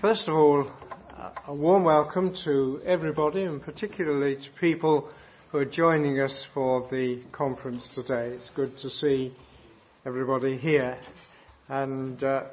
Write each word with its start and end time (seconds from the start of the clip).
First 0.00 0.28
of 0.28 0.34
all, 0.34 0.70
a 1.46 1.54
warm 1.54 1.84
welcome 1.84 2.34
to 2.44 2.80
everybody 2.84 3.44
and 3.44 3.62
particularly 3.62 4.36
to 4.36 4.48
people 4.60 5.08
who 5.50 5.58
are 5.58 5.64
joining 5.64 6.20
us 6.20 6.44
for 6.52 6.86
the 6.90 7.22
conference 7.32 7.88
today. 7.94 8.30
It's 8.30 8.50
good 8.50 8.76
to 8.78 8.90
see 8.90 9.34
everybody 10.04 10.56
here. 10.58 10.98
And 11.68 12.22
uh, 12.22 12.44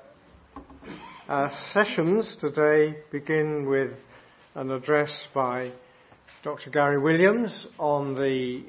our 1.28 1.52
sessions 1.74 2.38
today 2.40 2.98
begin 3.12 3.66
with 3.68 3.92
an 4.56 4.72
address 4.72 5.28
by 5.34 5.72
Dr. 6.44 6.70
Garry 6.70 7.00
Williams 7.00 7.68
on 7.80 8.14
the 8.16 8.64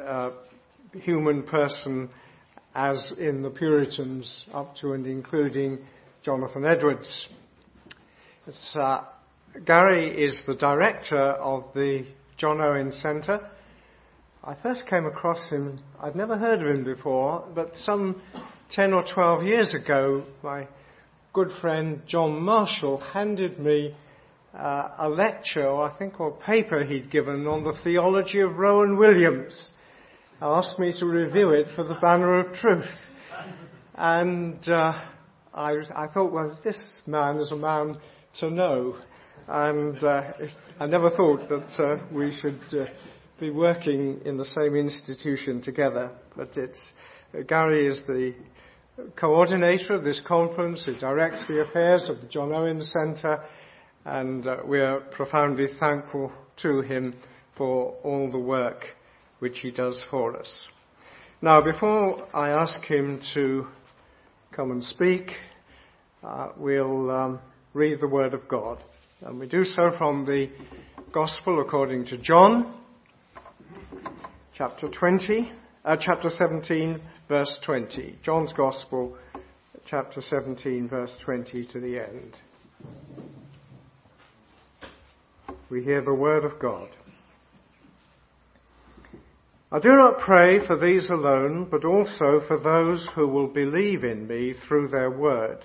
uh, 0.00 0.30
human 0.92 1.42
person 1.42 2.10
as 2.74 3.12
in 3.18 3.42
the 3.42 3.50
Puritans 3.50 4.46
up 4.52 4.76
to 4.76 4.92
and 4.92 5.06
including 5.06 5.78
Jonathan 6.22 6.66
Edwards. 6.66 7.28
Uh, 8.74 9.04
Garry 9.66 10.24
is 10.24 10.42
the 10.46 10.54
director 10.54 11.20
of 11.20 11.64
the 11.74 12.06
John 12.38 12.62
Owen 12.62 12.92
Centre. 12.92 13.46
I 14.42 14.54
first 14.54 14.86
came 14.86 15.04
across 15.04 15.50
him, 15.50 15.80
I'd 16.00 16.16
never 16.16 16.38
heard 16.38 16.62
of 16.62 16.68
him 16.68 16.82
before, 16.82 17.44
but 17.54 17.76
some 17.76 18.22
10 18.70 18.94
or 18.94 19.04
12 19.04 19.44
years 19.44 19.74
ago, 19.74 20.24
my 20.42 20.66
good 21.34 21.50
friend 21.60 22.00
John 22.06 22.40
Marshall 22.40 22.98
handed 22.98 23.58
me 23.58 23.94
uh, 24.54 24.92
a 24.98 25.10
lecture, 25.10 25.70
I 25.70 25.94
think, 25.98 26.18
or 26.18 26.30
paper 26.30 26.84
he'd 26.84 27.10
given 27.10 27.46
on 27.46 27.64
the 27.64 27.78
theology 27.84 28.40
of 28.40 28.56
Rowan 28.56 28.96
Williams. 28.96 29.70
Asked 30.40 30.78
me 30.78 30.94
to 31.00 31.04
review 31.04 31.50
it 31.50 31.66
for 31.76 31.84
the 31.84 31.96
Banner 31.96 32.38
of 32.38 32.54
Truth. 32.54 32.96
And 33.94 34.66
uh, 34.70 35.04
I, 35.52 35.74
I 35.94 36.06
thought, 36.06 36.32
well, 36.32 36.58
this 36.64 37.02
man 37.06 37.36
is 37.36 37.52
a 37.52 37.56
man 37.56 37.98
to 38.34 38.50
know. 38.50 38.96
And 39.46 40.02
uh, 40.02 40.22
I 40.78 40.86
never 40.86 41.10
thought 41.10 41.48
that 41.48 41.82
uh, 41.82 42.04
we 42.12 42.32
should 42.32 42.60
uh, 42.72 42.86
be 43.40 43.50
working 43.50 44.20
in 44.24 44.36
the 44.36 44.44
same 44.44 44.74
institution 44.74 45.62
together. 45.62 46.10
But 46.36 46.56
it's 46.56 46.80
uh, 47.34 47.42
Garry 47.42 47.86
is 47.86 48.00
the 48.06 48.34
coordinator 49.16 49.94
of 49.94 50.04
this 50.04 50.20
conference. 50.20 50.84
He 50.84 50.98
directs 50.98 51.46
the 51.46 51.62
affairs 51.62 52.08
of 52.08 52.20
the 52.20 52.26
John 52.26 52.52
Owen 52.52 52.82
Centre, 52.82 53.44
and 54.04 54.46
uh, 54.46 54.58
we 54.66 54.80
are 54.80 55.00
profoundly 55.00 55.66
thankful 55.78 56.32
to 56.58 56.80
him 56.80 57.14
for 57.56 57.96
all 58.02 58.30
the 58.30 58.38
work 58.38 58.84
which 59.38 59.60
he 59.60 59.70
does 59.70 60.04
for 60.10 60.36
us. 60.36 60.66
Now, 61.40 61.62
before 61.62 62.26
I 62.34 62.50
ask 62.50 62.82
him 62.84 63.20
to 63.34 63.66
come 64.50 64.72
and 64.72 64.82
speak, 64.82 65.30
uh, 66.24 66.48
we'll 66.56 67.10
um, 67.10 67.40
read 67.78 68.00
the 68.00 68.08
Word 68.08 68.34
of 68.34 68.48
God. 68.48 68.82
And 69.20 69.38
we 69.38 69.46
do 69.46 69.62
so 69.62 69.92
from 69.96 70.26
the 70.26 70.50
Gospel 71.12 71.60
according 71.60 72.06
to 72.06 72.18
John, 72.18 72.74
chapter 74.52 74.88
20, 74.88 75.52
uh, 75.84 75.96
chapter 75.96 76.28
17, 76.28 77.00
verse 77.28 77.56
20. 77.64 78.18
John's 78.24 78.52
Gospel, 78.52 79.16
chapter 79.86 80.20
17, 80.20 80.88
verse 80.88 81.16
20 81.24 81.66
to 81.66 81.78
the 81.78 82.00
end. 82.00 82.36
We 85.70 85.84
hear 85.84 86.02
the 86.02 86.12
Word 86.12 86.44
of 86.44 86.58
God. 86.58 86.88
I 89.70 89.78
do 89.78 89.90
not 89.90 90.18
pray 90.18 90.66
for 90.66 90.76
these 90.76 91.08
alone, 91.10 91.68
but 91.70 91.84
also 91.84 92.40
for 92.40 92.58
those 92.58 93.08
who 93.14 93.28
will 93.28 93.46
believe 93.46 94.02
in 94.02 94.26
me 94.26 94.54
through 94.66 94.88
their 94.88 95.12
word 95.12 95.64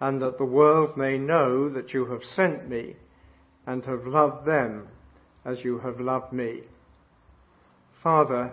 and 0.00 0.22
that 0.22 0.38
the 0.38 0.44
world 0.44 0.96
may 0.96 1.18
know 1.18 1.68
that 1.68 1.92
you 1.92 2.06
have 2.06 2.24
sent 2.24 2.68
me 2.68 2.96
and 3.66 3.84
have 3.84 4.06
loved 4.06 4.46
them 4.46 4.88
as 5.44 5.62
you 5.64 5.78
have 5.78 6.00
loved 6.00 6.32
me. 6.32 6.62
Father, 8.02 8.52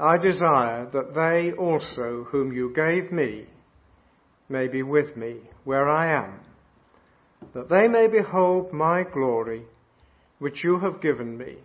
I 0.00 0.16
desire 0.16 0.88
that 0.92 1.14
they 1.14 1.52
also 1.52 2.24
whom 2.30 2.52
you 2.52 2.72
gave 2.74 3.12
me 3.12 3.46
may 4.48 4.68
be 4.68 4.82
with 4.82 5.16
me 5.16 5.40
where 5.64 5.88
I 5.88 6.24
am, 6.24 6.40
that 7.52 7.68
they 7.68 7.88
may 7.88 8.06
behold 8.08 8.72
my 8.72 9.02
glory 9.02 9.64
which 10.38 10.64
you 10.64 10.78
have 10.78 11.02
given 11.02 11.36
me. 11.36 11.56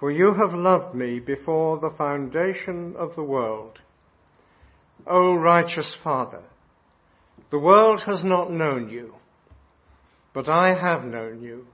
For 0.00 0.10
you 0.10 0.34
have 0.34 0.54
loved 0.54 0.94
me 0.94 1.20
before 1.20 1.78
the 1.78 1.94
foundation 1.96 2.94
of 2.96 3.14
the 3.14 3.22
world. 3.22 3.78
O 5.06 5.34
righteous 5.34 5.96
Father, 6.02 6.42
the 7.54 7.60
world 7.60 8.02
has 8.04 8.24
not 8.24 8.50
known 8.50 8.88
you, 8.88 9.14
but 10.32 10.48
I 10.48 10.74
have 10.74 11.04
known 11.04 11.40
you. 11.40 11.68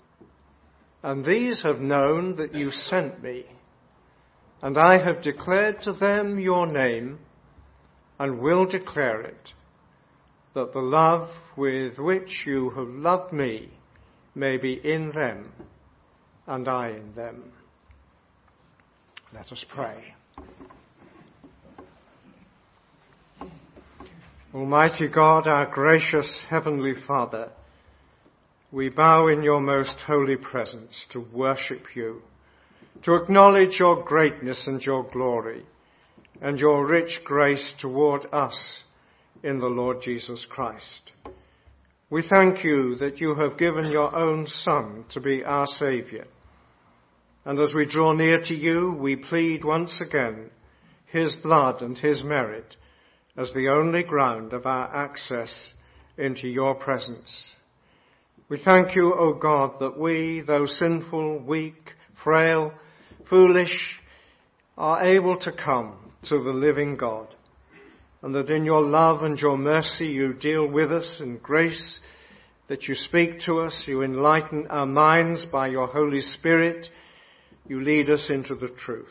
And 1.03 1.25
these 1.25 1.63
have 1.63 1.81
known 1.81 2.37
that 2.37 2.55
you 2.55 2.71
sent 2.71 3.23
me. 3.23 3.47
And 4.61 4.77
I 4.77 5.03
have 5.03 5.23
declared 5.23 5.81
to 5.85 5.95
them 5.95 6.39
your 6.39 6.67
name 6.67 7.21
and 8.19 8.41
will 8.41 8.67
declare 8.67 9.23
it, 9.23 9.55
that 10.53 10.75
the 10.75 10.81
love 10.81 11.31
with 11.57 11.99
which 11.99 12.43
you 12.45 12.69
have 12.77 12.89
loved 12.89 13.33
me 13.33 13.71
may 14.35 14.59
be 14.59 14.75
in 14.75 15.13
them 15.13 15.51
and 16.47 16.69
I 16.69 16.91
in 16.91 17.15
them. 17.15 17.53
Let 19.33 19.51
us 19.51 19.65
pray. 19.67 20.15
Almighty 24.53 25.07
God, 25.07 25.47
our 25.47 25.67
gracious 25.67 26.43
Heavenly 26.49 26.95
Father, 27.07 27.53
we 28.73 28.89
bow 28.89 29.29
in 29.29 29.45
your 29.45 29.61
most 29.61 30.01
holy 30.01 30.37
presence 30.37 31.07
to 31.13 31.25
worship 31.33 31.95
you, 31.95 32.21
to 33.05 33.15
acknowledge 33.15 33.79
your 33.79 34.03
greatness 34.03 34.67
and 34.67 34.85
your 34.85 35.05
glory, 35.05 35.65
and 36.43 36.59
your 36.59 36.85
rich 36.85 37.21
grace 37.23 37.73
toward 37.79 38.27
us 38.33 38.83
in 39.45 39.61
the 39.61 39.69
Lord 39.69 40.03
Jesus 40.03 40.45
Christ. 40.51 41.13
We 42.11 42.27
thank 42.29 42.65
you 42.65 42.97
that 42.97 43.21
you 43.21 43.37
have 43.37 43.57
given 43.57 43.85
your 43.85 44.13
own 44.13 44.49
Son 44.49 45.05
to 45.11 45.21
be 45.21 45.45
our 45.45 45.69
Saviour. 45.69 46.25
And 47.45 47.61
as 47.61 47.73
we 47.73 47.87
draw 47.87 48.15
near 48.15 48.43
to 48.43 48.55
you, 48.57 48.97
we 48.99 49.15
plead 49.15 49.65
once 49.65 50.01
again 50.01 50.51
his 51.07 51.37
blood 51.37 51.83
and 51.83 51.97
his 51.97 52.25
merit 52.25 52.75
as 53.41 53.51
the 53.55 53.69
only 53.69 54.03
ground 54.03 54.53
of 54.53 54.67
our 54.67 54.95
access 54.95 55.73
into 56.19 56.47
your 56.47 56.75
presence. 56.75 57.47
We 58.51 58.59
thank 58.59 58.95
you, 58.95 59.15
O 59.15 59.33
God, 59.33 59.81
that 59.81 59.99
we, 59.99 60.43
though 60.47 60.67
sinful, 60.67 61.39
weak, 61.39 61.93
frail, 62.23 62.75
foolish, 63.31 63.99
are 64.77 65.07
able 65.07 65.39
to 65.39 65.53
come 65.53 66.13
to 66.25 66.43
the 66.43 66.51
living 66.51 66.99
God, 66.99 67.35
and 68.21 68.35
that 68.35 68.51
in 68.51 68.67
your 68.67 68.83
love 68.83 69.23
and 69.23 69.41
your 69.41 69.57
mercy 69.57 70.09
you 70.09 70.35
deal 70.35 70.67
with 70.67 70.93
us 70.93 71.17
in 71.21 71.39
grace, 71.39 71.99
that 72.69 72.89
you 72.89 72.95
speak 72.95 73.41
to 73.47 73.63
us, 73.63 73.85
you 73.87 74.03
enlighten 74.03 74.67
our 74.69 74.85
minds 74.85 75.47
by 75.47 75.69
your 75.69 75.87
Holy 75.87 76.21
Spirit, 76.21 76.89
you 77.67 77.81
lead 77.81 78.11
us 78.11 78.29
into 78.29 78.55
the 78.55 78.69
truth. 78.69 79.09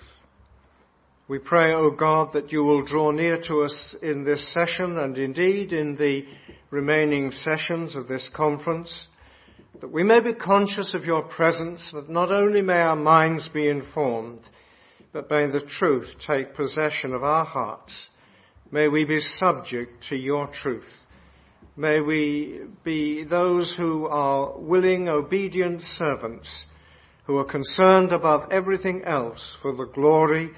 We 1.30 1.38
pray, 1.38 1.74
O 1.76 1.92
God, 1.92 2.34
that 2.34 2.52
you 2.52 2.64
will 2.64 2.82
draw 2.82 3.12
near 3.12 3.40
to 3.40 3.62
us 3.62 3.96
in 4.02 4.24
this 4.24 4.52
session 4.52 4.98
and 4.98 5.16
indeed 5.16 5.74
in 5.74 5.96
the 5.96 6.26
remaining 6.72 7.32
sessions 7.32 7.96
of 7.96 8.08
this 8.08 8.28
conference, 8.34 9.08
that 9.80 9.92
we 9.92 10.02
may 10.02 10.22
be 10.22 10.34
conscious 10.34 10.96
of 10.96 11.06
your 11.06 11.22
presence, 11.22 11.92
that 11.92 12.10
not 12.10 12.32
only 12.32 12.64
may 12.64 12.80
our 12.80 12.96
minds 12.96 13.48
be 13.48 13.70
informed, 13.70 14.40
but 15.14 15.30
may 15.30 15.46
the 15.46 15.60
truth 15.60 16.08
take 16.26 16.56
possession 16.56 17.14
of 17.14 17.24
our 17.24 17.46
hearts. 17.46 18.10
May 18.72 18.88
we 18.88 19.06
be 19.06 19.20
subject 19.20 20.06
to 20.10 20.16
your 20.16 20.48
truth. 20.48 20.92
May 21.78 22.02
we 22.02 22.62
be 22.84 23.24
those 23.24 23.72
who 23.78 24.08
are 24.08 24.58
willing, 24.58 25.08
obedient 25.08 25.84
servants, 25.84 26.66
who 27.26 27.38
are 27.38 27.46
concerned 27.46 28.14
above 28.14 28.52
everything 28.52 29.04
else 29.04 29.56
for 29.62 29.76
the 29.76 29.86
glory 29.86 30.50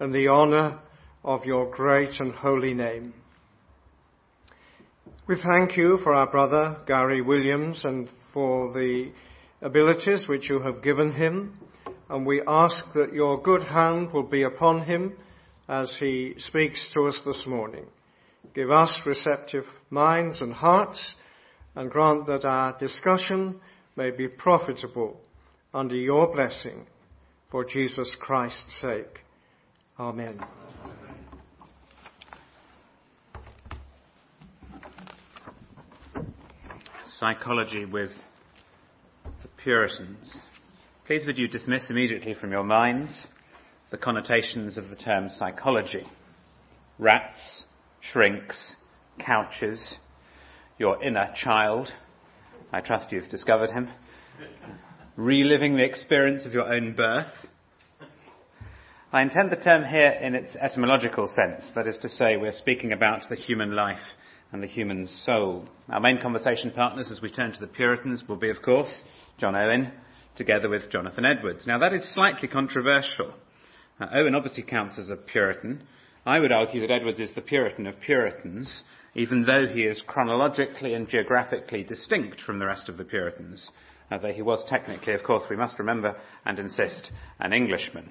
and 0.00 0.14
the 0.14 0.28
honour 0.28 0.78
of 1.24 1.44
your 1.44 1.70
great 1.70 2.20
and 2.20 2.32
holy 2.32 2.74
name. 2.74 3.14
We 5.26 5.36
thank 5.36 5.76
you 5.76 5.98
for 6.02 6.14
our 6.14 6.30
brother 6.30 6.78
Garry 6.86 7.20
Williams 7.20 7.84
and 7.84 8.08
for 8.32 8.72
the 8.72 9.12
abilities 9.60 10.26
which 10.26 10.48
you 10.48 10.60
have 10.60 10.82
given 10.82 11.12
him, 11.12 11.58
and 12.08 12.24
we 12.24 12.42
ask 12.46 12.82
that 12.94 13.12
your 13.12 13.42
good 13.42 13.62
hand 13.62 14.12
will 14.12 14.22
be 14.22 14.42
upon 14.42 14.82
him 14.82 15.14
as 15.68 15.94
he 15.98 16.34
speaks 16.38 16.88
to 16.94 17.02
us 17.02 17.20
this 17.26 17.46
morning. 17.46 17.84
Give 18.54 18.70
us 18.70 19.02
receptive 19.04 19.64
minds 19.90 20.40
and 20.40 20.52
hearts, 20.52 21.14
and 21.74 21.90
grant 21.90 22.26
that 22.26 22.44
our 22.44 22.76
discussion 22.78 23.60
may 23.96 24.10
be 24.10 24.28
profitable 24.28 25.20
under 25.74 25.94
your 25.94 26.32
blessing 26.32 26.86
for 27.50 27.64
Jesus 27.64 28.16
Christ's 28.18 28.80
sake. 28.80 29.24
Oh, 30.00 30.10
Amen. 30.10 30.38
Psychology 37.18 37.84
with 37.84 38.12
the 39.42 39.48
Puritans. 39.56 40.38
Please 41.04 41.26
would 41.26 41.36
you 41.36 41.48
dismiss 41.48 41.90
immediately 41.90 42.32
from 42.32 42.52
your 42.52 42.62
minds 42.62 43.26
the 43.90 43.98
connotations 43.98 44.78
of 44.78 44.88
the 44.88 44.94
term 44.94 45.28
psychology. 45.28 46.06
Rats, 47.00 47.64
shrinks, 48.00 48.76
couches, 49.18 49.96
your 50.78 51.02
inner 51.02 51.34
child. 51.34 51.92
I 52.72 52.82
trust 52.82 53.10
you've 53.10 53.28
discovered 53.28 53.70
him. 53.70 53.88
Reliving 55.16 55.76
the 55.76 55.84
experience 55.84 56.46
of 56.46 56.52
your 56.52 56.72
own 56.72 56.92
birth. 56.92 57.48
I 59.10 59.22
intend 59.22 59.50
the 59.50 59.56
term 59.56 59.84
here 59.86 60.18
in 60.20 60.34
its 60.34 60.54
etymological 60.54 61.28
sense, 61.28 61.70
that 61.74 61.86
is 61.86 61.96
to 62.00 62.10
say, 62.10 62.36
we're 62.36 62.52
speaking 62.52 62.92
about 62.92 63.26
the 63.30 63.36
human 63.36 63.74
life 63.74 64.02
and 64.52 64.62
the 64.62 64.66
human 64.66 65.06
soul. 65.06 65.66
Our 65.88 65.98
main 65.98 66.20
conversation 66.20 66.72
partners 66.72 67.10
as 67.10 67.22
we 67.22 67.30
turn 67.30 67.52
to 67.52 67.60
the 67.60 67.68
Puritans 67.68 68.28
will 68.28 68.36
be, 68.36 68.50
of 68.50 68.60
course, 68.60 69.04
John 69.38 69.56
Owen, 69.56 69.92
together 70.36 70.68
with 70.68 70.90
Jonathan 70.90 71.24
Edwards. 71.24 71.66
Now 71.66 71.78
that 71.78 71.94
is 71.94 72.06
slightly 72.12 72.48
controversial. 72.48 73.32
Owen 73.98 74.34
obviously 74.34 74.62
counts 74.62 74.98
as 74.98 75.08
a 75.08 75.16
Puritan. 75.16 75.84
I 76.26 76.38
would 76.38 76.52
argue 76.52 76.82
that 76.82 76.90
Edwards 76.90 77.20
is 77.20 77.32
the 77.32 77.40
Puritan 77.40 77.86
of 77.86 77.98
Puritans, 78.00 78.84
even 79.14 79.46
though 79.46 79.66
he 79.66 79.84
is 79.84 80.02
chronologically 80.06 80.92
and 80.92 81.08
geographically 81.08 81.82
distinct 81.82 82.42
from 82.42 82.58
the 82.58 82.66
rest 82.66 82.90
of 82.90 82.98
the 82.98 83.04
Puritans, 83.04 83.70
although 84.10 84.34
he 84.34 84.42
was 84.42 84.66
technically, 84.66 85.14
of 85.14 85.22
course, 85.22 85.44
we 85.48 85.56
must 85.56 85.78
remember 85.78 86.14
and 86.44 86.58
insist, 86.58 87.10
an 87.40 87.54
Englishman. 87.54 88.10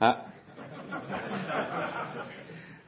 Uh, 0.00 0.22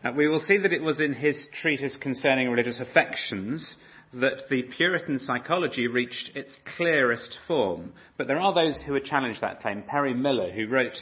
uh, 0.04 0.12
we 0.16 0.28
will 0.28 0.40
see 0.40 0.58
that 0.58 0.72
it 0.72 0.82
was 0.82 1.00
in 1.00 1.12
his 1.12 1.48
treatise 1.60 1.96
concerning 1.96 2.48
religious 2.48 2.80
affections 2.80 3.76
that 4.12 4.48
the 4.50 4.62
Puritan 4.76 5.18
psychology 5.18 5.88
reached 5.88 6.32
its 6.34 6.56
clearest 6.76 7.38
form. 7.46 7.92
But 8.16 8.26
there 8.26 8.40
are 8.40 8.54
those 8.54 8.80
who 8.80 8.92
would 8.92 9.04
challenge 9.04 9.40
that 9.40 9.60
claim. 9.60 9.82
Perry 9.82 10.14
Miller, 10.14 10.50
who 10.50 10.68
wrote 10.68 10.96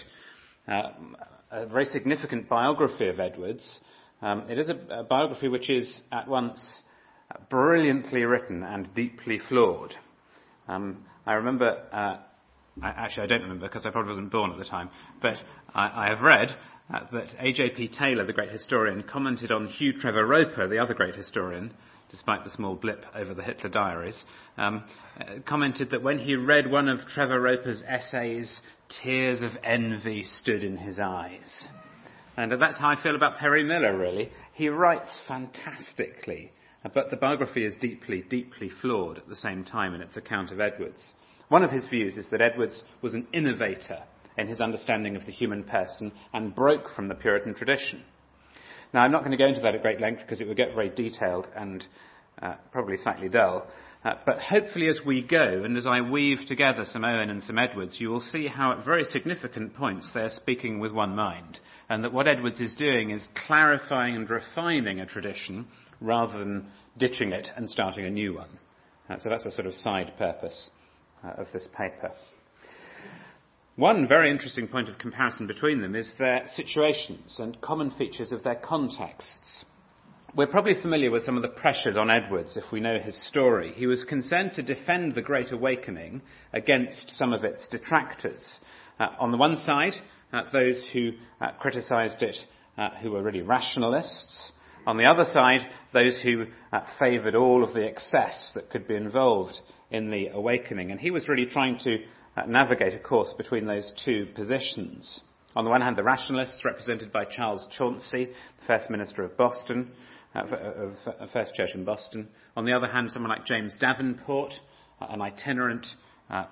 uh, 0.66 0.90
a 1.50 1.66
very 1.66 1.84
significant 1.86 2.48
biography 2.48 3.08
of 3.08 3.20
Edwards. 3.20 3.80
Um, 4.20 4.44
it 4.48 4.58
is 4.58 4.68
a, 4.68 4.78
a, 4.90 5.04
biography 5.04 5.48
which 5.48 5.70
is 5.70 6.00
at 6.10 6.28
once 6.28 6.82
brilliantly 7.50 8.24
written 8.24 8.62
and 8.62 8.92
deeply 8.94 9.38
flawed. 9.38 9.94
Um, 10.68 11.04
I 11.26 11.34
remember, 11.34 11.82
uh, 11.92 12.16
I, 12.82 12.88
actually 12.88 13.24
I 13.24 13.26
don't 13.26 13.42
remember 13.42 13.66
because 13.66 13.86
I 13.86 13.90
probably 13.90 14.10
wasn't 14.10 14.30
born 14.30 14.50
at 14.50 14.58
the 14.58 14.64
time, 14.64 14.90
but 15.20 15.36
I, 15.74 16.06
I 16.06 16.08
have 16.08 16.20
read 16.20 16.50
uh, 16.92 17.00
that 17.12 17.34
A.J.P. 17.38 17.88
Taylor, 17.88 18.26
the 18.26 18.32
great 18.32 18.50
historian, 18.50 19.02
commented 19.02 19.52
on 19.52 19.66
Hugh 19.66 19.92
Trevor 19.92 20.26
Roper, 20.26 20.68
the 20.68 20.78
other 20.78 20.94
great 20.94 21.14
historian, 21.14 21.72
despite 22.10 22.44
the 22.44 22.50
small 22.50 22.74
blip 22.74 23.04
over 23.14 23.32
the 23.32 23.42
Hitler 23.42 23.70
diaries, 23.70 24.24
um, 24.58 24.84
uh, 25.18 25.40
commented 25.46 25.90
that 25.90 26.02
when 26.02 26.18
he 26.18 26.36
read 26.36 26.70
one 26.70 26.88
of 26.88 27.06
Trevor 27.06 27.40
Roper's 27.40 27.82
essays, 27.86 28.60
tears 28.88 29.42
of 29.42 29.52
envy 29.62 30.24
stood 30.24 30.62
in 30.62 30.76
his 30.76 30.98
eyes. 30.98 31.68
And 32.36 32.50
that's 32.52 32.78
how 32.78 32.88
I 32.88 33.00
feel 33.00 33.14
about 33.14 33.38
Perry 33.38 33.62
Miller, 33.62 33.96
really. 33.96 34.30
He 34.54 34.68
writes 34.68 35.20
fantastically, 35.26 36.52
but 36.92 37.10
the 37.10 37.16
biography 37.16 37.64
is 37.64 37.76
deeply, 37.76 38.22
deeply 38.28 38.68
flawed 38.68 39.18
at 39.18 39.28
the 39.28 39.36
same 39.36 39.64
time 39.64 39.94
in 39.94 40.00
its 40.00 40.16
account 40.16 40.50
of 40.50 40.60
Edwards. 40.60 41.12
One 41.48 41.62
of 41.62 41.70
his 41.70 41.86
views 41.86 42.16
is 42.16 42.28
that 42.28 42.40
Edwards 42.40 42.82
was 43.02 43.14
an 43.14 43.26
innovator 43.32 44.02
in 44.36 44.48
his 44.48 44.60
understanding 44.60 45.16
of 45.16 45.26
the 45.26 45.32
human 45.32 45.64
person 45.64 46.12
and 46.32 46.54
broke 46.54 46.90
from 46.90 47.08
the 47.08 47.14
Puritan 47.14 47.54
tradition. 47.54 48.02
Now, 48.92 49.02
I'm 49.02 49.12
not 49.12 49.20
going 49.20 49.32
to 49.32 49.36
go 49.36 49.46
into 49.46 49.60
that 49.62 49.74
at 49.74 49.82
great 49.82 50.00
length 50.00 50.22
because 50.22 50.40
it 50.40 50.48
would 50.48 50.56
get 50.56 50.74
very 50.74 50.88
detailed 50.88 51.46
and 51.54 51.84
uh, 52.40 52.54
probably 52.72 52.96
slightly 52.96 53.28
dull. 53.28 53.66
Uh, 54.04 54.14
but 54.26 54.38
hopefully 54.38 54.88
as 54.88 55.00
we 55.04 55.22
go, 55.22 55.62
and 55.64 55.76
as 55.76 55.86
I 55.86 56.02
weave 56.02 56.46
together 56.46 56.84
some 56.84 57.04
Owen 57.04 57.30
and 57.30 57.42
some 57.42 57.58
Edwards, 57.58 58.00
you 58.00 58.10
will 58.10 58.20
see 58.20 58.46
how 58.46 58.72
at 58.72 58.84
very 58.84 59.04
significant 59.04 59.74
points 59.74 60.10
they're 60.12 60.30
speaking 60.30 60.78
with 60.78 60.92
one 60.92 61.16
mind. 61.16 61.58
And 61.88 62.04
that 62.04 62.12
what 62.12 62.28
Edwards 62.28 62.60
is 62.60 62.74
doing 62.74 63.10
is 63.10 63.26
clarifying 63.46 64.16
and 64.16 64.28
refining 64.28 65.00
a 65.00 65.06
tradition 65.06 65.66
rather 66.00 66.38
than 66.38 66.66
ditching 66.98 67.32
it 67.32 67.48
and 67.56 67.68
starting 67.68 68.04
a 68.04 68.10
new 68.10 68.34
one. 68.34 68.58
Uh, 69.08 69.18
so 69.18 69.28
that's 69.28 69.46
a 69.46 69.50
sort 69.50 69.66
of 69.66 69.74
side 69.74 70.12
purpose 70.18 70.70
of 71.36 71.46
this 71.52 71.68
paper. 71.76 72.12
One 73.76 74.06
very 74.06 74.30
interesting 74.30 74.68
point 74.68 74.88
of 74.88 74.98
comparison 74.98 75.48
between 75.48 75.80
them 75.80 75.96
is 75.96 76.12
their 76.16 76.46
situations 76.54 77.40
and 77.40 77.60
common 77.60 77.90
features 77.90 78.30
of 78.30 78.44
their 78.44 78.54
contexts. 78.54 79.64
We're 80.36 80.46
probably 80.46 80.74
familiar 80.80 81.10
with 81.10 81.24
some 81.24 81.36
of 81.36 81.42
the 81.42 81.48
pressures 81.48 81.96
on 81.96 82.10
Edwards 82.10 82.56
if 82.56 82.70
we 82.70 82.80
know 82.80 82.98
his 82.98 83.20
story. 83.26 83.72
He 83.76 83.86
was 83.86 84.04
concerned 84.04 84.54
to 84.54 84.62
defend 84.62 85.14
the 85.14 85.22
Great 85.22 85.50
Awakening 85.50 86.22
against 86.52 87.10
some 87.10 87.32
of 87.32 87.44
its 87.44 87.66
detractors. 87.68 88.44
Uh, 88.98 89.08
on 89.18 89.32
the 89.32 89.36
one 89.36 89.56
side, 89.56 89.94
uh, 90.32 90.42
those 90.52 90.88
who 90.92 91.12
uh, 91.40 91.52
criticised 91.58 92.22
it, 92.22 92.36
uh, 92.78 92.90
who 93.02 93.10
were 93.10 93.22
really 93.22 93.42
rationalists. 93.42 94.52
On 94.86 94.96
the 94.96 95.06
other 95.06 95.24
side, 95.24 95.66
those 95.92 96.20
who 96.20 96.46
uh, 96.72 96.80
favoured 96.98 97.34
all 97.34 97.64
of 97.64 97.72
the 97.72 97.84
excess 97.84 98.52
that 98.54 98.70
could 98.70 98.86
be 98.86 98.94
involved 98.94 99.60
in 99.94 100.10
the 100.10 100.28
awakening. 100.28 100.90
And 100.90 101.00
he 101.00 101.10
was 101.10 101.28
really 101.28 101.46
trying 101.46 101.78
to 101.80 101.98
uh, 102.36 102.46
navigate 102.46 102.94
a 102.94 102.98
course 102.98 103.32
between 103.32 103.64
those 103.64 103.92
two 104.04 104.26
positions. 104.34 105.20
On 105.54 105.64
the 105.64 105.70
one 105.70 105.80
hand, 105.80 105.96
the 105.96 106.02
rationalists, 106.02 106.64
represented 106.64 107.12
by 107.12 107.24
Charles 107.24 107.66
Chauncy, 107.70 108.26
the 108.26 108.66
first 108.66 108.90
minister 108.90 109.22
of 109.22 109.36
Boston, 109.36 109.92
uh, 110.34 110.42
of, 111.20 111.30
First 111.30 111.54
Church 111.54 111.70
in 111.74 111.84
Boston. 111.84 112.28
On 112.56 112.64
the 112.64 112.72
other 112.72 112.88
hand, 112.88 113.12
someone 113.12 113.30
like 113.30 113.46
James 113.46 113.76
Davenport, 113.78 114.54
uh, 115.00 115.06
an 115.10 115.22
itinerant 115.22 115.86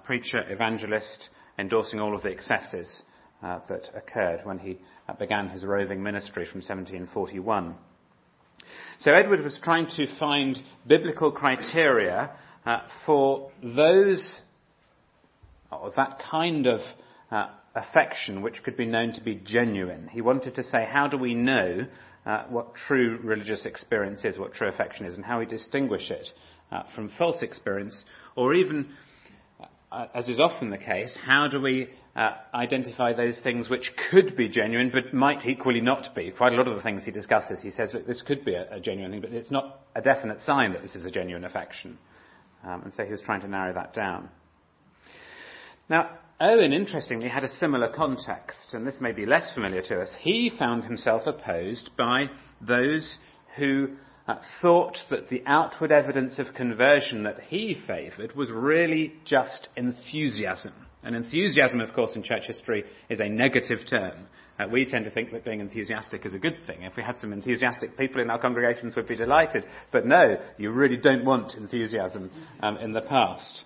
preacher, 0.05 0.45
evangelist, 0.49 1.31
endorsing 1.59 1.99
all 1.99 2.15
of 2.15 2.23
the 2.23 2.31
excesses 2.31 3.03
that 3.41 3.91
occurred 3.97 4.41
when 4.45 4.59
he 4.59 4.79
began 5.19 5.49
his 5.49 5.65
roving 5.65 6.01
ministry 6.03 6.45
from 6.45 6.59
1741. 6.59 7.75
So 8.99 9.13
Edward 9.13 9.41
was 9.41 9.59
trying 9.59 9.89
to 9.97 10.07
find 10.19 10.63
biblical 10.87 11.33
criteria 11.33 12.31
uh, 12.67 12.81
for 13.07 13.51
those 13.63 14.39
or 15.71 15.93
that 15.97 16.23
kind 16.31 16.67
of 16.67 16.81
uh, 17.31 17.49
affection 17.75 18.43
which 18.43 18.63
could 18.63 18.77
be 18.77 18.87
known 18.87 19.13
to 19.15 19.23
be 19.23 19.35
genuine. 19.35 20.09
He 20.13 20.21
wanted 20.21 20.55
to 20.57 20.63
say, 20.63 20.87
how 20.91 21.09
do 21.09 21.17
we 21.17 21.35
know 21.35 21.87
uh, 22.27 22.45
what 22.49 22.75
true 22.75 23.19
religious 23.23 23.67
experience 23.67 24.25
is, 24.25 24.39
what 24.39 24.55
true 24.55 24.69
affection 24.69 25.07
is, 25.07 25.17
and 25.17 25.25
how 25.25 25.41
we 25.41 25.47
distinguish 25.47 26.11
it 26.11 26.29
uh, 26.71 26.83
from 26.95 27.11
false 27.19 27.43
experience, 27.43 28.05
or 28.37 28.55
even, 28.55 28.91
uh, 29.91 30.07
as 30.15 30.29
is 30.29 30.39
often 30.39 30.71
the 30.71 30.79
case, 30.79 31.19
how 31.25 31.49
do 31.49 31.61
we 31.61 31.89
uh, 32.15 32.33
identify 32.55 33.13
those 33.13 33.39
things 33.41 33.69
which 33.69 33.91
could 34.11 34.37
be 34.37 34.49
genuine 34.49 34.91
but 34.93 35.13
might 35.13 35.47
equally 35.47 35.81
not 35.81 36.15
be? 36.15 36.31
Quite 36.31 36.53
a 36.53 36.57
lot 36.57 36.69
of 36.69 36.77
the 36.77 36.83
things 36.83 37.05
he 37.05 37.11
discusses, 37.11 37.61
he 37.61 37.71
says 37.71 37.93
that 37.93 38.07
this 38.07 38.23
could 38.23 38.45
be 38.45 38.55
a, 38.55 38.75
a 38.75 38.81
genuine 38.81 39.11
thing, 39.11 39.21
but 39.21 39.33
it's 39.33 39.51
not 39.51 39.81
a 39.97 40.03
definite 40.03 40.41
sign 40.41 40.75
that 40.75 40.83
this 40.83 40.95
is 40.95 41.05
a 41.05 41.11
genuine 41.11 41.45
affection. 41.45 41.99
Um, 42.65 42.83
and 42.85 42.95
so 42.95 43.05
he 43.05 43.11
was 43.11 43.23
trying 43.23 43.41
to 43.43 43.49
narrow 43.49 43.75
that 43.75 43.93
down. 43.93 44.29
Now, 45.89 46.11
Owen, 46.41 46.73
interestingly, 46.73 47.29
had 47.29 47.45
a 47.45 47.49
similar 47.57 47.89
context, 47.89 48.75
and 48.75 48.87
this 48.87 49.01
may 49.01 49.13
be 49.13 49.27
less 49.27 49.53
familiar 49.53 49.83
to 49.83 50.01
us. 50.01 50.15
He 50.21 50.51
found 50.59 50.85
himself 50.85 51.23
opposed 51.27 51.91
by 51.97 52.27
those 52.61 53.17
who 53.57 53.91
uh, 54.27 54.37
thought 54.61 54.99
that 55.11 55.29
the 55.29 55.43
outward 55.47 55.93
evidence 55.93 56.39
of 56.39 56.55
conversion 56.55 57.25
that 57.25 57.41
he 57.49 57.77
favoured 57.87 58.35
was 58.35 58.51
really 58.51 59.15
just 59.25 59.69
enthusiasm. 59.77 60.73
And 61.03 61.17
enthusiasm, 61.17 61.81
of 61.81 61.93
course, 61.95 62.15
in 62.17 62.23
church 62.23 62.47
history 62.47 62.85
is 63.09 63.21
a 63.21 63.29
negative 63.29 63.81
term. 63.89 64.27
Uh, 64.59 64.67
we 64.71 64.85
tend 64.85 65.05
to 65.05 65.11
think 65.11 65.33
that 65.33 65.45
being 65.45 65.61
enthusiastic 65.61 66.27
is 66.27 66.35
a 66.35 66.39
good 66.39 66.59
thing. 66.67 66.83
If 66.83 66.97
we 66.97 67.03
had 67.03 67.19
some 67.19 67.33
enthusiastic 67.33 67.97
people 67.97 68.21
in 68.21 68.31
our 68.31 68.39
congregations, 68.39 68.95
we'd 68.95 69.07
be 69.07 69.17
delighted. 69.17 69.67
But 69.91 70.07
no, 70.07 70.37
you 70.59 70.71
really 70.71 70.99
don't 70.99 71.25
want 71.25 71.55
enthusiasm 71.55 72.31
um, 72.61 72.77
in 72.77 72.93
the 72.93 73.01
past. 73.01 73.65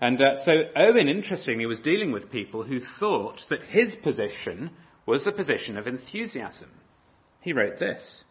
And 0.00 0.20
uh, 0.20 0.36
so 0.44 0.52
Owen, 0.74 1.08
interestingly, 1.08 1.66
was 1.66 1.80
dealing 1.80 2.12
with 2.12 2.32
people 2.32 2.64
who 2.64 2.80
thought 2.98 3.40
that 3.50 3.62
his 3.62 3.94
position 3.96 4.70
was 5.06 5.24
the 5.24 5.32
position 5.32 5.76
of 5.76 5.86
enthusiasm. 5.86 6.70
He 7.40 7.52
wrote 7.52 7.78
this. 7.78 8.24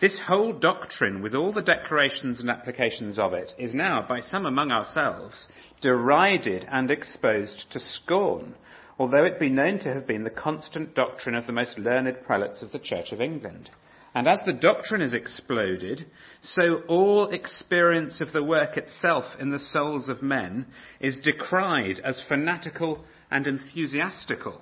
This 0.00 0.18
whole 0.18 0.52
doctrine, 0.52 1.22
with 1.22 1.34
all 1.34 1.52
the 1.52 1.62
declarations 1.62 2.40
and 2.40 2.50
applications 2.50 3.18
of 3.18 3.34
it, 3.34 3.52
is 3.56 3.72
now, 3.72 4.04
by 4.08 4.20
some 4.20 4.46
among 4.46 4.72
ourselves, 4.72 5.46
derided 5.80 6.66
and 6.70 6.90
exposed 6.90 7.70
to 7.70 7.78
scorn, 7.78 8.54
although 9.02 9.24
it 9.24 9.40
be 9.40 9.48
known 9.48 9.80
to 9.80 9.92
have 9.92 10.06
been 10.06 10.22
the 10.22 10.30
constant 10.30 10.94
doctrine 10.94 11.34
of 11.34 11.44
the 11.44 11.52
most 11.52 11.76
learned 11.76 12.16
prelates 12.22 12.62
of 12.62 12.70
the 12.70 12.78
Church 12.78 13.10
of 13.10 13.20
England. 13.20 13.68
And 14.14 14.28
as 14.28 14.44
the 14.46 14.52
doctrine 14.52 15.02
is 15.02 15.12
exploded, 15.12 16.06
so 16.40 16.82
all 16.86 17.28
experience 17.30 18.20
of 18.20 18.30
the 18.30 18.44
work 18.44 18.76
itself 18.76 19.24
in 19.40 19.50
the 19.50 19.58
souls 19.58 20.08
of 20.08 20.22
men 20.22 20.66
is 21.00 21.18
decried 21.18 21.98
as 22.04 22.22
fanatical 22.28 23.04
and 23.28 23.48
enthusiastical. 23.48 24.60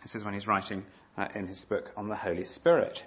This 0.00 0.14
is 0.14 0.24
when 0.24 0.32
he's 0.32 0.46
writing 0.46 0.84
uh, 1.18 1.28
in 1.34 1.46
his 1.46 1.62
book 1.66 1.90
on 1.98 2.08
the 2.08 2.16
Holy 2.16 2.46
Spirit. 2.46 3.02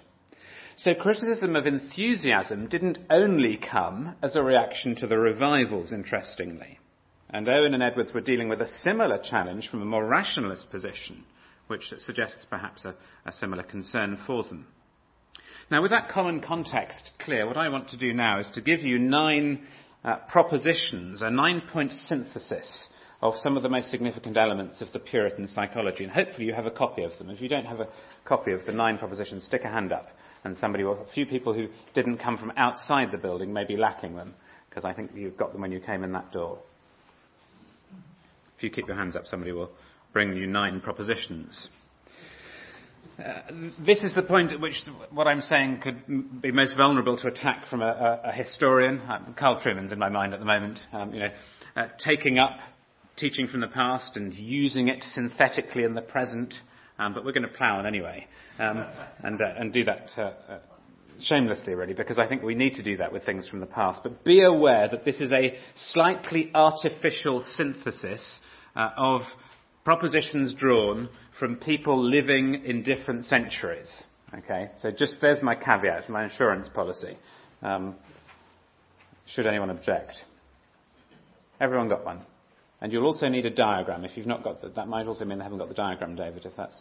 So 0.76 0.94
criticism 0.94 1.56
of 1.56 1.66
enthusiasm 1.66 2.68
didn't 2.68 2.98
only 3.10 3.56
come 3.56 4.14
as 4.22 4.36
a 4.36 4.42
reaction 4.44 4.94
to 4.96 5.08
the 5.08 5.18
revivals, 5.18 5.92
interestingly. 5.92 6.78
And 7.34 7.48
Owen 7.48 7.74
and 7.74 7.82
Edwards 7.82 8.14
were 8.14 8.20
dealing 8.20 8.48
with 8.48 8.60
a 8.60 8.68
similar 8.68 9.18
challenge 9.18 9.68
from 9.68 9.82
a 9.82 9.84
more 9.84 10.06
rationalist 10.06 10.70
position, 10.70 11.24
which 11.66 11.92
suggests 11.98 12.46
perhaps 12.48 12.84
a, 12.84 12.94
a 13.26 13.32
similar 13.32 13.64
concern 13.64 14.20
for 14.24 14.44
them. 14.44 14.68
Now, 15.68 15.82
with 15.82 15.90
that 15.90 16.08
common 16.08 16.42
context 16.42 17.10
clear, 17.18 17.44
what 17.44 17.56
I 17.56 17.70
want 17.70 17.88
to 17.88 17.98
do 17.98 18.12
now 18.12 18.38
is 18.38 18.48
to 18.50 18.60
give 18.60 18.82
you 18.82 19.00
nine 19.00 19.66
uh, 20.04 20.18
propositions, 20.28 21.22
a 21.22 21.30
nine 21.30 21.62
point 21.72 21.92
synthesis 21.92 22.88
of 23.20 23.34
some 23.38 23.56
of 23.56 23.64
the 23.64 23.68
most 23.68 23.90
significant 23.90 24.36
elements 24.36 24.80
of 24.80 24.92
the 24.92 25.00
Puritan 25.00 25.48
psychology. 25.48 26.04
And 26.04 26.12
hopefully 26.12 26.46
you 26.46 26.54
have 26.54 26.66
a 26.66 26.70
copy 26.70 27.02
of 27.02 27.18
them. 27.18 27.30
If 27.30 27.40
you 27.40 27.48
don't 27.48 27.66
have 27.66 27.80
a 27.80 27.88
copy 28.24 28.52
of 28.52 28.64
the 28.64 28.72
nine 28.72 28.96
propositions, 28.96 29.42
stick 29.44 29.64
a 29.64 29.68
hand 29.68 29.92
up 29.92 30.06
and 30.44 30.56
somebody 30.58 30.84
a 30.84 30.94
few 31.12 31.26
people 31.26 31.52
who 31.52 31.66
didn't 31.94 32.18
come 32.18 32.38
from 32.38 32.52
outside 32.56 33.10
the 33.10 33.18
building 33.18 33.52
may 33.52 33.64
be 33.64 33.76
lacking 33.76 34.14
them, 34.14 34.34
because 34.68 34.84
I 34.84 34.92
think 34.92 35.10
you 35.16 35.30
got 35.30 35.52
them 35.52 35.62
when 35.62 35.72
you 35.72 35.80
came 35.80 36.04
in 36.04 36.12
that 36.12 36.30
door. 36.30 36.60
You 38.64 38.70
keep 38.70 38.86
your 38.86 38.96
hands 38.96 39.16
up, 39.16 39.26
somebody 39.26 39.52
will 39.52 39.70
bring 40.12 40.34
you 40.34 40.46
nine 40.46 40.80
propositions. 40.80 41.68
Uh, 43.18 43.42
this 43.78 44.02
is 44.02 44.14
the 44.14 44.22
point 44.22 44.52
at 44.52 44.60
which 44.60 44.80
what 45.10 45.28
I'm 45.28 45.40
saying 45.40 45.80
could 45.82 46.42
be 46.42 46.50
most 46.50 46.76
vulnerable 46.76 47.16
to 47.18 47.28
attack 47.28 47.68
from 47.68 47.80
a, 47.82 47.86
a, 48.24 48.28
a 48.30 48.32
historian. 48.32 49.00
Um, 49.08 49.36
Carl 49.38 49.60
Trueman's 49.60 49.92
in 49.92 49.98
my 49.98 50.08
mind 50.08 50.34
at 50.34 50.40
the 50.40 50.46
moment. 50.46 50.80
Um, 50.92 51.14
you 51.14 51.20
know, 51.20 51.30
uh, 51.76 51.88
taking 51.98 52.38
up 52.38 52.58
teaching 53.16 53.46
from 53.46 53.60
the 53.60 53.68
past 53.68 54.16
and 54.16 54.34
using 54.34 54.88
it 54.88 55.04
synthetically 55.04 55.84
in 55.84 55.94
the 55.94 56.02
present 56.02 56.54
um, 56.98 57.12
but 57.12 57.24
we're 57.24 57.32
going 57.32 57.48
to 57.48 57.48
plough 57.48 57.78
on 57.78 57.86
anyway, 57.86 58.26
um, 58.58 58.84
and, 59.22 59.40
uh, 59.40 59.54
and 59.56 59.72
do 59.72 59.84
that 59.84 60.10
uh, 60.16 60.20
uh, 60.20 60.58
shamelessly, 61.20 61.74
really, 61.74 61.94
because 61.94 62.18
I 62.18 62.26
think 62.26 62.42
we 62.42 62.54
need 62.54 62.74
to 62.74 62.82
do 62.82 62.98
that 62.98 63.12
with 63.12 63.24
things 63.24 63.48
from 63.48 63.60
the 63.60 63.66
past. 63.66 64.02
But 64.02 64.22
be 64.24 64.42
aware 64.42 64.88
that 64.88 65.04
this 65.04 65.20
is 65.20 65.32
a 65.32 65.58
slightly 65.74 66.50
artificial 66.54 67.40
synthesis 67.56 68.38
uh, 68.76 68.90
of 68.96 69.22
propositions 69.84 70.54
drawn 70.54 71.08
from 71.38 71.56
people 71.56 72.02
living 72.02 72.62
in 72.64 72.82
different 72.82 73.24
centuries. 73.24 73.88
Okay, 74.38 74.70
so 74.80 74.90
just 74.90 75.16
there's 75.20 75.42
my 75.42 75.54
caveat, 75.54 76.08
my 76.08 76.24
insurance 76.24 76.68
policy. 76.68 77.16
Um, 77.62 77.94
should 79.26 79.46
anyone 79.46 79.70
object? 79.70 80.24
Everyone 81.60 81.88
got 81.88 82.04
one. 82.04 82.22
And 82.80 82.92
you'll 82.92 83.06
also 83.06 83.28
need 83.28 83.46
a 83.46 83.50
diagram. 83.50 84.04
If 84.04 84.16
you've 84.16 84.26
not 84.26 84.42
got 84.42 84.60
that, 84.62 84.74
that 84.74 84.88
might 84.88 85.06
also 85.06 85.24
mean 85.24 85.38
they 85.38 85.44
haven't 85.44 85.58
got 85.58 85.68
the 85.68 85.74
diagram, 85.74 86.16
David, 86.16 86.44
if 86.44 86.52
that's 86.56 86.78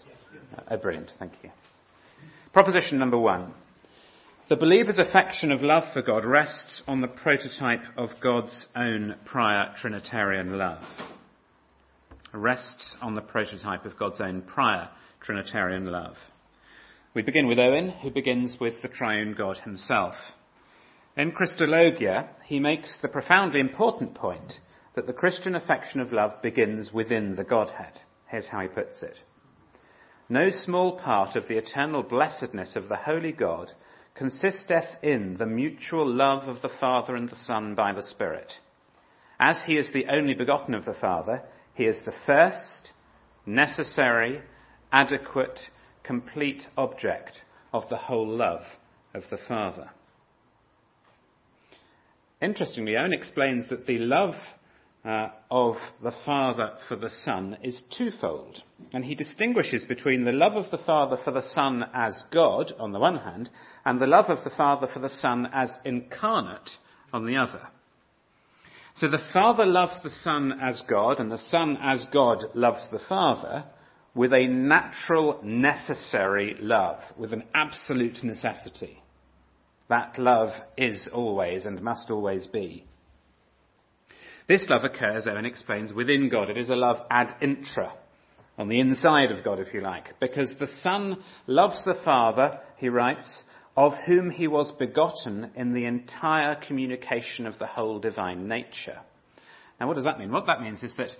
uh, 0.67 0.77
brilliant. 0.77 1.11
Thank 1.19 1.33
you. 1.43 1.51
Proposition 2.51 2.99
number 2.99 3.17
one. 3.17 3.53
The 4.49 4.57
believer's 4.57 4.97
affection 4.97 5.51
of 5.51 5.61
love 5.61 5.83
for 5.93 6.01
God 6.01 6.25
rests 6.25 6.81
on 6.87 6.99
the 6.99 7.07
prototype 7.07 7.83
of 7.95 8.09
God's 8.21 8.67
own 8.75 9.15
prior 9.25 9.73
Trinitarian 9.77 10.57
love. 10.57 10.83
Rests 12.33 12.97
on 12.99 13.13
the 13.13 13.21
prototype 13.21 13.85
of 13.85 13.97
God's 13.97 14.19
own 14.19 14.41
prior 14.41 14.89
Trinitarian 15.21 15.85
love. 15.85 16.15
We 17.13 17.21
begin 17.21 17.47
with 17.47 17.59
Owen, 17.59 17.89
who 17.89 18.09
begins 18.09 18.59
with 18.59 18.81
the 18.81 18.87
triune 18.87 19.35
God 19.37 19.57
himself. 19.57 20.15
In 21.15 21.31
Christologia, 21.31 22.29
he 22.45 22.59
makes 22.59 22.97
the 22.97 23.07
profoundly 23.07 23.59
important 23.59 24.15
point 24.15 24.59
that 24.95 25.05
the 25.05 25.13
Christian 25.13 25.55
affection 25.55 25.99
of 25.99 26.11
love 26.11 26.41
begins 26.41 26.91
within 26.91 27.35
the 27.35 27.43
Godhead. 27.43 27.99
Here's 28.27 28.47
how 28.47 28.61
he 28.61 28.67
puts 28.67 29.03
it. 29.03 29.19
No 30.27 30.49
small 30.49 30.97
part 30.99 31.35
of 31.35 31.47
the 31.47 31.57
eternal 31.57 32.01
blessedness 32.01 32.75
of 32.75 32.89
the 32.89 32.95
Holy 32.95 33.31
God 33.31 33.71
consisteth 34.15 35.03
in 35.03 35.37
the 35.37 35.45
mutual 35.45 36.11
love 36.11 36.47
of 36.47 36.63
the 36.63 36.71
Father 36.79 37.15
and 37.15 37.29
the 37.29 37.35
Son 37.35 37.75
by 37.75 37.93
the 37.93 38.01
Spirit. 38.01 38.53
As 39.39 39.63
he 39.65 39.77
is 39.77 39.93
the 39.93 40.07
only 40.11 40.33
begotten 40.33 40.73
of 40.73 40.85
the 40.85 40.95
Father, 40.95 41.43
he 41.75 41.85
is 41.85 42.01
the 42.05 42.13
first, 42.25 42.91
necessary, 43.45 44.41
adequate, 44.91 45.59
complete 46.03 46.67
object 46.77 47.43
of 47.73 47.89
the 47.89 47.97
whole 47.97 48.27
love 48.27 48.63
of 49.13 49.23
the 49.29 49.39
Father. 49.47 49.89
Interestingly, 52.41 52.97
Owen 52.97 53.13
explains 53.13 53.69
that 53.69 53.85
the 53.85 53.99
love 53.99 54.35
uh, 55.05 55.29
of 55.51 55.75
the 56.01 56.13
Father 56.25 56.73
for 56.87 56.95
the 56.95 57.09
Son 57.09 57.57
is 57.63 57.83
twofold. 57.89 58.61
And 58.93 59.03
he 59.03 59.15
distinguishes 59.15 59.85
between 59.85 60.23
the 60.23 60.31
love 60.31 60.55
of 60.55 60.69
the 60.71 60.77
Father 60.77 61.17
for 61.23 61.31
the 61.31 61.41
Son 61.41 61.83
as 61.93 62.23
God, 62.31 62.73
on 62.79 62.91
the 62.91 62.99
one 62.99 63.17
hand, 63.17 63.49
and 63.85 63.99
the 63.99 64.07
love 64.07 64.29
of 64.29 64.43
the 64.43 64.49
Father 64.49 64.87
for 64.87 64.99
the 64.99 65.09
Son 65.09 65.47
as 65.53 65.77
incarnate, 65.85 66.71
on 67.11 67.25
the 67.25 67.37
other. 67.37 67.67
So 68.95 69.07
the 69.07 69.21
Father 69.33 69.65
loves 69.65 70.01
the 70.03 70.09
Son 70.09 70.53
as 70.61 70.81
God, 70.87 71.19
and 71.19 71.31
the 71.31 71.37
Son 71.37 71.77
as 71.81 72.05
God 72.13 72.43
loves 72.53 72.89
the 72.91 72.99
Father, 72.99 73.65
with 74.13 74.31
a 74.33 74.47
natural, 74.47 75.39
necessary 75.43 76.55
love, 76.59 76.99
with 77.17 77.33
an 77.33 77.43
absolute 77.55 78.23
necessity. 78.23 79.01
That 79.89 80.19
love 80.19 80.51
is 80.77 81.09
always 81.11 81.65
and 81.65 81.81
must 81.81 82.11
always 82.11 82.45
be. 82.47 82.85
This 84.47 84.67
love 84.69 84.83
occurs, 84.83 85.25
Owen 85.25 85.45
explains, 85.45 85.93
within 85.93 86.29
God. 86.29 86.49
It 86.49 86.57
is 86.57 86.69
a 86.69 86.75
love 86.75 86.97
ad 87.09 87.35
intra, 87.41 87.93
on 88.57 88.69
the 88.69 88.79
inside 88.79 89.31
of 89.31 89.43
God, 89.43 89.59
if 89.59 89.73
you 89.73 89.81
like, 89.81 90.19
because 90.19 90.55
the 90.59 90.67
Son 90.67 91.17
loves 91.47 91.83
the 91.85 91.99
Father, 92.05 92.59
he 92.77 92.89
writes, 92.89 93.43
of 93.75 93.93
whom 94.05 94.29
he 94.29 94.47
was 94.47 94.71
begotten 94.71 95.51
in 95.55 95.73
the 95.73 95.85
entire 95.85 96.55
communication 96.55 97.47
of 97.47 97.57
the 97.57 97.65
whole 97.65 97.99
divine 97.99 98.47
nature. 98.47 98.99
Now, 99.79 99.87
what 99.87 99.95
does 99.95 100.03
that 100.03 100.19
mean? 100.19 100.31
What 100.31 100.45
that 100.45 100.61
means 100.61 100.83
is 100.83 100.95
that 100.97 101.15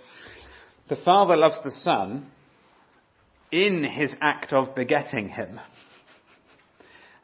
the 0.88 0.96
Father 0.96 1.36
loves 1.36 1.58
the 1.64 1.70
Son 1.70 2.30
in 3.50 3.84
his 3.84 4.14
act 4.20 4.52
of 4.52 4.74
begetting 4.74 5.28
him. 5.28 5.58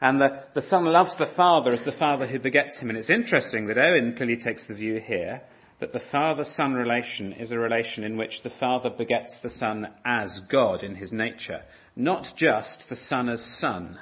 And 0.01 0.19
the, 0.19 0.43
the 0.55 0.61
Son 0.63 0.85
loves 0.85 1.15
the 1.17 1.31
Father 1.35 1.71
as 1.71 1.83
the 1.83 1.91
Father 1.91 2.27
who 2.27 2.39
begets 2.39 2.79
him. 2.79 2.89
And 2.89 2.97
it's 2.97 3.09
interesting 3.09 3.67
that 3.67 3.77
Owen 3.77 4.15
clearly 4.17 4.37
takes 4.37 4.67
the 4.67 4.75
view 4.75 4.99
here 4.99 5.41
that 5.81 5.93
the 5.93 6.01
father 6.11 6.43
son 6.43 6.73
relation 6.73 7.33
is 7.33 7.51
a 7.51 7.57
relation 7.57 8.03
in 8.03 8.15
which 8.15 8.43
the 8.43 8.51
father 8.59 8.89
begets 8.91 9.37
the 9.41 9.49
son 9.49 9.87
as 10.05 10.39
God 10.49 10.83
in 10.83 10.95
his 10.95 11.11
nature, 11.11 11.63
not 11.95 12.27
just 12.37 12.85
the 12.87 12.95
son 12.95 13.27
as 13.27 13.43
son, 13.59 13.97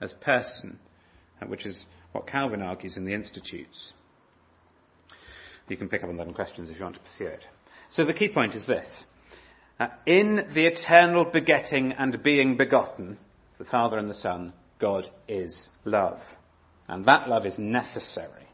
as 0.00 0.12
person, 0.14 0.78
which 1.46 1.66
is 1.66 1.86
what 2.12 2.26
Calvin 2.26 2.62
argues 2.62 2.96
in 2.96 3.04
the 3.04 3.14
Institutes. 3.14 3.92
You 5.68 5.76
can 5.76 5.88
pick 5.88 6.02
up 6.02 6.08
on 6.08 6.16
that 6.16 6.26
in 6.26 6.34
questions 6.34 6.70
if 6.70 6.78
you 6.78 6.82
want 6.82 6.96
to 6.96 7.02
pursue 7.02 7.26
it. 7.26 7.44
So 7.90 8.04
the 8.04 8.14
key 8.14 8.28
point 8.28 8.54
is 8.54 8.66
this. 8.66 8.90
Uh, 9.78 9.88
in 10.06 10.46
the 10.54 10.66
eternal 10.66 11.24
begetting 11.24 11.92
and 11.92 12.22
being 12.22 12.56
begotten, 12.56 13.18
the 13.58 13.64
Father 13.64 13.98
and 13.98 14.08
the 14.08 14.14
Son, 14.14 14.52
God 14.80 15.08
is 15.28 15.68
love. 15.84 16.20
And 16.88 17.04
that 17.04 17.28
love 17.28 17.44
is 17.44 17.58
necessary. 17.58 18.48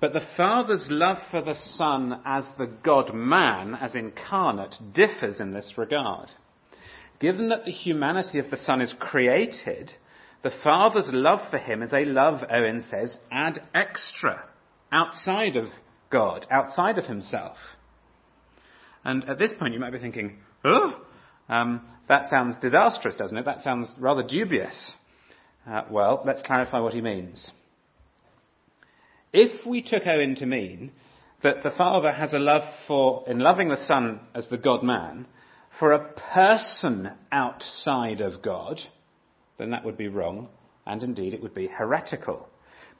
But 0.00 0.12
the 0.12 0.26
Father's 0.36 0.88
love 0.90 1.18
for 1.30 1.42
the 1.42 1.54
Son 1.54 2.20
as 2.24 2.50
the 2.58 2.66
God 2.66 3.14
man, 3.14 3.74
as 3.74 3.94
incarnate, 3.94 4.74
differs 4.92 5.40
in 5.40 5.52
this 5.52 5.74
regard. 5.76 6.30
Given 7.20 7.48
that 7.50 7.64
the 7.64 7.70
humanity 7.70 8.38
of 8.38 8.50
the 8.50 8.56
Son 8.56 8.80
is 8.80 8.94
created, 8.98 9.92
the 10.44 10.52
Father's 10.62 11.08
love 11.10 11.40
for 11.50 11.56
him 11.56 11.82
is 11.82 11.94
a 11.94 12.04
love, 12.04 12.44
Owen 12.50 12.82
says, 12.82 13.18
ad 13.32 13.62
extra, 13.74 14.44
outside 14.92 15.56
of 15.56 15.68
God, 16.10 16.46
outside 16.50 16.98
of 16.98 17.06
himself. 17.06 17.56
And 19.02 19.24
at 19.24 19.38
this 19.38 19.54
point 19.54 19.72
you 19.72 19.80
might 19.80 19.92
be 19.92 19.98
thinking, 19.98 20.36
oh, 20.62 21.00
um, 21.48 21.80
that 22.08 22.26
sounds 22.26 22.58
disastrous, 22.58 23.16
doesn't 23.16 23.38
it? 23.38 23.46
That 23.46 23.62
sounds 23.62 23.90
rather 23.98 24.22
dubious. 24.22 24.92
Uh, 25.66 25.84
well, 25.90 26.22
let's 26.26 26.42
clarify 26.42 26.78
what 26.78 26.92
he 26.92 27.00
means. 27.00 27.50
If 29.32 29.64
we 29.66 29.80
took 29.80 30.06
Owen 30.06 30.34
to 30.36 30.46
mean 30.46 30.92
that 31.42 31.62
the 31.62 31.70
Father 31.70 32.12
has 32.12 32.34
a 32.34 32.38
love 32.38 32.62
for, 32.86 33.24
in 33.26 33.38
loving 33.38 33.70
the 33.70 33.76
Son 33.76 34.20
as 34.34 34.46
the 34.48 34.58
God 34.58 34.82
man, 34.82 35.26
for 35.78 35.92
a 35.92 36.12
person 36.34 37.10
outside 37.32 38.20
of 38.20 38.42
God, 38.42 38.82
then 39.58 39.70
that 39.70 39.84
would 39.84 39.96
be 39.96 40.08
wrong. 40.08 40.48
and 40.86 41.02
indeed 41.02 41.32
it 41.32 41.42
would 41.42 41.54
be 41.54 41.66
heretical. 41.66 42.46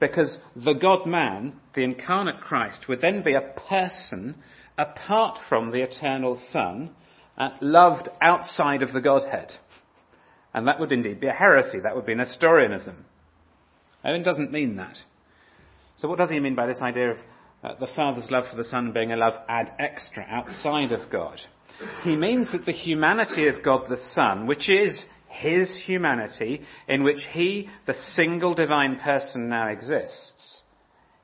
Because 0.00 0.38
the 0.56 0.72
God 0.72 1.06
man, 1.06 1.60
the 1.74 1.82
incarnate 1.82 2.40
Christ, 2.40 2.88
would 2.88 3.00
then 3.00 3.22
be 3.22 3.34
a 3.34 3.54
person 3.68 4.36
apart 4.78 5.38
from 5.48 5.70
the 5.70 5.82
eternal 5.82 6.40
Son, 6.50 6.90
uh, 7.36 7.50
loved 7.60 8.08
outside 8.22 8.82
of 8.82 8.92
the 8.92 9.00
Godhead. 9.00 9.52
And 10.52 10.66
that 10.66 10.80
would 10.80 10.92
indeed 10.92 11.20
be 11.20 11.26
a 11.26 11.32
heresy. 11.32 11.80
That 11.80 11.94
would 11.96 12.06
be 12.06 12.14
Nestorianism. 12.14 13.04
Owen 14.04 14.22
doesn't 14.22 14.52
mean 14.52 14.76
that. 14.76 14.98
So 15.96 16.08
what 16.08 16.18
does 16.18 16.30
he 16.30 16.40
mean 16.40 16.54
by 16.54 16.66
this 16.66 16.82
idea 16.82 17.12
of 17.12 17.18
uh, 17.62 17.74
the 17.80 17.88
Father's 17.94 18.30
love 18.30 18.44
for 18.50 18.56
the 18.56 18.64
Son 18.64 18.92
being 18.92 19.12
a 19.12 19.16
love 19.16 19.34
ad 19.48 19.72
extra, 19.78 20.24
outside 20.28 20.92
of 20.92 21.10
God? 21.10 21.40
He 22.02 22.16
means 22.16 22.52
that 22.52 22.66
the 22.66 22.72
humanity 22.72 23.48
of 23.48 23.62
God 23.62 23.88
the 23.88 23.96
Son, 23.96 24.46
which 24.46 24.68
is 24.68 25.04
his 25.34 25.76
humanity, 25.76 26.62
in 26.88 27.02
which 27.02 27.26
he, 27.32 27.68
the 27.86 27.94
single 27.94 28.54
divine 28.54 28.98
person 28.98 29.48
now 29.48 29.68
exists, 29.68 30.62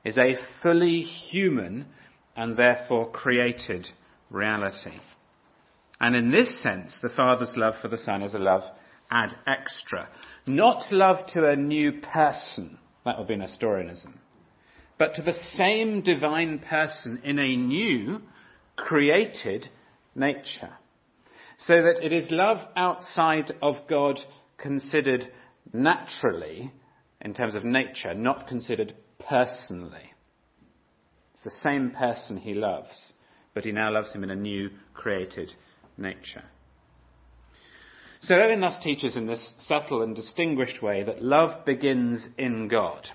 is 0.05 0.19
a 0.19 0.37
fully 0.63 1.03
human 1.03 1.87
and 2.37 2.57
therefore 2.57 3.11
created 3.11 3.89
reality. 4.31 4.99
And 6.01 6.17
in 6.17 6.31
this 6.31 6.63
sense, 6.63 6.99
the 7.01 7.11
Father's 7.11 7.55
love 7.57 7.75
for 7.81 7.89
the 7.89 7.99
Son 7.99 8.23
is 8.23 8.35
a 8.35 8.39
love 8.39 8.63
ad 9.11 9.37
extra. 9.47 10.09
Not 10.47 10.91
love 10.91 11.27
to 11.29 11.49
a 11.49 11.57
new 11.57 12.01
person, 12.01 12.79
that 13.05 13.19
would 13.19 13.29
be 13.29 13.37
Nestorianism, 13.37 14.19
but 14.99 15.15
to 15.15 15.23
the 15.23 15.33
same 15.33 16.03
divine 16.03 16.59
person 16.59 17.21
in 17.25 17.39
a 17.39 17.57
new, 17.57 18.23
created 18.77 19.69
nature. 20.15 20.73
So 21.67 21.75
that 21.75 22.03
it 22.03 22.13
is 22.13 22.31
love 22.31 22.59
outside 22.75 23.53
of 23.61 23.77
God 23.89 24.19
considered 24.57 25.31
naturally, 25.73 26.73
in 27.21 27.35
terms 27.35 27.55
of 27.55 27.65
nature, 27.65 28.15
not 28.15 28.49
considered 28.49 28.95
personally. 29.19 30.13
It's 31.35 31.43
the 31.43 31.51
same 31.51 31.91
person 31.91 32.39
he 32.39 32.55
loves, 32.55 33.13
but 33.53 33.65
he 33.65 33.73
now 33.73 33.91
loves 33.91 34.13
him 34.13 34.25
in 34.25 34.31
a 34.31 34.37
new 34.37 34.71
created 34.95 35.53
nature. 35.99 36.45
So 38.21 38.35
Owen 38.37 38.61
thus 38.61 38.83
teaches 38.83 39.17
in 39.17 39.27
this 39.27 39.55
subtle 39.61 40.03
and 40.03 40.17
distinguished 40.17 40.83
way 40.83 41.03
that 41.05 41.23
love 41.23 41.65
begins 41.65 42.27
in 42.39 42.69
God. 42.69 43.09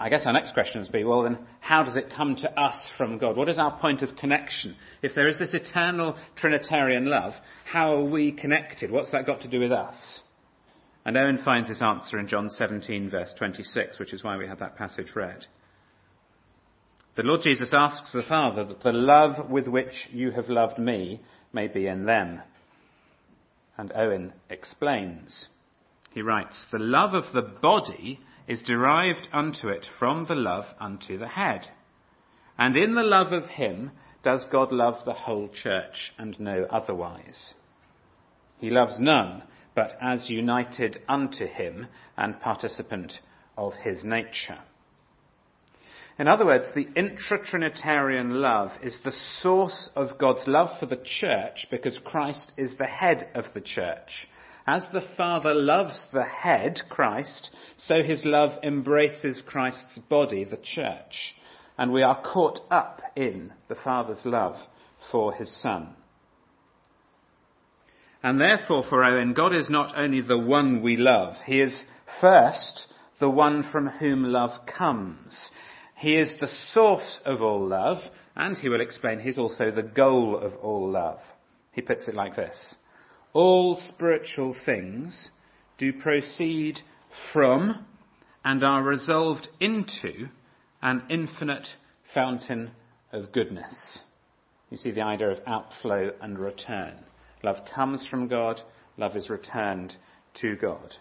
I 0.00 0.10
guess 0.10 0.26
our 0.26 0.32
next 0.32 0.54
question 0.54 0.80
would 0.80 0.92
be, 0.92 1.02
well 1.02 1.22
then, 1.22 1.38
how 1.60 1.82
does 1.82 1.96
it 1.96 2.12
come 2.14 2.36
to 2.36 2.60
us 2.60 2.88
from 2.96 3.18
God? 3.18 3.36
What 3.36 3.48
is 3.48 3.58
our 3.58 3.78
point 3.80 4.02
of 4.02 4.16
connection? 4.16 4.76
If 5.02 5.14
there 5.14 5.26
is 5.26 5.38
this 5.38 5.54
eternal 5.54 6.16
Trinitarian 6.36 7.06
love, 7.06 7.34
how 7.64 7.96
are 7.96 8.04
we 8.04 8.30
connected? 8.30 8.92
What's 8.92 9.10
that 9.10 9.26
got 9.26 9.40
to 9.40 9.48
do 9.48 9.58
with 9.58 9.72
us? 9.72 9.96
And 11.04 11.16
Owen 11.16 11.38
finds 11.44 11.68
his 11.68 11.82
answer 11.82 12.18
in 12.18 12.28
John 12.28 12.48
17 12.48 13.10
verse 13.10 13.32
26, 13.36 13.98
which 13.98 14.12
is 14.12 14.22
why 14.22 14.36
we 14.36 14.46
had 14.46 14.60
that 14.60 14.76
passage 14.76 15.16
read. 15.16 15.46
The 17.16 17.24
Lord 17.24 17.40
Jesus 17.42 17.74
asks 17.74 18.12
the 18.12 18.22
Father 18.22 18.64
that 18.64 18.82
the 18.82 18.92
love 18.92 19.50
with 19.50 19.66
which 19.66 20.08
you 20.12 20.30
have 20.30 20.48
loved 20.48 20.78
me 20.78 21.20
may 21.52 21.66
be 21.66 21.88
in 21.88 22.04
them. 22.04 22.42
And 23.76 23.90
Owen 23.94 24.32
explains. 24.48 25.48
He 26.12 26.22
writes, 26.22 26.66
The 26.70 26.78
love 26.78 27.14
of 27.14 27.32
the 27.32 27.42
body 27.42 28.20
is 28.48 28.62
derived 28.62 29.28
unto 29.32 29.68
it 29.68 29.86
from 29.98 30.24
the 30.24 30.34
love 30.34 30.64
unto 30.80 31.18
the 31.18 31.28
head. 31.28 31.68
And 32.58 32.76
in 32.76 32.94
the 32.94 33.02
love 33.02 33.32
of 33.32 33.46
him 33.46 33.92
does 34.24 34.46
God 34.50 34.72
love 34.72 35.04
the 35.04 35.12
whole 35.12 35.48
church 35.48 36.12
and 36.18 36.38
no 36.40 36.66
otherwise. 36.70 37.54
He 38.58 38.70
loves 38.70 38.98
none 38.98 39.42
but 39.74 39.96
as 40.00 40.28
united 40.28 41.00
unto 41.08 41.46
him 41.46 41.86
and 42.16 42.40
participant 42.40 43.20
of 43.56 43.74
his 43.74 44.02
nature. 44.02 44.58
In 46.18 46.26
other 46.26 46.44
words, 46.44 46.72
the 46.74 46.88
intra-Trinitarian 46.96 48.40
love 48.40 48.72
is 48.82 48.98
the 49.04 49.12
source 49.12 49.88
of 49.94 50.18
God's 50.18 50.48
love 50.48 50.70
for 50.80 50.86
the 50.86 51.00
church 51.04 51.68
because 51.70 52.00
Christ 52.04 52.50
is 52.56 52.74
the 52.76 52.86
head 52.86 53.28
of 53.36 53.44
the 53.54 53.60
church. 53.60 54.26
As 54.70 54.86
the 54.92 55.00
Father 55.16 55.54
loves 55.54 56.04
the 56.12 56.24
head, 56.24 56.82
Christ, 56.90 57.48
so 57.78 58.02
his 58.02 58.26
love 58.26 58.50
embraces 58.62 59.42
Christ's 59.46 59.96
body, 59.96 60.44
the 60.44 60.58
church. 60.58 61.34
And 61.78 61.90
we 61.90 62.02
are 62.02 62.20
caught 62.20 62.60
up 62.70 63.00
in 63.16 63.54
the 63.68 63.76
Father's 63.76 64.26
love 64.26 64.56
for 65.10 65.32
his 65.32 65.50
Son. 65.62 65.94
And 68.22 68.38
therefore, 68.38 68.84
for 68.86 69.02
Owen, 69.02 69.32
God 69.32 69.54
is 69.54 69.70
not 69.70 69.96
only 69.96 70.20
the 70.20 70.36
one 70.36 70.82
we 70.82 70.98
love, 70.98 71.36
he 71.46 71.62
is 71.62 71.82
first 72.20 72.88
the 73.20 73.30
one 73.30 73.62
from 73.72 73.88
whom 73.88 74.22
love 74.22 74.66
comes. 74.66 75.50
He 75.96 76.14
is 76.18 76.34
the 76.38 76.46
source 76.46 77.20
of 77.24 77.40
all 77.40 77.66
love, 77.66 78.02
and 78.36 78.58
he 78.58 78.68
will 78.68 78.82
explain 78.82 79.20
he's 79.20 79.38
also 79.38 79.70
the 79.70 79.82
goal 79.82 80.36
of 80.36 80.54
all 80.56 80.90
love. 80.90 81.20
He 81.72 81.80
puts 81.80 82.06
it 82.06 82.14
like 82.14 82.36
this. 82.36 82.74
All 83.32 83.76
spiritual 83.76 84.54
things 84.64 85.28
do 85.76 85.92
proceed 85.92 86.80
from 87.32 87.86
and 88.44 88.64
are 88.64 88.82
resolved 88.82 89.48
into 89.60 90.28
an 90.82 91.02
infinite 91.10 91.68
fountain 92.14 92.70
of 93.12 93.32
goodness. 93.32 93.98
You 94.70 94.76
see 94.76 94.90
the 94.90 95.02
idea 95.02 95.30
of 95.30 95.40
outflow 95.46 96.12
and 96.20 96.38
return. 96.38 96.94
Love 97.42 97.58
comes 97.74 98.06
from 98.06 98.28
God, 98.28 98.60
love 98.96 99.16
is 99.16 99.30
returned 99.30 99.94
to 100.40 100.56
God. 100.56 100.94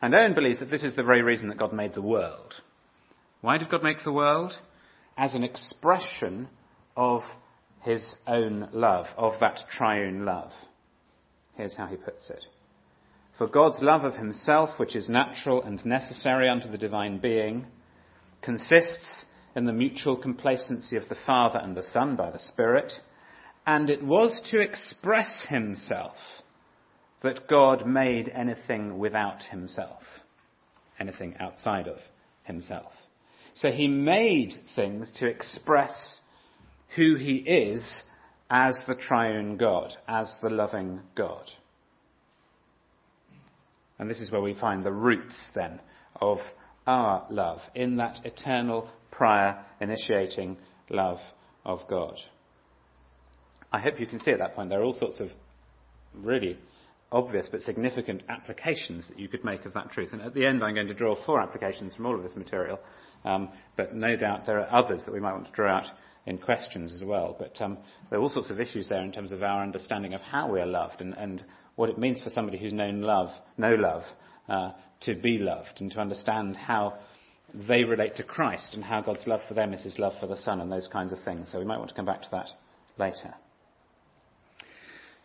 And 0.00 0.14
Owen 0.14 0.34
believes 0.34 0.60
that 0.60 0.70
this 0.70 0.84
is 0.84 0.94
the 0.94 1.02
very 1.02 1.22
reason 1.22 1.48
that 1.48 1.58
God 1.58 1.72
made 1.72 1.94
the 1.94 2.02
world. 2.02 2.54
Why 3.40 3.58
did 3.58 3.70
God 3.70 3.82
make 3.82 4.04
the 4.04 4.12
world? 4.12 4.54
As 5.16 5.34
an 5.34 5.42
expression 5.42 6.48
of 6.96 7.22
his 7.80 8.14
own 8.26 8.68
love, 8.72 9.06
of 9.16 9.40
that 9.40 9.60
triune 9.70 10.24
love. 10.24 10.52
Here's 11.58 11.74
how 11.74 11.86
he 11.86 11.96
puts 11.96 12.30
it. 12.30 12.46
For 13.36 13.48
God's 13.48 13.82
love 13.82 14.04
of 14.04 14.14
himself, 14.14 14.78
which 14.78 14.94
is 14.94 15.08
natural 15.08 15.60
and 15.62 15.84
necessary 15.84 16.48
unto 16.48 16.70
the 16.70 16.78
divine 16.78 17.18
being, 17.18 17.66
consists 18.42 19.24
in 19.56 19.64
the 19.64 19.72
mutual 19.72 20.16
complacency 20.16 20.96
of 20.96 21.08
the 21.08 21.16
Father 21.26 21.58
and 21.60 21.76
the 21.76 21.82
Son 21.82 22.14
by 22.14 22.30
the 22.30 22.38
Spirit, 22.38 22.92
and 23.66 23.90
it 23.90 24.04
was 24.04 24.40
to 24.52 24.60
express 24.60 25.46
himself 25.48 26.14
that 27.24 27.48
God 27.48 27.84
made 27.86 28.28
anything 28.28 28.96
without 28.96 29.42
himself, 29.42 30.02
anything 31.00 31.34
outside 31.40 31.88
of 31.88 31.98
himself. 32.44 32.92
So 33.54 33.72
he 33.72 33.88
made 33.88 34.54
things 34.76 35.10
to 35.16 35.26
express 35.26 36.20
who 36.94 37.16
he 37.16 37.38
is 37.38 38.02
as 38.50 38.82
the 38.86 38.94
triune 38.94 39.56
God, 39.56 39.94
as 40.06 40.34
the 40.42 40.48
loving 40.48 41.00
God. 41.14 41.50
And 43.98 44.08
this 44.08 44.20
is 44.20 44.30
where 44.30 44.40
we 44.40 44.54
find 44.54 44.84
the 44.84 44.92
roots 44.92 45.34
then 45.54 45.80
of 46.20 46.38
our 46.86 47.26
love, 47.30 47.60
in 47.74 47.96
that 47.96 48.20
eternal, 48.24 48.88
prior, 49.10 49.64
initiating 49.80 50.56
love 50.88 51.18
of 51.64 51.80
God. 51.88 52.14
I 53.70 53.80
hope 53.80 54.00
you 54.00 54.06
can 54.06 54.20
see 54.20 54.30
at 54.30 54.38
that 54.38 54.54
point 54.54 54.70
there 54.70 54.80
are 54.80 54.84
all 54.84 54.94
sorts 54.94 55.20
of 55.20 55.28
really 56.14 56.56
obvious 57.10 57.48
but 57.50 57.62
significant 57.62 58.22
applications 58.28 59.06
that 59.08 59.18
you 59.18 59.28
could 59.28 59.44
make 59.44 59.64
of 59.64 59.72
that 59.74 59.90
truth. 59.90 60.12
And 60.12 60.20
at 60.20 60.34
the 60.34 60.44
end, 60.44 60.62
I'm 60.62 60.74
going 60.74 60.88
to 60.88 60.94
draw 60.94 61.16
four 61.24 61.40
applications 61.40 61.94
from 61.94 62.06
all 62.06 62.14
of 62.14 62.22
this 62.22 62.36
material, 62.36 62.78
um, 63.24 63.48
but 63.76 63.94
no 63.94 64.16
doubt 64.16 64.46
there 64.46 64.60
are 64.60 64.84
others 64.84 65.04
that 65.04 65.12
we 65.12 65.20
might 65.20 65.32
want 65.32 65.46
to 65.46 65.52
draw 65.52 65.78
out 65.78 65.86
in 66.26 66.38
questions 66.38 66.94
as 66.94 67.02
well. 67.02 67.34
But 67.38 67.60
um, 67.62 67.78
there 68.10 68.18
are 68.18 68.22
all 68.22 68.28
sorts 68.28 68.50
of 68.50 68.60
issues 68.60 68.88
there 68.88 69.02
in 69.02 69.12
terms 69.12 69.32
of 69.32 69.42
our 69.42 69.62
understanding 69.62 70.12
of 70.12 70.20
how 70.20 70.50
we 70.50 70.60
are 70.60 70.66
loved 70.66 71.00
and, 71.00 71.14
and 71.14 71.42
what 71.76 71.88
it 71.88 71.98
means 71.98 72.20
for 72.20 72.30
somebody 72.30 72.58
who's 72.58 72.72
known 72.72 73.00
love, 73.00 73.30
no 73.56 73.74
love, 73.74 74.02
uh, 74.48 74.72
to 75.00 75.14
be 75.14 75.38
loved 75.38 75.80
and 75.80 75.90
to 75.92 76.00
understand 76.00 76.56
how 76.56 76.98
they 77.54 77.84
relate 77.84 78.16
to 78.16 78.22
Christ 78.22 78.74
and 78.74 78.84
how 78.84 79.00
God's 79.00 79.26
love 79.26 79.40
for 79.48 79.54
them 79.54 79.72
is 79.72 79.82
his 79.82 79.98
love 79.98 80.12
for 80.20 80.26
the 80.26 80.36
Son 80.36 80.60
and 80.60 80.70
those 80.70 80.88
kinds 80.88 81.12
of 81.12 81.20
things. 81.20 81.50
So 81.50 81.58
we 81.58 81.64
might 81.64 81.78
want 81.78 81.88
to 81.88 81.94
come 81.94 82.04
back 82.04 82.22
to 82.22 82.30
that 82.32 82.48
later. 82.98 83.34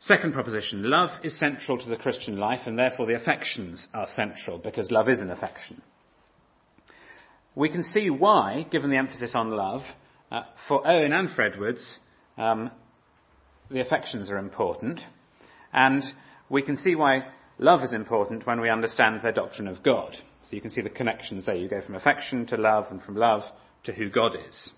Second 0.05 0.33
proposition, 0.33 0.83
love 0.89 1.11
is 1.23 1.39
central 1.39 1.77
to 1.77 1.87
the 1.87 1.95
Christian 1.95 2.35
life 2.35 2.61
and 2.65 2.77
therefore 2.77 3.05
the 3.05 3.15
affections 3.15 3.87
are 3.93 4.05
central 4.05 4.57
because 4.57 4.91
love 4.91 5.07
is 5.07 5.21
an 5.21 5.31
affection. 5.31 5.81
We 7.55 7.69
can 7.69 7.83
see 7.83 8.09
why, 8.09 8.65
given 8.69 8.89
the 8.89 8.97
emphasis 8.97 9.31
on 9.33 9.51
love, 9.51 9.81
uh, 10.29 10.41
for 10.67 10.85
Owen 10.85 11.13
and 11.13 11.29
Edwards, 11.39 11.99
um, 12.37 12.69
the 13.71 13.79
affections 13.79 14.29
are 14.29 14.39
important 14.39 14.99
and 15.71 16.03
we 16.49 16.63
can 16.63 16.75
see 16.75 16.95
why 16.95 17.21
love 17.57 17.81
is 17.81 17.93
important 17.93 18.45
when 18.45 18.59
we 18.59 18.69
understand 18.69 19.21
their 19.23 19.31
doctrine 19.31 19.69
of 19.69 19.83
God. 19.83 20.17
So 20.49 20.57
you 20.57 20.61
can 20.61 20.71
see 20.71 20.81
the 20.81 20.89
connections 20.89 21.45
there. 21.45 21.55
You 21.55 21.69
go 21.69 21.81
from 21.81 21.95
affection 21.95 22.45
to 22.47 22.57
love 22.57 22.87
and 22.91 23.01
from 23.01 23.15
love 23.15 23.43
to 23.83 23.93
who 23.93 24.09
God 24.09 24.35
is. 24.49 24.69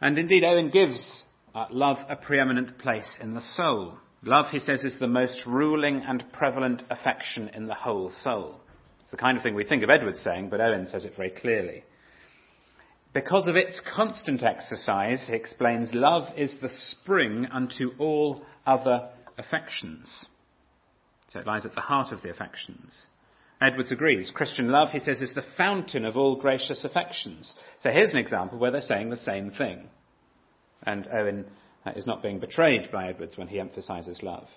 And 0.00 0.16
indeed, 0.20 0.44
Owen 0.44 0.70
gives 0.70 1.24
uh, 1.54 1.66
love 1.70 1.98
a 2.08 2.16
preeminent 2.16 2.78
place 2.78 3.16
in 3.20 3.34
the 3.34 3.40
soul. 3.40 3.98
Love, 4.22 4.46
he 4.50 4.58
says, 4.58 4.84
is 4.84 4.98
the 4.98 5.06
most 5.06 5.46
ruling 5.46 6.02
and 6.06 6.24
prevalent 6.32 6.82
affection 6.90 7.48
in 7.54 7.66
the 7.66 7.74
whole 7.74 8.10
soul. 8.10 8.60
It's 9.02 9.10
the 9.10 9.16
kind 9.16 9.36
of 9.36 9.42
thing 9.42 9.54
we 9.54 9.64
think 9.64 9.82
of 9.82 9.90
Edwards 9.90 10.20
saying, 10.20 10.50
but 10.50 10.60
Owen 10.60 10.86
says 10.86 11.04
it 11.04 11.16
very 11.16 11.30
clearly. 11.30 11.84
Because 13.14 13.46
of 13.46 13.56
its 13.56 13.80
constant 13.80 14.42
exercise, 14.42 15.24
he 15.26 15.34
explains, 15.34 15.94
love 15.94 16.28
is 16.36 16.60
the 16.60 16.68
spring 16.68 17.46
unto 17.50 17.92
all 17.98 18.42
other 18.66 19.08
affections. 19.38 20.26
So 21.28 21.40
it 21.40 21.46
lies 21.46 21.64
at 21.64 21.74
the 21.74 21.80
heart 21.80 22.12
of 22.12 22.22
the 22.22 22.30
affections. 22.30 23.06
Edwards 23.60 23.92
agrees. 23.92 24.30
Christian 24.30 24.68
love, 24.68 24.90
he 24.90 25.00
says, 25.00 25.20
is 25.20 25.34
the 25.34 25.44
fountain 25.56 26.04
of 26.04 26.16
all 26.16 26.36
gracious 26.36 26.84
affections. 26.84 27.54
So 27.80 27.90
here's 27.90 28.10
an 28.10 28.18
example 28.18 28.58
where 28.58 28.70
they're 28.70 28.80
saying 28.80 29.10
the 29.10 29.16
same 29.16 29.50
thing. 29.50 29.88
And 30.84 31.06
Owen 31.12 31.46
uh, 31.84 31.92
is 31.96 32.06
not 32.06 32.22
being 32.22 32.38
betrayed 32.38 32.90
by 32.90 33.08
Edwards 33.08 33.36
when 33.36 33.48
he 33.48 33.60
emphasizes 33.60 34.22
love. 34.22 34.48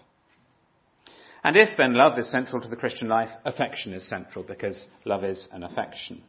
And 1.44 1.56
if 1.56 1.76
then 1.78 1.94
love 1.94 2.20
is 2.20 2.30
central 2.30 2.62
to 2.62 2.70
the 2.70 2.76
Christian 2.76 3.08
life, 3.08 3.30
affection 3.46 3.94
is 3.94 4.08
central 4.08 4.44
because 4.44 4.86
love 5.06 5.24
is 5.24 5.48
an 5.52 5.64
affection. 5.64 6.22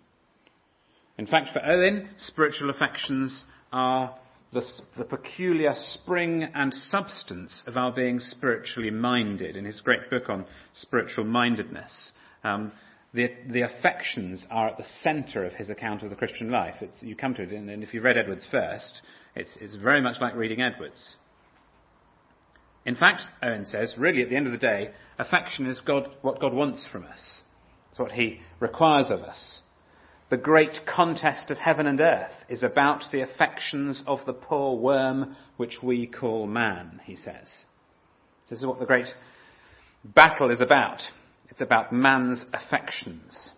In 1.18 1.26
fact, 1.26 1.50
for 1.52 1.64
Owen, 1.64 2.08
spiritual 2.16 2.70
affections 2.70 3.44
are 3.72 4.18
the, 4.52 4.66
the, 4.96 5.04
peculiar 5.04 5.72
spring 5.74 6.48
and 6.54 6.72
substance 6.72 7.62
of 7.66 7.76
our 7.76 7.92
being 7.92 8.18
spiritually 8.18 8.90
minded. 8.90 9.56
In 9.56 9.64
his 9.64 9.80
great 9.80 10.10
book 10.10 10.28
on 10.28 10.46
spiritual 10.72 11.24
mindedness, 11.24 12.10
um, 12.44 12.72
the, 13.14 13.30
the, 13.48 13.62
affections 13.62 14.46
are 14.50 14.68
at 14.68 14.78
the 14.78 14.84
centre 14.84 15.44
of 15.44 15.52
his 15.52 15.68
account 15.68 16.02
of 16.02 16.10
the 16.10 16.16
Christian 16.16 16.50
life. 16.50 16.76
It's, 16.80 17.02
you 17.02 17.14
come 17.14 17.34
to 17.34 17.42
it, 17.42 17.52
and, 17.52 17.68
and 17.68 17.82
if 17.82 17.92
you 17.92 18.00
read 18.00 18.16
Edwards 18.16 18.46
first, 18.50 19.02
it's, 19.36 19.56
it's 19.60 19.74
very 19.76 20.00
much 20.00 20.16
like 20.20 20.34
reading 20.34 20.62
Edwards. 20.62 21.16
In 22.84 22.96
fact, 22.96 23.22
Owen 23.42 23.64
says, 23.64 23.94
really 23.98 24.22
at 24.22 24.30
the 24.30 24.36
end 24.36 24.46
of 24.46 24.52
the 24.52 24.58
day, 24.58 24.90
affection 25.18 25.66
is 25.66 25.80
God, 25.80 26.08
what 26.22 26.40
God 26.40 26.54
wants 26.54 26.86
from 26.90 27.04
us. 27.04 27.42
It's 27.90 27.98
what 27.98 28.12
he 28.12 28.40
requires 28.60 29.10
of 29.10 29.20
us. 29.20 29.60
The 30.30 30.38
great 30.38 30.86
contest 30.86 31.50
of 31.50 31.58
heaven 31.58 31.86
and 31.86 32.00
earth 32.00 32.32
is 32.48 32.62
about 32.62 33.04
the 33.12 33.20
affections 33.20 34.02
of 34.06 34.24
the 34.24 34.32
poor 34.32 34.76
worm 34.78 35.36
which 35.58 35.82
we 35.82 36.06
call 36.06 36.46
man, 36.46 37.02
he 37.04 37.16
says. 37.16 37.64
This 38.48 38.60
is 38.60 38.66
what 38.66 38.80
the 38.80 38.86
great 38.86 39.08
battle 40.02 40.50
is 40.50 40.62
about. 40.62 41.02
It's 41.52 41.60
about 41.60 41.92
man's 41.92 42.46
affections. 42.54 43.50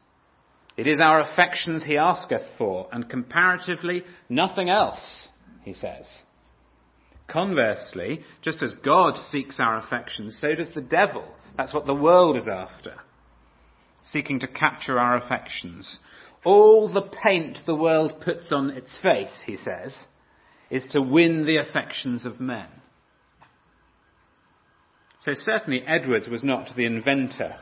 It 0.76 0.88
is 0.88 1.00
our 1.00 1.20
affections 1.20 1.84
he 1.84 1.96
asketh 1.96 2.42
for, 2.58 2.88
and 2.90 3.08
comparatively 3.08 4.02
nothing 4.28 4.68
else, 4.68 5.28
he 5.62 5.74
says. 5.74 6.08
Conversely, 7.28 8.22
just 8.42 8.64
as 8.64 8.74
God 8.74 9.16
seeks 9.16 9.60
our 9.60 9.78
affections, 9.78 10.36
so 10.40 10.56
does 10.56 10.74
the 10.74 10.80
devil. 10.80 11.24
That's 11.56 11.72
what 11.72 11.86
the 11.86 11.94
world 11.94 12.36
is 12.36 12.48
after. 12.48 12.96
Seeking 14.02 14.40
to 14.40 14.48
capture 14.48 14.98
our 14.98 15.16
affections. 15.16 16.00
All 16.44 16.92
the 16.92 17.08
paint 17.22 17.60
the 17.64 17.76
world 17.76 18.20
puts 18.20 18.50
on 18.50 18.70
its 18.70 18.98
face, 18.98 19.44
he 19.46 19.56
says, 19.56 19.94
is 20.68 20.88
to 20.88 21.00
win 21.00 21.46
the 21.46 21.58
affections 21.58 22.26
of 22.26 22.40
men. 22.40 22.66
So 25.20 25.34
certainly 25.34 25.84
Edwards 25.86 26.28
was 26.28 26.42
not 26.42 26.74
the 26.74 26.86
inventor 26.86 27.54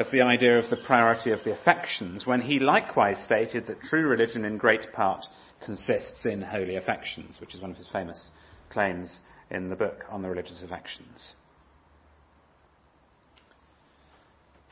of 0.00 0.10
the 0.10 0.22
idea 0.22 0.58
of 0.58 0.70
the 0.70 0.78
priority 0.78 1.30
of 1.30 1.44
the 1.44 1.52
affections 1.52 2.26
when 2.26 2.40
he 2.40 2.58
likewise 2.58 3.18
stated 3.22 3.66
that 3.66 3.82
true 3.82 4.08
religion 4.08 4.46
in 4.46 4.56
great 4.56 4.92
part 4.94 5.22
consists 5.62 6.24
in 6.24 6.40
holy 6.40 6.76
affections, 6.76 7.38
which 7.38 7.54
is 7.54 7.60
one 7.60 7.70
of 7.70 7.76
his 7.76 7.88
famous 7.88 8.30
claims 8.70 9.20
in 9.50 9.68
the 9.68 9.76
book 9.76 10.04
on 10.08 10.22
the 10.22 10.28
religious 10.28 10.62
affections. 10.62 11.34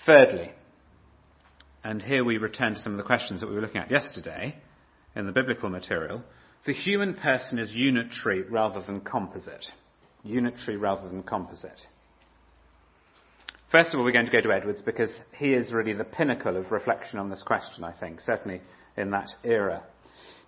Thirdly, 0.06 0.50
and 1.84 2.02
here 2.02 2.24
we 2.24 2.38
return 2.38 2.74
to 2.74 2.80
some 2.80 2.92
of 2.92 2.98
the 2.98 3.04
questions 3.04 3.42
that 3.42 3.48
we 3.48 3.54
were 3.54 3.60
looking 3.60 3.82
at 3.82 3.90
yesterday 3.90 4.56
in 5.14 5.26
the 5.26 5.32
biblical 5.32 5.68
material, 5.68 6.24
the 6.64 6.72
human 6.72 7.12
person 7.12 7.58
is 7.58 7.74
unitary 7.74 8.42
rather 8.42 8.80
than 8.80 9.02
composite. 9.02 9.66
Unitary 10.24 10.78
rather 10.78 11.06
than 11.06 11.22
composite. 11.22 11.86
First 13.70 13.92
of 13.92 13.98
all, 13.98 14.04
we're 14.06 14.12
going 14.12 14.24
to 14.24 14.32
go 14.32 14.40
to 14.40 14.50
Edwards 14.50 14.80
because 14.80 15.14
he 15.36 15.52
is 15.52 15.74
really 15.74 15.92
the 15.92 16.04
pinnacle 16.04 16.56
of 16.56 16.72
reflection 16.72 17.18
on 17.18 17.28
this 17.28 17.42
question, 17.42 17.84
I 17.84 17.92
think, 17.92 18.22
certainly 18.22 18.62
in 18.96 19.10
that 19.10 19.28
era. 19.44 19.82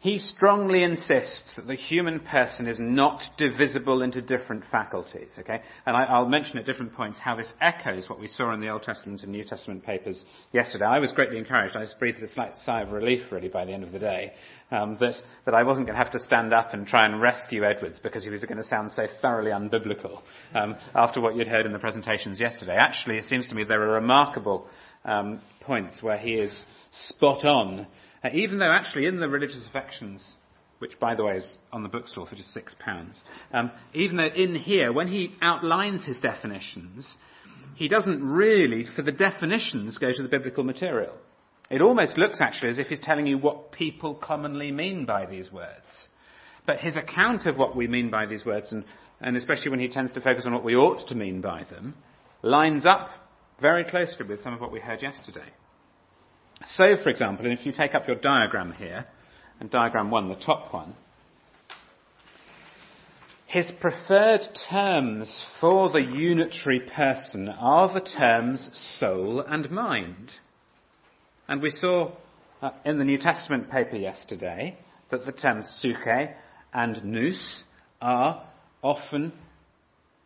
He 0.01 0.19
strongly 0.19 0.83
insists 0.83 1.57
that 1.57 1.67
the 1.67 1.75
human 1.75 2.21
person 2.21 2.67
is 2.67 2.81
not 2.81 3.23
divisible 3.37 4.01
into 4.01 4.23
different 4.23 4.65
faculties, 4.73 5.29
okay? 5.39 5.61
And 5.85 5.95
I, 5.95 6.19
will 6.19 6.29
mention 6.29 6.59
at 6.59 6.65
different 6.65 6.95
points 6.95 7.19
how 7.19 7.37
this 7.37 7.53
echoes 7.61 8.09
what 8.09 8.19
we 8.19 8.27
saw 8.27 8.55
in 8.55 8.61
the 8.61 8.71
Old 8.71 8.83
Testament 8.83 9.23
and 9.23 9.31
New 9.31 9.45
Testament 9.45 9.85
papers 9.85 10.25
yesterday. 10.53 10.87
I 10.87 11.01
was 11.01 11.13
greatly 11.13 11.37
encouraged. 11.37 11.77
I 11.77 11.83
just 11.83 11.99
breathed 11.99 12.19
a 12.23 12.29
slight 12.29 12.57
sigh 12.57 12.81
of 12.81 12.93
relief, 12.93 13.31
really, 13.31 13.49
by 13.49 13.67
the 13.67 13.73
end 13.73 13.85
of 13.85 13.93
the 13.93 13.99
day, 13.99 14.33
um, 14.71 14.97
that, 15.01 15.17
that 15.45 15.53
I 15.55 15.65
wasn't 15.65 15.87
going 15.87 15.99
to 15.99 16.03
have 16.03 16.15
to 16.15 16.19
stand 16.19 16.55
up 16.55 16.73
and 16.73 16.87
try 16.87 17.05
and 17.05 17.21
rescue 17.21 17.63
Edwards 17.63 17.99
because 17.99 18.25
he 18.25 18.31
was 18.31 18.41
going 18.41 18.57
to 18.57 18.65
sound 18.65 18.93
so 18.93 19.07
thoroughly 19.21 19.51
unbiblical 19.51 20.23
um, 20.55 20.77
after 20.95 21.21
what 21.21 21.37
you'd 21.37 21.47
heard 21.47 21.67
in 21.67 21.73
the 21.75 21.79
presentations 21.79 22.41
yesterday. 22.41 22.75
Actually, 22.81 23.19
it 23.19 23.25
seems 23.25 23.49
to 23.49 23.55
me 23.55 23.65
there 23.65 23.83
are 23.83 24.01
remarkable 24.01 24.67
um, 25.05 25.41
points 25.63 26.03
where 26.03 26.19
he 26.19 26.35
is 26.35 26.65
spot 26.91 27.45
on 27.45 27.87
uh, 28.23 28.29
even 28.33 28.59
though 28.59 28.71
actually 28.71 29.07
in 29.07 29.19
the 29.21 29.29
religious 29.29 29.63
affections, 29.67 30.23
which 30.79 30.99
by 30.99 31.15
the 31.15 31.25
way 31.25 31.37
is 31.37 31.57
on 31.73 31.83
the 31.83 31.89
bookstall 31.89 32.27
for 32.27 32.37
just 32.37 32.53
six 32.53 32.75
pounds, 32.79 33.19
um, 33.53 33.71
even 33.95 34.17
though 34.17 34.27
in 34.35 34.55
here, 34.55 34.93
when 34.93 35.09
he 35.09 35.35
outlines 35.41 36.05
his 36.05 36.19
definitions, 36.21 37.17
he 37.77 37.89
doesn't 37.89 38.23
really, 38.23 38.85
for 38.85 39.03
the 39.03 39.13
definitions, 39.13 39.97
go 39.99 40.13
to 40.13 40.23
the 40.23 40.29
biblical 40.29 40.65
material. 40.65 41.17
It 41.71 41.81
almost 41.81 42.19
looks 42.19 42.41
actually 42.41 42.71
as 42.71 42.79
if 42.79 42.89
he's 42.89 43.01
telling 43.01 43.27
you 43.27 43.39
what 43.39 43.73
people 43.73 44.15
commonly 44.15 44.73
mean 44.73 45.07
by 45.07 45.27
these 45.27 45.53
words. 45.53 46.09
But 46.67 46.81
his 46.81 46.97
account 46.97 47.47
of 47.47 47.57
what 47.57 47.77
we 47.77 47.87
mean 47.87 48.11
by 48.11 48.27
these 48.27 48.45
words, 48.45 48.73
and, 48.73 48.85
and 49.21 49.37
especially 49.37 49.71
when 49.71 49.81
he 49.81 49.89
tends 49.89 50.13
to 50.13 50.21
focus 50.21 50.45
on 50.47 50.53
what 50.53 50.65
we 50.65 50.77
ought 50.77 51.09
to 51.09 51.15
mean 51.15 51.41
by 51.41 51.65
them, 51.71 51.95
lines 52.43 52.85
up 52.85 53.09
very 53.61 53.85
closely 53.85 54.27
with 54.27 54.43
some 54.43 54.55
of 54.55 54.61
what 54.61 54.73
we 54.73 54.81
heard 54.81 55.03
yesterday. 55.03 55.49
So, 56.65 56.97
for 57.03 57.09
example, 57.09 57.47
and 57.47 57.59
if 57.59 57.65
you 57.65 57.73
take 57.73 57.95
up 57.95 58.07
your 58.07 58.17
diagram 58.17 58.73
here, 58.73 59.07
and 59.61 59.71
diagram 59.71 60.11
one, 60.11 60.29
the 60.29 60.35
top 60.35 60.73
one, 60.73 60.95
his 63.47 63.71
preferred 63.81 64.47
terms 64.71 65.43
for 65.61 65.91
the 65.91 66.03
unitary 66.03 66.81
person 66.81 67.49
are 67.49 67.93
the 67.93 68.01
terms 68.01 68.71
soul 68.73 69.41
and 69.41 69.71
mind. 69.71 70.33
And 71.49 71.61
we 71.61 71.71
saw 71.71 72.13
uh, 72.63 72.71
in 72.85 72.99
the 72.99 73.05
New 73.05 73.19
Testament 73.19 73.71
paper 73.71 73.97
yesterday 73.97 74.79
that 75.11 75.27
the 75.27 75.33
terms 75.33 75.69
psyche 75.83 76.33
and 76.73 77.05
nous 77.05 77.65
are 78.01 78.47
often 78.83 79.33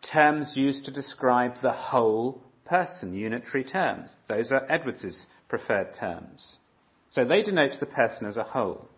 terms 0.02 0.52
used 0.54 0.84
to 0.84 0.92
describe 0.92 1.54
the 1.62 1.72
whole 1.72 2.42
person, 2.64 3.14
unitary 3.14 3.64
terms. 3.64 4.14
Those 4.29 4.50
are 4.50 4.70
Edwards's 4.70 5.27
preferred 5.48 5.94
terms. 5.94 6.57
So 7.11 7.24
they 7.24 7.42
denote 7.42 7.79
the 7.79 7.87
person 7.87 8.27
as 8.27 8.37
a 8.37 8.44
whole. 8.44 8.88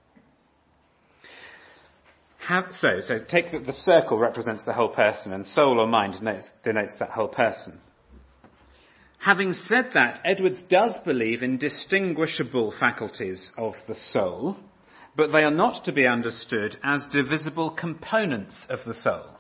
So, 2.71 3.01
so 3.07 3.19
take 3.19 3.51
the, 3.51 3.59
the, 3.59 3.73
circle 3.73 4.19
represents 4.19 4.65
the 4.65 4.73
whole 4.73 4.91
person, 4.91 5.33
and 5.33 5.45
soul 5.45 5.81
or 5.81 5.87
mind 5.89 6.15
denotes, 6.15 6.49
denotes 6.63 6.93
that 7.01 7.11
whole 7.11 7.29
person. 7.29 7.81
Having 9.19 9.55
said 9.55 9.91
that, 9.95 10.21
Edwards 10.25 10.63
does 10.63 10.97
believe 11.05 11.43
in 11.43 11.59
distinguishable 11.59 12.73
faculties 12.79 13.51
of 13.59 13.75
the 13.89 13.97
soul, 13.97 14.57
but 15.17 15.33
they 15.33 15.41
are 15.41 15.51
not 15.51 15.85
to 15.87 15.93
be 15.93 16.07
understood 16.07 16.77
as 16.85 17.05
divisible 17.07 17.71
components 17.71 18.65
of 18.69 18.79
the 18.87 18.95
soul. 18.95 19.36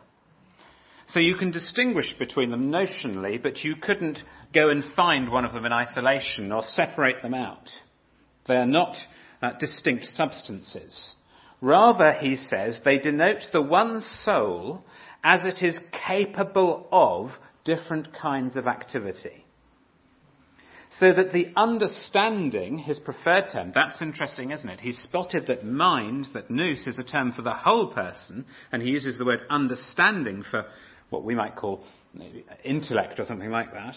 So 1.09 1.21
you 1.21 1.37
can 1.37 1.53
distinguish 1.53 2.15
between 2.19 2.51
them 2.51 2.71
notionally, 2.71 3.41
but 3.41 3.63
you 3.63 3.77
couldn't 3.77 4.23
go 4.53 4.71
and 4.71 4.85
find 4.85 5.31
one 5.31 5.45
of 5.45 5.53
them 5.53 5.65
in 5.65 5.73
isolation 5.73 6.51
or 6.51 6.65
separate 6.65 7.23
them 7.23 7.35
out. 7.35 7.71
They 8.49 8.57
are 8.57 8.67
not 8.67 8.97
uh, 9.41 9.53
distinct 9.59 10.07
substances. 10.07 11.15
Rather, 11.61 12.13
he 12.13 12.37
says, 12.37 12.81
they 12.85 12.99
denote 12.99 13.43
the 13.53 13.63
one 13.63 14.01
soul 14.01 14.85
as 15.23 15.45
it 15.45 15.63
is 15.63 15.79
capable 16.07 16.87
of 16.93 17.31
different 17.65 18.13
kinds 18.13 18.57
of 18.57 18.67
activity. 18.67 19.45
So 20.91 21.13
that 21.13 21.33
the 21.33 21.49
understanding, 21.57 22.79
his 22.79 22.99
preferred 22.99 23.49
term, 23.51 23.73
that's 23.75 24.01
interesting, 24.01 24.53
isn't 24.53 24.69
it? 24.69 24.81
He's 24.81 24.99
spotted 24.99 25.47
that 25.49 25.65
mind, 25.65 26.29
that 26.33 26.51
nous, 26.51 26.87
is 26.87 26.99
a 26.99 27.05
term 27.05 27.33
for 27.33 27.43
the 27.43 27.55
whole 27.55 27.89
person, 27.89 28.47
and 28.71 28.81
he 28.81 28.91
uses 28.91 29.19
the 29.19 29.25
word 29.25 29.41
understanding 29.51 30.45
for 30.49 30.65
what 31.11 31.25
we 31.25 31.35
might 31.35 31.57
call 31.57 31.85
intellect 32.65 33.21
or 33.21 33.25
something 33.25 33.51
like 33.51 33.73
that. 33.73 33.97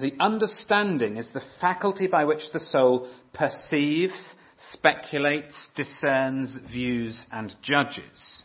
The 0.00 0.14
understanding 0.20 1.16
is 1.16 1.30
the 1.30 1.42
faculty 1.60 2.06
by 2.06 2.24
which 2.24 2.52
the 2.52 2.60
soul 2.60 3.08
perceives, 3.32 4.34
speculates, 4.72 5.68
discerns, 5.74 6.56
views, 6.70 7.26
and 7.32 7.54
judges. 7.62 8.42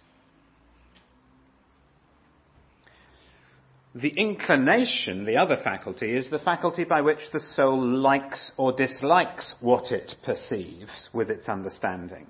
The 3.94 4.14
inclination, 4.18 5.24
the 5.24 5.38
other 5.38 5.56
faculty, 5.56 6.18
is 6.18 6.28
the 6.30 6.40
faculty 6.40 6.84
by 6.84 7.00
which 7.00 7.32
the 7.32 7.40
soul 7.40 7.82
likes 7.82 8.52
or 8.58 8.74
dislikes 8.74 9.56
what 9.62 9.94
it 9.94 10.16
perceives 10.24 11.10
with 11.14 11.30
its 11.30 11.48
understanding, 11.48 12.28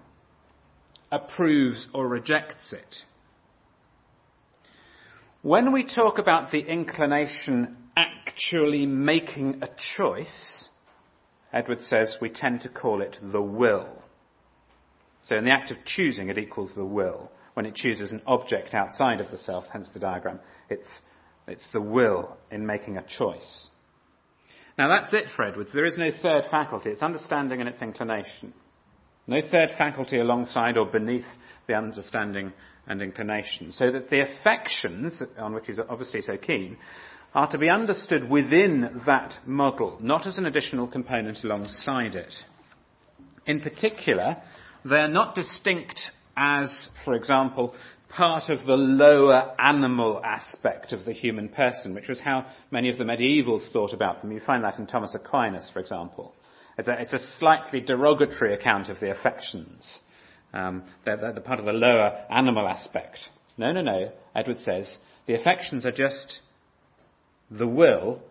approves 1.12 1.88
or 1.92 2.08
rejects 2.08 2.72
it. 2.72 3.04
When 5.46 5.72
we 5.74 5.84
talk 5.86 6.18
about 6.18 6.50
the 6.50 6.58
inclination 6.58 7.78
actually 7.96 8.88
making 8.88 9.62
a 9.62 9.70
choice, 9.96 10.70
Edward 11.54 11.84
says 11.84 12.18
we 12.20 12.32
tend 12.32 12.62
to 12.62 12.70
call 12.70 13.04
it 13.04 13.20
the 13.22 13.44
will. 13.44 14.02
So 15.26 15.36
in 15.36 15.46
the 15.46 15.52
act 15.52 15.70
of 15.70 15.78
choosing, 15.86 16.30
it 16.30 16.40
equals 16.40 16.74
the 16.74 16.84
will. 16.84 17.30
When 17.54 17.68
it 17.68 17.76
chooses 17.76 18.12
an 18.12 18.24
object 18.26 18.74
outside 18.74 19.22
of 19.22 19.30
the 19.30 19.38
self, 19.38 19.66
hence 19.72 19.88
the 19.90 20.00
diagram, 20.00 20.40
it's 20.68 20.90
it's 21.48 21.72
the 21.72 21.80
will 21.80 22.38
in 22.50 22.66
making 22.66 22.98
a 22.98 23.04
choice. 23.04 23.68
Now 24.80 24.88
that's 24.88 25.14
it 25.14 25.26
for 25.36 25.46
Edwards. 25.46 25.72
There 25.72 25.86
is 25.86 26.00
no 26.00 26.10
third 26.10 26.46
faculty. 26.50 26.90
It's 26.90 27.04
understanding 27.04 27.60
and 27.60 27.70
its 27.70 27.84
inclination. 27.84 28.52
No 29.28 29.42
third 29.42 29.74
faculty 29.78 30.18
alongside 30.18 30.76
or 30.76 30.88
beneath 30.88 31.28
the 31.68 31.76
understanding 31.76 32.52
and 32.88 33.02
inclination. 33.02 33.72
So 33.72 33.92
that 33.92 34.10
the 34.10 34.22
affections, 34.22 35.22
on 35.38 35.54
which 35.54 35.68
he's 35.68 35.80
obviously 35.80 36.22
so 36.22 36.38
keen, 36.38 36.78
are 37.34 37.50
to 37.50 37.58
be 37.58 37.70
understood 37.70 38.30
within 38.30 39.02
that 39.06 39.38
model, 39.46 39.98
not 40.02 40.26
as 40.26 40.38
an 40.38 40.46
additional 40.46 40.88
component 40.88 41.44
alongside 41.44 42.16
it. 42.16 42.34
In 43.46 43.62
particular, 43.62 44.38
they're 44.86 45.10
not 45.10 45.36
distinct 45.36 46.12
as, 46.38 46.90
for 47.04 47.14
example, 47.14 47.76
part 48.10 48.50
of 48.50 48.66
the 48.66 48.78
lower 48.78 49.54
animal 49.60 50.22
aspect 50.24 50.94
of 50.94 51.04
the 51.04 51.12
human 51.12 51.50
person, 51.50 51.94
which 51.94 52.08
was 52.08 52.22
how 52.22 52.46
many 52.72 52.90
of 52.90 52.98
the 52.98 53.04
medievals 53.04 53.70
thought 53.72 53.94
about 53.94 54.22
them. 54.22 54.32
You 54.32 54.40
find 54.40 54.64
that 54.64 54.80
in 54.80 54.88
Thomas 54.88 55.14
Aquinas, 55.14 55.70
for 55.72 55.80
example. 55.80 56.34
It's 56.78 56.88
a, 56.88 57.02
it's 57.02 57.14
a 57.14 57.20
slightly 57.38 57.82
derogatory 57.82 58.54
account 58.54 58.90
of 58.90 59.00
the 59.00 59.12
affections. 59.12 60.00
Um, 60.54 60.84
they're, 61.04 61.18
they're 61.18 61.40
part 61.42 61.60
of 61.60 61.66
the 61.66 61.74
lower 61.74 62.26
animal 62.30 62.68
aspect. 62.68 63.20
No, 63.58 63.72
no, 63.72 63.82
no. 63.82 64.12
Edward 64.36 64.60
says 64.60 64.98
the 65.28 65.36
affections 65.36 65.86
are 65.86 65.92
just 65.92 66.40
the 67.52 67.68
will 67.68 68.22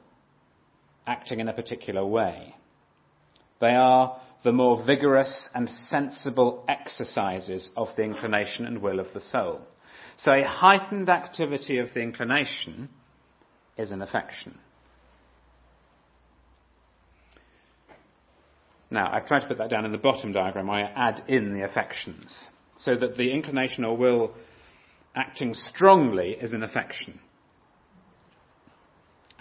acting 1.07 1.41
in 1.41 1.49
a 1.49 1.53
particular 1.53 2.05
way. 2.05 2.55
They 3.61 3.75
are 3.75 4.21
the 4.43 4.53
more 4.53 4.85
vigorous 4.85 5.49
and 5.55 5.69
sensible 5.69 6.65
exercises 6.69 7.71
of 7.77 7.89
the 7.97 8.03
inclination 8.03 8.67
and 8.67 8.79
will 8.83 9.01
of 9.01 9.13
the 9.15 9.21
soul. 9.21 9.63
So 10.17 10.33
a 10.33 10.45
heightened 10.45 11.09
activity 11.09 11.79
of 11.79 11.93
the 11.95 12.01
inclination 12.01 12.89
is 13.77 13.91
an 13.91 14.03
affection. 14.03 14.59
Now, 18.95 19.13
I've 19.13 19.27
tried 19.27 19.41
to 19.41 19.49
put 19.49 19.59
that 19.59 19.71
down 19.71 19.85
in 19.85 19.91
the 19.91 19.99
bottom 19.99 20.33
diagram. 20.33 20.71
I 20.71 20.83
add 20.83 21.25
in 21.27 21.53
the 21.53 21.65
affections. 21.65 22.33
So 22.77 22.95
that 22.95 23.17
the 23.17 23.33
inclination 23.33 23.85
or 23.85 23.97
will 23.97 24.35
acting 25.17 25.53
strongly 25.53 26.37
is 26.41 26.53
an 26.53 26.63
affection. 26.63 27.19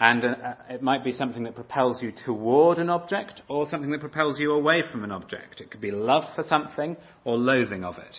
And 0.00 0.24
uh, 0.24 0.54
it 0.68 0.82
might 0.82 1.04
be 1.04 1.12
something 1.12 1.44
that 1.44 1.54
propels 1.54 2.02
you 2.02 2.10
toward 2.10 2.78
an 2.78 2.90
object 2.90 3.42
or 3.48 3.64
something 3.68 3.92
that 3.92 4.00
propels 4.00 4.40
you 4.40 4.50
away 4.52 4.82
from 4.90 5.04
an 5.04 5.12
object. 5.12 5.60
It 5.60 5.70
could 5.70 5.80
be 5.80 5.92
love 5.92 6.24
for 6.34 6.42
something 6.42 6.96
or 7.24 7.38
loathing 7.38 7.84
of 7.84 7.98
it. 7.98 8.16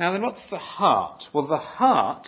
Now 0.00 0.10
then, 0.10 0.22
what's 0.22 0.44
the 0.50 0.58
heart? 0.58 1.22
Well, 1.32 1.46
the 1.46 1.56
heart 1.56 2.26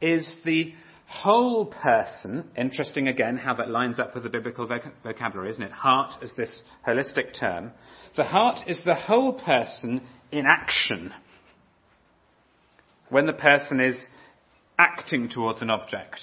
is 0.00 0.28
the 0.44 0.74
whole 1.10 1.66
person. 1.66 2.48
Interesting 2.56 3.08
again 3.08 3.36
how 3.36 3.54
that 3.54 3.68
lines 3.68 3.98
up 3.98 4.14
with 4.14 4.22
the 4.22 4.28
biblical 4.30 4.66
voc- 4.66 4.92
vocabulary, 5.02 5.50
isn't 5.50 5.62
it? 5.62 5.72
Heart 5.72 6.22
as 6.22 6.32
this 6.34 6.62
holistic 6.86 7.34
term. 7.34 7.72
The 8.16 8.24
heart 8.24 8.60
is 8.68 8.82
the 8.84 8.94
whole 8.94 9.32
person 9.32 10.02
in 10.30 10.46
action. 10.46 11.12
When 13.08 13.26
the 13.26 13.32
person 13.32 13.80
is 13.80 14.06
acting 14.78 15.28
towards 15.28 15.62
an 15.62 15.70
object. 15.70 16.20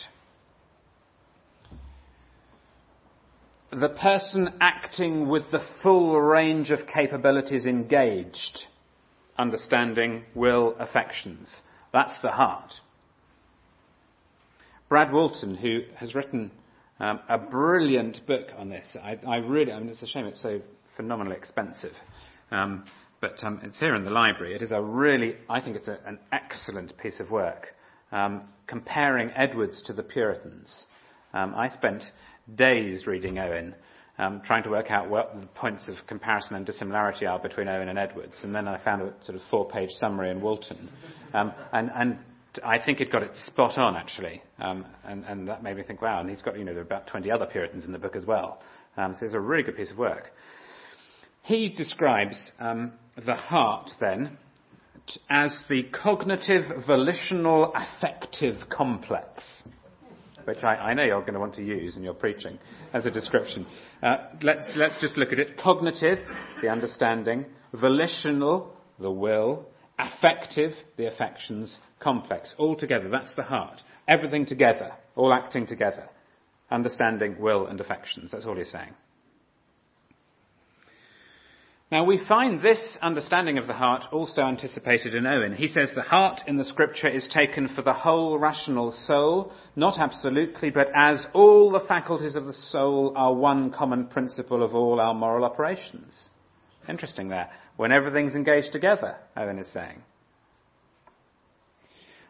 The 3.71 3.89
person 3.89 4.53
acting 4.61 5.27
with 5.27 5.51
the 5.51 5.63
full 5.83 6.19
range 6.19 6.71
of 6.71 6.87
capabilities 6.87 7.65
engaged 7.65 8.67
understanding, 9.37 10.23
will, 10.33 10.75
affections. 10.79 11.53
That's 11.93 12.19
the 12.21 12.31
heart. 12.31 12.73
Brad 14.89 15.11
Walton, 15.11 15.55
who 15.55 15.81
has 15.95 16.15
written 16.15 16.51
um, 16.99 17.19
a 17.27 17.37
brilliant 17.37 18.25
book 18.25 18.47
on 18.57 18.69
this, 18.69 18.95
I, 19.01 19.17
I, 19.27 19.37
really, 19.37 19.71
I 19.71 19.79
mean, 19.79 19.89
it's 19.89 20.01
a 20.01 20.07
shame 20.07 20.25
it's 20.25 20.41
so 20.41 20.61
phenomenally 20.95 21.35
expensive. 21.35 21.93
Um, 22.51 22.85
but 23.19 23.43
um, 23.43 23.59
it's 23.63 23.79
here 23.79 23.95
in 23.95 24.05
the 24.05 24.11
library. 24.11 24.55
It 24.55 24.61
is 24.61 24.71
a 24.71 24.81
really, 24.81 25.35
I 25.49 25.59
think 25.59 25.75
it's 25.75 25.89
a, 25.89 25.99
an 26.05 26.19
excellent 26.31 26.97
piece 26.97 27.19
of 27.19 27.31
work, 27.31 27.75
um, 28.11 28.43
comparing 28.65 29.31
Edwards 29.31 29.81
to 29.83 29.93
the 29.93 30.03
Puritans. 30.03 30.85
Um, 31.33 31.53
I 31.55 31.67
spent 31.67 32.05
days 32.55 33.05
reading 33.05 33.39
Owen, 33.39 33.75
um, 34.17 34.41
trying 34.45 34.63
to 34.63 34.69
work 34.69 34.89
out 34.89 35.09
what 35.09 35.33
the 35.33 35.47
points 35.47 35.89
of 35.89 35.95
comparison 36.07 36.55
and 36.55 36.65
dissimilarity 36.65 37.25
are 37.25 37.39
between 37.39 37.67
Owen 37.67 37.89
and 37.89 37.99
Edwards. 37.99 38.37
And 38.43 38.55
then 38.55 38.67
I 38.67 38.81
found 38.81 39.01
a 39.01 39.13
sort 39.21 39.35
of 39.35 39.41
four-page 39.51 39.89
summary 39.99 40.29
in 40.29 40.39
Walton. 40.39 40.89
And, 41.33 41.91
and, 41.93 42.19
I 42.63 42.83
think 42.83 43.01
it 43.01 43.11
got 43.11 43.23
it 43.23 43.35
spot 43.35 43.77
on, 43.77 43.95
actually. 43.95 44.41
Um, 44.59 44.85
and, 45.03 45.23
and, 45.25 45.47
that 45.47 45.63
made 45.63 45.77
me 45.77 45.83
think, 45.83 46.01
wow, 46.01 46.19
and 46.19 46.29
he's 46.29 46.41
got, 46.41 46.57
you 46.57 46.63
know, 46.63 46.73
there 46.73 46.81
are 46.81 46.85
about 46.85 47.07
20 47.07 47.31
other 47.31 47.45
Puritans 47.45 47.85
in 47.85 47.91
the 47.91 47.99
book 47.99 48.15
as 48.15 48.25
well. 48.25 48.61
Um, 48.95 49.15
so 49.17 49.25
it's 49.25 49.33
a 49.33 49.39
really 49.39 49.63
good 49.63 49.77
piece 49.77 49.91
of 49.91 49.97
work. 49.97 50.31
He 51.43 51.69
describes 51.69 52.51
um, 52.59 52.93
the 53.25 53.35
heart, 53.35 53.91
then, 53.99 54.37
as 55.29 55.63
the 55.69 55.83
cognitive, 55.83 56.85
volitional, 56.85 57.73
affective 57.73 58.69
complex 58.69 59.43
which 60.47 60.63
I, 60.63 60.75
I 60.75 60.93
know 60.93 61.03
you're 61.03 61.19
going 61.21 61.33
to 61.33 61.41
want 61.41 61.55
to 61.55 61.63
use 61.63 61.97
in 61.97 62.03
your 62.03 62.13
preaching 62.13 62.57
as 62.93 63.05
a 63.05 63.11
description. 63.11 63.67
Uh, 64.01 64.15
let's, 64.41 64.69
let's 64.77 64.95
just 64.95 65.17
look 65.17 65.33
at 65.33 65.39
it. 65.39 65.57
Cognitive, 65.57 66.19
the 66.61 66.69
understanding. 66.69 67.45
Volitional, 67.73 68.73
the 68.97 69.11
will. 69.11 69.65
Affective, 69.99 70.73
the 70.95 71.07
affections. 71.07 71.77
Complex. 71.99 72.53
All 72.57 72.75
together. 72.75 73.09
That's 73.09 73.33
the 73.35 73.43
heart. 73.43 73.81
Everything 74.07 74.45
together. 74.45 74.91
All 75.15 75.33
acting 75.33 75.65
together. 75.65 76.07
Understanding, 76.69 77.37
will, 77.39 77.67
and 77.67 77.79
affections. 77.79 78.31
That's 78.31 78.45
all 78.45 78.55
he's 78.55 78.71
saying. 78.71 78.93
Now 81.89 82.03
we 82.03 82.17
find 82.17 82.59
this 82.59 82.81
understanding 83.01 83.57
of 83.57 83.65
the 83.65 83.73
heart 83.73 84.03
also 84.11 84.41
anticipated 84.41 85.15
in 85.15 85.25
Owen. 85.25 85.55
He 85.55 85.69
says 85.69 85.93
the 85.95 86.01
heart 86.01 86.41
in 86.45 86.57
the 86.57 86.65
scripture 86.65 87.07
is 87.07 87.29
taken 87.29 87.69
for 87.69 87.81
the 87.81 87.93
whole 87.93 88.37
rational 88.37 88.91
soul, 88.91 89.53
not 89.77 89.97
absolutely, 89.97 90.69
but 90.69 90.89
as 90.93 91.25
all 91.33 91.71
the 91.71 91.79
faculties 91.87 92.35
of 92.35 92.43
the 92.43 92.51
soul 92.51 93.13
are 93.15 93.33
one 93.33 93.71
common 93.71 94.07
principle 94.07 94.63
of 94.63 94.75
all 94.75 94.99
our 94.99 95.13
moral 95.13 95.45
operations. 95.45 96.29
Interesting 96.89 97.29
there. 97.29 97.49
When 97.77 97.91
everything's 97.91 98.35
engaged 98.35 98.71
together, 98.73 99.15
Owen 99.35 99.59
is 99.59 99.67
saying. 99.67 100.01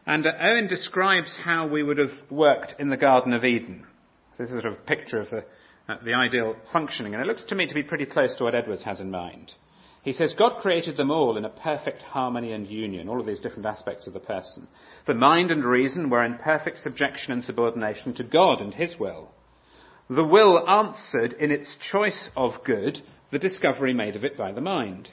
And 0.06 0.26
uh, 0.26 0.30
Owen 0.40 0.68
describes 0.68 1.36
how 1.42 1.66
we 1.66 1.82
would 1.82 1.98
have 1.98 2.12
worked 2.30 2.74
in 2.78 2.88
the 2.88 2.96
Garden 2.96 3.32
of 3.32 3.44
Eden. 3.44 3.84
So 4.34 4.42
this 4.42 4.50
is 4.50 4.56
a 4.56 4.60
sort 4.60 4.74
of 4.74 4.86
picture 4.86 5.20
of 5.20 5.30
the 5.30 5.44
uh, 5.88 5.96
the 6.04 6.12
ideal 6.12 6.54
functioning. 6.70 7.14
And 7.14 7.22
it 7.22 7.26
looks 7.26 7.44
to 7.44 7.54
me 7.54 7.66
to 7.66 7.74
be 7.74 7.82
pretty 7.82 8.04
close 8.04 8.36
to 8.36 8.44
what 8.44 8.54
Edwards 8.54 8.82
has 8.82 9.00
in 9.00 9.10
mind. 9.10 9.52
He 10.02 10.12
says 10.12 10.34
God 10.38 10.60
created 10.60 10.96
them 10.96 11.10
all 11.10 11.36
in 11.36 11.44
a 11.44 11.50
perfect 11.50 12.02
harmony 12.02 12.52
and 12.52 12.66
union, 12.66 13.08
all 13.08 13.20
of 13.20 13.26
these 13.26 13.40
different 13.40 13.66
aspects 13.66 14.06
of 14.06 14.12
the 14.12 14.20
person. 14.20 14.68
The 15.06 15.14
mind 15.14 15.50
and 15.50 15.64
reason 15.64 16.10
were 16.10 16.24
in 16.24 16.36
perfect 16.36 16.78
subjection 16.78 17.32
and 17.32 17.42
subordination 17.42 18.14
to 18.14 18.24
God 18.24 18.60
and 18.60 18.74
His 18.74 18.98
will. 18.98 19.30
The 20.10 20.24
will 20.24 20.68
answered 20.68 21.32
in 21.34 21.50
its 21.50 21.74
choice 21.90 22.30
of 22.36 22.64
good 22.64 23.00
the 23.30 23.38
discovery 23.38 23.92
made 23.92 24.16
of 24.16 24.24
it 24.24 24.36
by 24.36 24.52
the 24.52 24.60
mind. 24.60 25.10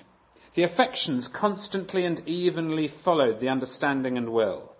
The 0.56 0.63
affections 0.63 1.28
constantly 1.28 2.06
and 2.06 2.28
evenly 2.28 2.89
followed 3.04 3.39
the 3.39 3.50
understanding 3.50 4.18
and 4.18 4.30
will. 4.30 4.72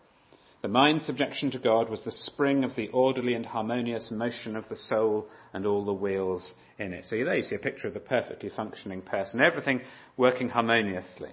The 0.62 0.70
mind's 0.70 1.06
subjection 1.06 1.52
to 1.52 1.60
God 1.60 1.90
was 1.90 2.02
the 2.02 2.12
spring 2.12 2.64
of 2.64 2.76
the 2.76 2.88
orderly 2.88 3.36
and 3.36 3.46
harmonious 3.46 4.10
motion 4.10 4.56
of 4.56 4.68
the 4.70 4.78
soul 4.78 5.28
and 5.54 5.66
all 5.66 5.86
the 5.86 5.94
wheels 5.94 6.54
in 6.80 6.94
it. 6.94 7.06
So 7.06 7.18
there 7.18 7.38
you 7.38 7.44
see 7.44 7.56
a 7.56 7.60
picture 7.60 7.88
of 7.88 7.94
the 7.94 8.00
perfectly 8.00 8.50
functioning 8.50 9.02
person, 9.02 9.42
everything 9.42 9.82
working 10.18 10.50
harmoniously. 10.50 11.30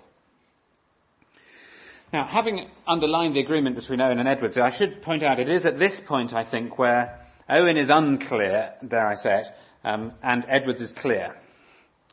Now, 2.13 2.27
having 2.27 2.69
underlined 2.87 3.35
the 3.35 3.41
agreement 3.41 3.77
between 3.77 4.03
Owen 4.03 4.19
and 4.19 4.29
Edwards, 4.29 4.59
I 4.59 4.77
should 4.77 5.01
point 5.01 5.23
out 5.23 5.41
it 5.41 5.49
is 5.49 5.65
at 5.65 5.79
this 5.79 5.99
point, 6.07 6.35
I 6.35 6.45
think, 6.45 6.79
where 6.79 7.27
Owen 7.49 7.79
is 7.79 7.89
unclear, 7.91 8.75
dare 8.87 9.07
I 9.07 9.15
say 9.15 9.41
it, 9.41 9.47
um, 9.83 10.13
and 10.23 10.45
Edwards 10.47 10.83
is 10.83 10.93
clear. 10.93 11.35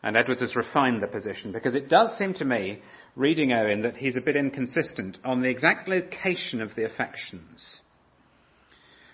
And 0.02 0.16
Edwards 0.16 0.42
has 0.42 0.56
refined 0.56 1.04
the 1.04 1.08
position 1.08 1.52
because 1.52 1.76
it 1.76 1.90
does 1.90 2.18
seem 2.18 2.34
to 2.36 2.46
me 2.46 2.82
reading 3.16 3.52
Owen 3.52 3.82
that 3.82 3.98
he's 3.98 4.16
a 4.16 4.22
bit 4.22 4.38
inconsistent 4.38 5.20
on 5.26 5.42
the 5.42 5.50
exact 5.50 5.90
location 5.90 6.62
of 6.62 6.74
the 6.76 6.86
affections. 6.86 7.82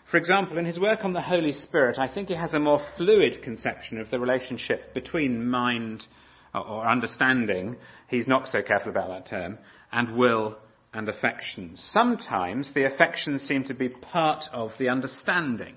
For 0.10 0.18
example, 0.18 0.60
in 0.60 0.66
his 0.66 0.80
work 0.80 1.04
on 1.04 1.14
the 1.14 1.22
Holy 1.22 1.52
Spirit, 1.52 1.98
I 1.98 2.08
think 2.08 2.30
he 2.30 2.36
has 2.36 2.54
a 2.54 2.60
more 2.60 2.86
fluid 2.96 3.42
conception 3.42 4.00
of 4.00 4.12
the 4.12 4.20
relationship 4.20 4.94
between 4.94 5.50
mind 5.50 6.06
or 6.54 6.88
understanding, 6.88 7.76
he's 8.08 8.28
not 8.28 8.48
so 8.48 8.62
careful 8.62 8.92
about 8.92 9.10
that 9.10 9.26
term, 9.26 9.58
and 9.92 10.16
will 10.16 10.58
and 10.94 11.10
affections. 11.10 11.84
Sometimes 11.92 12.74
the 12.74 12.86
affections 12.86 13.42
seem 13.42 13.66
to 13.66 13.74
be 13.74 13.90
part 13.90 14.46
of 14.54 14.72
the 14.80 14.88
understanding, 14.88 15.76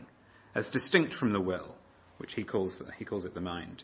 as 0.55 0.69
distinct 0.69 1.15
from 1.15 1.33
the 1.33 1.41
will, 1.41 1.75
which 2.19 2.35
he 2.35 2.45
calls, 2.45 2.81
he 2.99 3.05
calls 3.05 3.25
it 3.25 3.35
the 3.35 3.41
mind. 3.41 3.83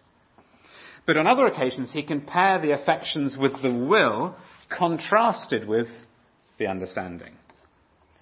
But 1.07 1.17
on 1.17 1.27
other 1.27 1.47
occasions, 1.47 1.93
he 1.93 2.03
can 2.03 2.23
pair 2.23 2.61
the 2.61 2.73
affections 2.73 3.37
with 3.37 3.61
the 3.63 3.71
will, 3.71 4.37
contrasted 4.71 5.69
with 5.69 5.89
the 6.59 6.67
understanding. 6.67 7.35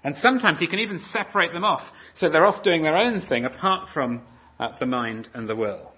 And 0.04 0.16
sometimes 0.16 0.58
he 0.58 0.66
can 0.66 0.80
even 0.80 0.98
separate 0.98 1.52
them 1.52 1.64
off, 1.64 1.82
so 2.14 2.28
they're 2.28 2.46
off 2.46 2.64
doing 2.64 2.82
their 2.82 2.96
own 2.96 3.20
thing 3.20 3.44
apart 3.44 3.90
from 3.94 4.22
uh, 4.58 4.76
the 4.80 4.86
mind 4.86 5.28
and 5.32 5.48
the 5.48 5.54
will. 5.54 5.92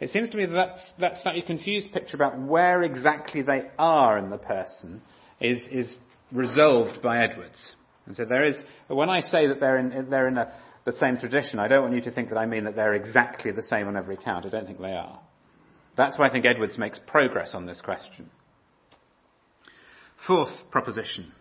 It 0.00 0.10
seems 0.10 0.30
to 0.30 0.36
me 0.36 0.46
that 0.46 0.52
that's, 0.52 0.92
that 0.98 1.16
slightly 1.22 1.42
confused 1.42 1.92
picture 1.92 2.16
about 2.16 2.38
where 2.38 2.82
exactly 2.82 3.40
they 3.42 3.70
are 3.78 4.18
in 4.18 4.30
the 4.30 4.36
person 4.36 5.00
is, 5.40 5.66
is 5.70 5.96
resolved 6.30 7.00
by 7.00 7.24
Edwards. 7.24 7.74
And 8.06 8.16
so 8.16 8.24
there 8.24 8.44
is, 8.44 8.62
when 8.88 9.08
I 9.08 9.20
say 9.20 9.46
that 9.46 9.60
they're 9.60 9.78
in, 9.78 10.10
they're 10.10 10.28
in 10.28 10.36
a, 10.36 10.52
the 10.84 10.92
same 10.92 11.16
tradition, 11.16 11.58
I 11.58 11.68
don't 11.68 11.82
want 11.82 11.94
you 11.94 12.00
to 12.02 12.10
think 12.10 12.30
that 12.30 12.36
I 12.36 12.46
mean 12.46 12.64
that 12.64 12.74
they're 12.74 12.94
exactly 12.94 13.52
the 13.52 13.62
same 13.62 13.86
on 13.86 13.96
every 13.96 14.16
count. 14.16 14.44
I 14.44 14.48
don't 14.48 14.66
think 14.66 14.80
they 14.80 14.92
are. 14.92 15.20
That's 15.96 16.18
why 16.18 16.28
I 16.28 16.30
think 16.30 16.46
Edwards 16.46 16.78
makes 16.78 16.98
progress 17.06 17.54
on 17.54 17.66
this 17.66 17.80
question. 17.80 18.30
Fourth 20.26 20.70
proposition 20.70 21.32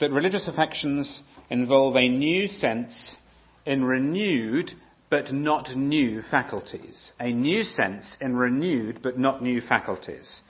that 0.00 0.10
religious 0.10 0.48
affections 0.48 1.22
involve 1.50 1.96
a 1.96 2.08
new 2.08 2.48
sense 2.48 3.16
in 3.64 3.84
renewed 3.84 4.72
but 5.10 5.32
not 5.32 5.76
new 5.76 6.22
faculties. 6.22 7.12
A 7.20 7.32
new 7.32 7.62
sense 7.62 8.04
in 8.20 8.36
renewed 8.36 9.00
but 9.02 9.18
not 9.18 9.42
new 9.42 9.60
faculties. 9.60 10.40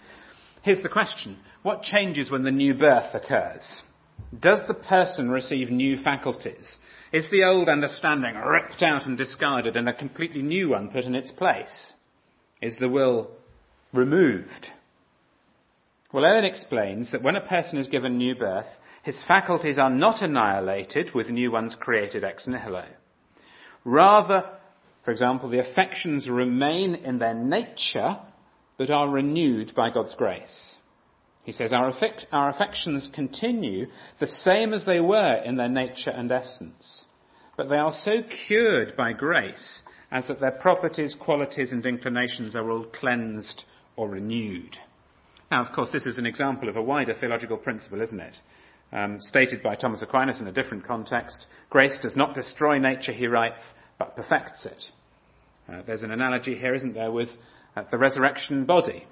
Here's 0.62 0.80
the 0.80 0.88
question. 0.88 1.38
What 1.62 1.82
changes 1.82 2.30
when 2.30 2.42
the 2.42 2.50
new 2.50 2.74
birth 2.74 3.14
occurs? 3.14 3.82
Does 4.38 4.66
the 4.66 4.74
person 4.74 5.28
receive 5.28 5.70
new 5.70 5.96
faculties? 5.98 6.78
Is 7.12 7.28
the 7.30 7.44
old 7.44 7.68
understanding 7.68 8.34
ripped 8.34 8.82
out 8.82 9.06
and 9.06 9.18
discarded 9.18 9.76
and 9.76 9.88
a 9.88 9.92
completely 9.92 10.42
new 10.42 10.70
one 10.70 10.90
put 10.90 11.04
in 11.04 11.14
its 11.14 11.30
place? 11.30 11.92
Is 12.60 12.76
the 12.76 12.88
will 12.88 13.30
removed? 13.92 14.70
Well, 16.12 16.24
Owen 16.24 16.44
explains 16.44 17.10
that 17.12 17.22
when 17.22 17.36
a 17.36 17.46
person 17.46 17.78
is 17.78 17.88
given 17.88 18.16
new 18.16 18.34
birth, 18.34 18.68
his 19.02 19.18
faculties 19.26 19.78
are 19.78 19.90
not 19.90 20.22
annihilated 20.22 21.14
with 21.14 21.28
new 21.28 21.50
ones 21.50 21.76
created 21.78 22.24
ex 22.24 22.46
nihilo. 22.46 22.86
Rather, 23.84 24.44
for 25.04 25.10
example, 25.10 25.50
the 25.50 25.58
affections 25.58 26.28
remain 26.28 26.94
in 26.94 27.18
their 27.18 27.34
nature, 27.34 28.18
but 28.78 28.90
are 28.90 29.08
renewed 29.08 29.74
by 29.74 29.90
God's 29.90 30.14
grace. 30.14 30.76
He 31.44 31.52
says, 31.52 31.72
our, 31.72 31.88
affect, 31.88 32.26
our 32.32 32.48
affections 32.48 33.10
continue 33.12 33.88
the 34.18 34.26
same 34.26 34.72
as 34.72 34.86
they 34.86 35.00
were 35.00 35.42
in 35.44 35.56
their 35.56 35.68
nature 35.68 36.10
and 36.10 36.32
essence, 36.32 37.04
but 37.56 37.68
they 37.68 37.76
are 37.76 37.92
so 37.92 38.22
cured 38.46 38.96
by 38.96 39.12
grace 39.12 39.82
as 40.14 40.27
that 40.29 40.40
their 40.40 40.53
properties, 40.53 41.14
qualities, 41.14 41.72
and 41.72 41.85
inclinations 41.85 42.57
are 42.57 42.70
all 42.70 42.85
cleansed 42.85 43.64
or 43.96 44.09
renewed. 44.09 44.79
Now, 45.50 45.62
of 45.62 45.74
course, 45.74 45.90
this 45.92 46.07
is 46.07 46.16
an 46.16 46.24
example 46.24 46.70
of 46.70 46.77
a 46.77 46.83
wider 46.83 47.12
theological 47.12 47.59
principle, 47.59 48.00
isn't 48.00 48.20
it? 48.20 48.37
um, 48.94 49.18
stated 49.20 49.62
by 49.62 49.74
Thomas 49.74 50.03
Aquinas 50.03 50.38
in 50.38 50.46
a 50.46 50.53
different 50.53 50.87
context. 50.87 51.46
Grace 51.68 51.98
does 52.00 52.16
not 52.16 52.35
destroy 52.35 52.79
nature, 52.79 53.12
he 53.12 53.27
writes, 53.27 53.62
but 53.98 54.16
perfects 54.16 54.64
it. 54.64 54.85
Uh, 55.68 55.83
there's 55.87 56.03
an 56.03 56.12
analogy 56.12 56.57
here, 56.57 56.74
isn't 56.74 56.94
there, 56.94 57.11
with 57.11 57.31
uh, 57.77 57.83
the 57.90 57.98
resurrection 57.98 58.64
body. 58.64 59.05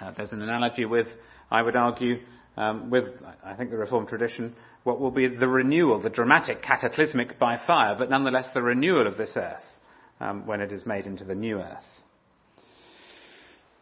Uh, 0.00 0.12
there's 0.16 0.32
an 0.32 0.42
analogy 0.42 0.86
with, 0.86 1.08
I 1.50 1.62
would 1.62 1.76
argue, 1.76 2.20
um, 2.56 2.90
with, 2.90 3.04
I 3.44 3.54
think, 3.54 3.70
the 3.70 3.76
Reformed 3.76 4.08
tradition, 4.08 4.54
what 4.84 5.00
will 5.00 5.10
be 5.10 5.28
the 5.28 5.48
renewal, 5.48 6.00
the 6.00 6.10
dramatic 6.10 6.62
cataclysmic 6.62 7.38
by 7.38 7.60
fire, 7.66 7.94
but 7.98 8.10
nonetheless 8.10 8.48
the 8.54 8.62
renewal 8.62 9.06
of 9.06 9.18
this 9.18 9.32
earth 9.36 9.62
um, 10.24 10.46
when 10.46 10.60
it 10.60 10.72
is 10.72 10.86
made 10.86 11.06
into 11.06 11.24
the 11.24 11.34
new 11.34 11.58
earth. 11.58 11.84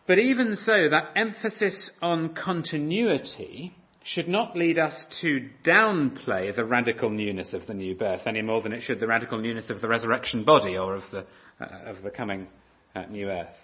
But 0.06 0.18
even 0.18 0.56
so, 0.56 0.88
that 0.90 1.12
emphasis 1.14 1.90
on 2.02 2.34
continuity 2.34 3.72
should 4.04 4.26
not 4.26 4.56
lead 4.56 4.78
us 4.78 5.06
to 5.20 5.48
downplay 5.64 6.54
the 6.54 6.64
radical 6.64 7.08
newness 7.08 7.52
of 7.52 7.68
the 7.68 7.74
new 7.74 7.94
birth 7.94 8.22
any 8.26 8.42
more 8.42 8.60
than 8.60 8.72
it 8.72 8.82
should 8.82 8.98
the 8.98 9.06
radical 9.06 9.38
newness 9.38 9.70
of 9.70 9.80
the 9.80 9.86
resurrection 9.86 10.42
body 10.42 10.76
or 10.76 10.96
of 10.96 11.04
the, 11.12 11.24
uh, 11.60 11.90
of 11.90 12.02
the 12.02 12.10
coming 12.10 12.48
uh, 12.96 13.04
new 13.04 13.28
earth. 13.28 13.54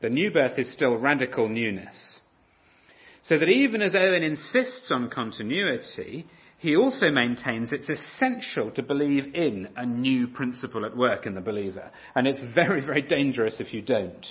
The 0.00 0.08
new 0.08 0.30
birth 0.30 0.58
is 0.58 0.72
still 0.72 0.96
radical 0.96 1.48
newness. 1.48 2.20
So 3.22 3.36
that 3.36 3.48
even 3.48 3.82
as 3.82 3.96
Owen 3.96 4.22
insists 4.22 4.92
on 4.92 5.10
continuity, 5.10 6.24
he 6.60 6.76
also 6.76 7.10
maintains 7.10 7.72
it's 7.72 7.88
essential 7.88 8.70
to 8.72 8.82
believe 8.82 9.34
in 9.34 9.70
a 9.76 9.86
new 9.86 10.28
principle 10.28 10.84
at 10.84 10.94
work 10.94 11.24
in 11.24 11.34
the 11.34 11.40
believer. 11.40 11.90
And 12.14 12.26
it's 12.26 12.42
very, 12.54 12.84
very 12.84 13.00
dangerous 13.00 13.60
if 13.60 13.72
you 13.72 13.80
don't. 13.80 14.26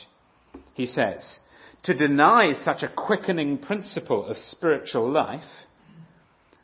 He 0.75 0.85
says, 0.85 1.39
to 1.83 1.95
deny 1.95 2.53
such 2.53 2.83
a 2.83 2.93
quickening 2.95 3.57
principle 3.57 4.27
of 4.27 4.37
spiritual 4.37 5.11
life, 5.11 5.41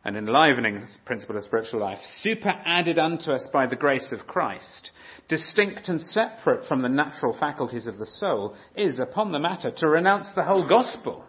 an 0.04 0.16
enlivening 0.16 0.86
principle 1.04 1.36
of 1.36 1.44
spiritual 1.44 1.80
life, 1.80 2.00
superadded 2.20 3.00
unto 3.00 3.32
us 3.32 3.50
by 3.52 3.66
the 3.66 3.76
grace 3.76 4.12
of 4.12 4.28
Christ, 4.28 4.92
distinct 5.28 5.90
and 5.90 6.00
separate 6.00 6.68
from 6.68 6.84
the 6.84 6.90
natural 6.90 7.36
faculties 7.36 7.88
of 7.88 7.98
the 7.98 8.06
soul, 8.06 8.56
is, 8.76 9.00
upon 9.00 9.32
the 9.32 9.40
matter, 9.40 9.72
to 9.72 9.90
renounce 9.90 10.32
the 10.34 10.44
whole 10.44 10.70
gospel. 10.70 11.26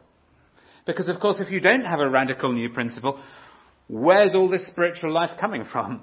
Because, 0.84 1.08
of 1.08 1.20
course, 1.20 1.40
if 1.40 1.50
you 1.50 1.58
don't 1.58 1.86
have 1.86 2.00
a 2.00 2.10
radical 2.10 2.52
new 2.52 2.68
principle, 2.68 3.18
where's 3.88 4.34
all 4.34 4.48
this 4.48 4.66
spiritual 4.66 5.12
life 5.12 5.38
coming 5.38 5.64
from? 5.64 6.02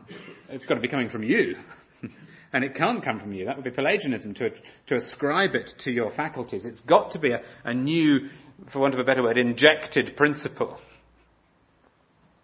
It's 0.50 0.66
got 0.66 0.76
to 0.76 0.82
be 0.82 0.88
coming 0.88 1.10
from 1.10 1.24
you. 1.24 1.56
And 2.56 2.64
it 2.64 2.76
can't 2.76 3.04
come 3.04 3.20
from 3.20 3.34
you. 3.34 3.46
That 3.46 3.56
would 3.56 3.66
be 3.66 3.72
Pelagianism 3.72 4.36
to, 4.36 4.52
to 4.86 4.96
ascribe 4.96 5.56
it 5.56 5.72
to 5.86 5.92
your 5.92 6.12
faculties. 6.12 6.66
It's 6.66 6.82
got 6.82 7.14
to 7.14 7.20
be 7.20 7.32
a, 7.32 7.42
a 7.64 7.74
new, 7.74 8.30
for 8.72 8.78
want 8.78 8.94
of 8.94 9.00
a 9.00 9.04
better 9.04 9.24
word, 9.24 9.40
injected 9.40 10.16
principle. 10.16 10.78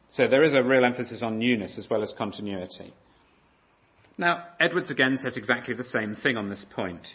So 0.09 0.27
there 0.27 0.43
is 0.43 0.55
a 0.55 0.63
real 0.63 0.83
emphasis 0.83 1.21
on 1.21 1.37
newness 1.37 1.77
as 1.77 1.87
well 1.91 2.01
as 2.01 2.11
continuity. 2.17 2.91
Now, 4.17 4.45
Edwards 4.59 4.89
again 4.89 5.17
says 5.21 5.37
exactly 5.37 5.75
the 5.75 5.83
same 5.83 6.15
thing 6.15 6.37
on 6.37 6.49
this 6.49 6.65
point. 6.75 7.07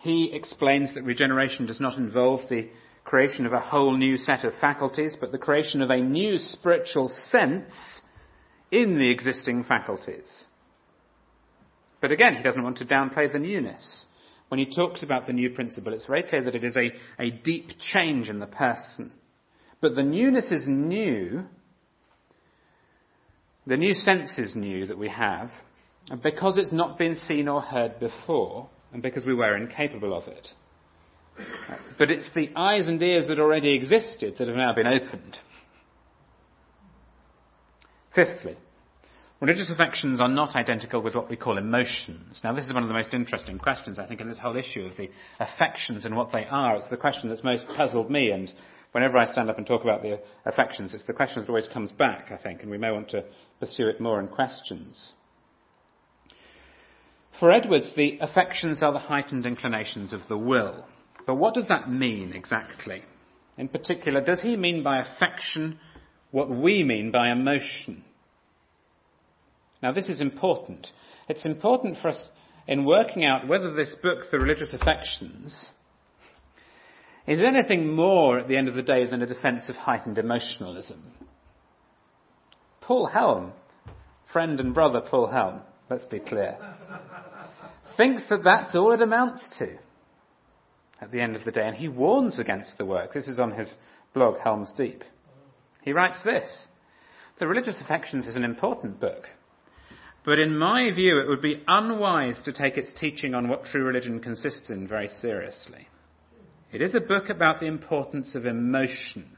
He 0.00 0.32
explains 0.34 0.92
that 0.94 1.02
regeneration 1.02 1.66
does 1.66 1.80
not 1.80 1.96
involve 1.96 2.48
the 2.50 2.68
creation 3.04 3.46
of 3.46 3.52
a 3.52 3.60
whole 3.60 3.96
new 3.96 4.16
set 4.16 4.44
of 4.44 4.54
faculties, 4.60 5.16
but 5.18 5.32
the 5.32 5.38
creation 5.38 5.82
of 5.82 5.90
a 5.90 6.00
new 6.00 6.38
spiritual 6.38 7.08
sense 7.08 7.72
in 8.70 8.96
the 8.96 9.10
existing 9.10 9.64
faculties. 9.64 10.30
But 12.00 12.10
again, 12.10 12.34
he 12.34 12.42
doesn't 12.42 12.62
want 12.62 12.78
to 12.78 12.84
downplay 12.84 13.30
the 13.30 13.38
newness. 13.38 14.06
When 14.48 14.58
he 14.58 14.66
talks 14.66 15.02
about 15.02 15.26
the 15.26 15.32
new 15.32 15.50
principle, 15.50 15.94
it's 15.94 16.06
very 16.06 16.24
clear 16.24 16.44
that 16.44 16.54
it 16.54 16.64
is 16.64 16.76
a, 16.76 16.90
a 17.18 17.30
deep 17.30 17.70
change 17.78 18.28
in 18.28 18.38
the 18.38 18.46
person. 18.46 19.12
But 19.80 19.94
the 19.94 20.02
newness 20.02 20.52
is 20.52 20.66
new. 20.66 21.44
The 23.66 23.76
new 23.76 23.94
sense 23.94 24.38
is 24.38 24.54
new 24.56 24.86
that 24.86 24.98
we 24.98 25.08
have 25.08 25.50
because 26.22 26.58
it's 26.58 26.72
not 26.72 26.98
been 26.98 27.14
seen 27.14 27.48
or 27.48 27.60
heard 27.60 28.00
before 28.00 28.68
and 28.92 29.02
because 29.02 29.24
we 29.24 29.34
were 29.34 29.56
incapable 29.56 30.16
of 30.16 30.28
it. 30.28 30.48
But 31.98 32.10
it's 32.10 32.32
the 32.34 32.50
eyes 32.56 32.88
and 32.88 33.02
ears 33.02 33.28
that 33.28 33.38
already 33.38 33.74
existed 33.74 34.36
that 34.38 34.48
have 34.48 34.56
now 34.56 34.74
been 34.74 34.86
opened. 34.86 35.38
Fifthly, 38.14 38.56
Religious 39.42 39.70
affections 39.70 40.20
are 40.20 40.28
not 40.28 40.54
identical 40.54 41.02
with 41.02 41.16
what 41.16 41.28
we 41.28 41.34
call 41.34 41.58
emotions. 41.58 42.40
Now, 42.44 42.52
this 42.52 42.66
is 42.66 42.72
one 42.72 42.84
of 42.84 42.88
the 42.88 42.94
most 42.94 43.12
interesting 43.12 43.58
questions, 43.58 43.98
I 43.98 44.06
think, 44.06 44.20
in 44.20 44.28
this 44.28 44.38
whole 44.38 44.54
issue 44.54 44.82
of 44.82 44.96
the 44.96 45.10
affections 45.40 46.04
and 46.04 46.14
what 46.14 46.30
they 46.30 46.46
are. 46.46 46.76
It's 46.76 46.86
the 46.86 46.96
question 46.96 47.28
that's 47.28 47.42
most 47.42 47.66
puzzled 47.76 48.08
me, 48.08 48.30
and 48.30 48.52
whenever 48.92 49.18
I 49.18 49.24
stand 49.24 49.50
up 49.50 49.58
and 49.58 49.66
talk 49.66 49.82
about 49.82 50.02
the 50.02 50.20
affections, 50.44 50.94
it's 50.94 51.06
the 51.06 51.12
question 51.12 51.42
that 51.42 51.48
always 51.48 51.66
comes 51.66 51.90
back, 51.90 52.30
I 52.30 52.36
think, 52.36 52.62
and 52.62 52.70
we 52.70 52.78
may 52.78 52.92
want 52.92 53.08
to 53.08 53.24
pursue 53.58 53.88
it 53.88 54.00
more 54.00 54.20
in 54.20 54.28
questions. 54.28 55.12
For 57.40 57.50
Edwards, 57.50 57.90
the 57.96 58.18
affections 58.20 58.80
are 58.80 58.92
the 58.92 59.00
heightened 59.00 59.44
inclinations 59.44 60.12
of 60.12 60.20
the 60.28 60.38
will. 60.38 60.86
But 61.26 61.36
what 61.36 61.54
does 61.54 61.68
that 61.68 61.90
mean 61.90 62.32
exactly? 62.32 63.02
In 63.56 63.68
particular, 63.68 64.20
does 64.20 64.42
he 64.42 64.56
mean 64.56 64.82
by 64.82 65.00
affection 65.00 65.78
what 66.30 66.50
we 66.50 66.82
mean 66.82 67.10
by 67.10 67.30
emotion? 67.30 68.04
Now, 69.82 69.92
this 69.92 70.08
is 70.08 70.20
important. 70.20 70.88
It's 71.28 71.44
important 71.44 71.98
for 71.98 72.08
us 72.08 72.28
in 72.66 72.84
working 72.84 73.24
out 73.24 73.48
whether 73.48 73.72
this 73.72 73.94
book, 73.94 74.30
The 74.30 74.38
Religious 74.38 74.72
Affections, 74.72 75.70
is 77.26 77.40
anything 77.40 77.94
more 77.94 78.38
at 78.38 78.48
the 78.48 78.56
end 78.56 78.68
of 78.68 78.74
the 78.74 78.82
day 78.82 79.06
than 79.06 79.22
a 79.22 79.26
defense 79.26 79.68
of 79.68 79.76
heightened 79.76 80.18
emotionalism. 80.18 81.02
Paul 82.80 83.06
Helm, 83.06 83.52
friend 84.32 84.58
and 84.60 84.74
brother 84.74 85.00
Paul 85.00 85.28
Helm, 85.28 85.60
let's 85.90 86.04
be 86.04 86.18
clear, 86.18 86.56
thinks 87.96 88.22
that 88.28 88.44
that's 88.44 88.74
all 88.74 88.92
it 88.92 89.02
amounts 89.02 89.48
to 89.58 89.78
at 91.02 91.10
the 91.10 91.20
end 91.20 91.34
of 91.34 91.44
the 91.44 91.50
day, 91.50 91.66
and 91.66 91.76
he 91.76 91.88
warns 91.88 92.38
against 92.38 92.78
the 92.78 92.86
work. 92.86 93.12
This 93.12 93.26
is 93.26 93.40
on 93.40 93.50
his 93.50 93.74
blog, 94.14 94.38
Helm's 94.38 94.72
Deep. 94.72 95.02
He 95.82 95.92
writes 95.92 96.18
this 96.24 96.48
The 97.40 97.48
Religious 97.48 97.80
Affections 97.80 98.28
is 98.28 98.36
an 98.36 98.44
important 98.44 99.00
book, 99.00 99.28
but 100.24 100.38
in 100.38 100.56
my 100.56 100.92
view, 100.94 101.18
it 101.18 101.28
would 101.28 101.42
be 101.42 101.64
unwise 101.66 102.40
to 102.42 102.52
take 102.52 102.78
its 102.78 102.92
teaching 102.92 103.34
on 103.34 103.48
what 103.48 103.64
true 103.64 103.82
religion 103.82 104.20
consists 104.20 104.70
in 104.70 104.86
very 104.86 105.08
seriously. 105.08 105.88
It 106.72 106.80
is 106.80 106.94
a 106.94 107.00
book 107.00 107.28
about 107.28 107.58
the 107.58 107.66
importance 107.66 108.36
of 108.36 108.46
emotion, 108.46 109.36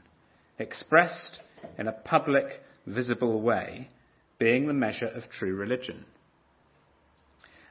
expressed 0.59 1.39
in 1.79 1.87
a 1.87 1.91
public, 1.91 2.61
visible 2.85 3.41
way, 3.41 3.89
being 4.37 4.67
the 4.67 4.73
measure 4.73 5.07
of 5.07 5.29
true 5.29 5.55
religion. 5.55 6.05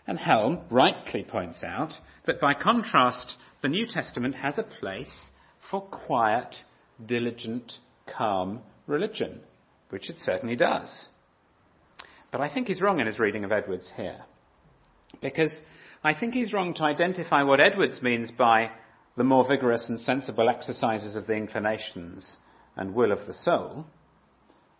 And 0.07 0.19
Helm 0.19 0.61
rightly 0.69 1.23
points 1.23 1.63
out 1.63 1.95
that 2.27 2.41
by 2.41 2.55
contrast, 2.55 3.39
the 3.65 3.71
New 3.71 3.87
Testament 3.87 4.35
has 4.35 4.59
a 4.59 4.63
place 4.63 5.31
for 5.71 5.81
quiet, 5.81 6.55
diligent, 7.07 7.79
calm 8.07 8.61
religion, 8.87 9.41
which 9.89 10.11
it 10.11 10.19
certainly 10.19 10.55
does. 10.55 11.07
But 12.31 12.43
I 12.43 12.53
think 12.53 12.69
he's 12.69 12.83
wrong 12.83 13.01
in 13.01 13.07
his 13.07 13.19
reading 13.19 13.43
of 13.43 13.53
Edwards 13.53 13.91
here. 13.97 14.21
Because 15.23 15.59
I 16.05 16.13
think 16.13 16.35
he's 16.35 16.53
wrong 16.53 16.75
to 16.75 16.85
identify 16.85 17.43
what 17.43 17.59
Edwards 17.59 18.03
means 18.03 18.31
by 18.31 18.71
the 19.17 19.25
more 19.25 19.49
vigorous 19.49 19.89
and 19.89 19.99
sensible 19.99 20.51
exercises 20.51 21.17
of 21.17 21.27
the 21.27 21.33
inclinations 21.33 22.37
and 22.77 22.95
will 22.95 23.13
of 23.13 23.27
the 23.27 23.33
soul 23.33 23.87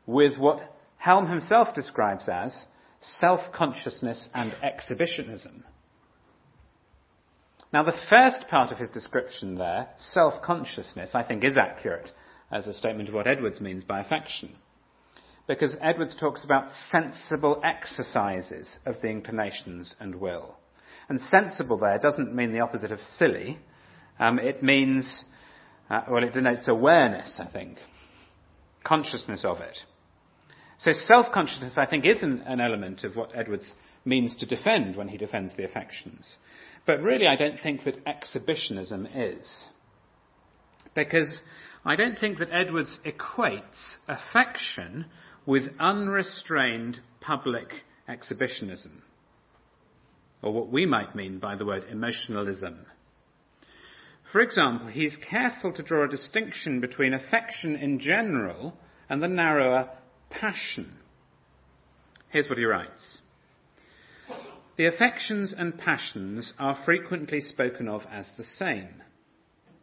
with 0.05 0.37
what 0.37 0.77
Helm 0.99 1.27
himself 1.27 1.73
describes 1.73 2.29
as 2.29 2.67
self-consciousness 3.01 4.29
and 4.35 4.55
exhibitionism. 4.63 5.65
Now 7.75 7.83
the 7.83 7.99
first 8.09 8.47
part 8.49 8.71
of 8.71 8.79
his 8.79 8.89
description 8.89 9.57
there, 9.57 9.89
self-consciousness, 9.97 11.11
I 11.13 11.25
think 11.25 11.43
is 11.43 11.57
accurate 11.57 12.09
as 12.49 12.69
a 12.69 12.73
statement 12.73 13.09
of 13.09 13.17
what 13.17 13.27
Edwards 13.27 13.61
means 13.61 13.83
by 13.83 13.99
affection. 13.99 14.55
Because 15.49 15.77
Edwards 15.83 16.15
talks 16.15 16.45
about 16.45 16.71
sensible 16.71 17.61
exercises 17.65 18.79
of 18.87 19.01
the 19.03 19.09
inclinations 19.09 19.97
and 19.99 20.15
will. 20.15 20.55
And 21.09 21.21
sensible 21.21 21.77
there 21.77 21.99
doesn't 21.99 22.33
mean 22.33 22.53
the 22.53 22.61
opposite 22.61 22.93
of 22.93 23.01
silly. 23.03 23.59
Um, 24.21 24.39
it 24.39 24.63
means, 24.63 25.25
uh, 25.91 26.03
well, 26.09 26.23
it 26.23 26.33
denotes 26.33 26.69
awareness, 26.69 27.41
I 27.41 27.51
think. 27.51 27.79
Consciousness 28.85 29.45
of 29.45 29.59
it. 29.59 29.81
So 30.79 30.93
self-consciousness, 30.93 31.75
I 31.77 31.87
think, 31.87 32.05
is 32.05 32.23
an, 32.23 32.45
an 32.47 32.61
element 32.61 33.03
of 33.03 33.17
what 33.17 33.37
Edwards 33.37 33.75
means 34.05 34.37
to 34.37 34.47
defend 34.47 34.95
when 34.95 35.09
he 35.09 35.17
defends 35.17 35.57
the 35.57 35.65
affections. 35.65 36.37
But 36.87 37.03
really, 37.03 37.27
I 37.27 37.37
don't 37.37 37.59
think 37.59 37.85
that 37.85 38.07
exhibitionism 38.07 39.07
is. 39.07 39.65
Because 40.95 41.41
I 41.85 41.97
don't 41.97 42.19
think 42.19 42.39
that 42.39 42.51
Edwards 42.53 42.99
equates 43.05 43.97
affection 44.07 45.07
with 45.47 45.65
unrestrained 45.79 47.01
public 47.21 47.69
exhibitionism, 48.09 49.03
or 50.43 50.53
what 50.53 50.71
we 50.71 50.87
might 50.87 51.15
mean 51.15 51.39
by 51.39 51.57
the 51.57 51.65
word 51.67 51.85
emotionalism. 51.91 52.87
For 54.31 54.41
example, 54.41 54.89
he's 54.89 55.17
careful 55.17 55.73
to 55.73 55.83
draw 55.83 56.05
a 56.05 56.09
distinction 56.09 56.81
between 56.81 57.15
affection 57.15 57.77
in 57.77 57.99
general 57.99 58.75
and 59.09 59.23
the 59.23 59.29
narrower 59.29 59.91
passion. 60.31 60.93
Here's 62.31 62.49
what 62.49 62.59
he 62.59 62.65
writes. 62.65 63.21
The 64.77 64.87
affections 64.87 65.55
and 65.57 65.79
passions 65.79 66.53
are 66.59 66.77
frequently 66.85 67.41
spoken 67.41 67.89
of 67.89 68.05
as 68.11 68.31
the 68.37 68.45
same. 68.45 69.03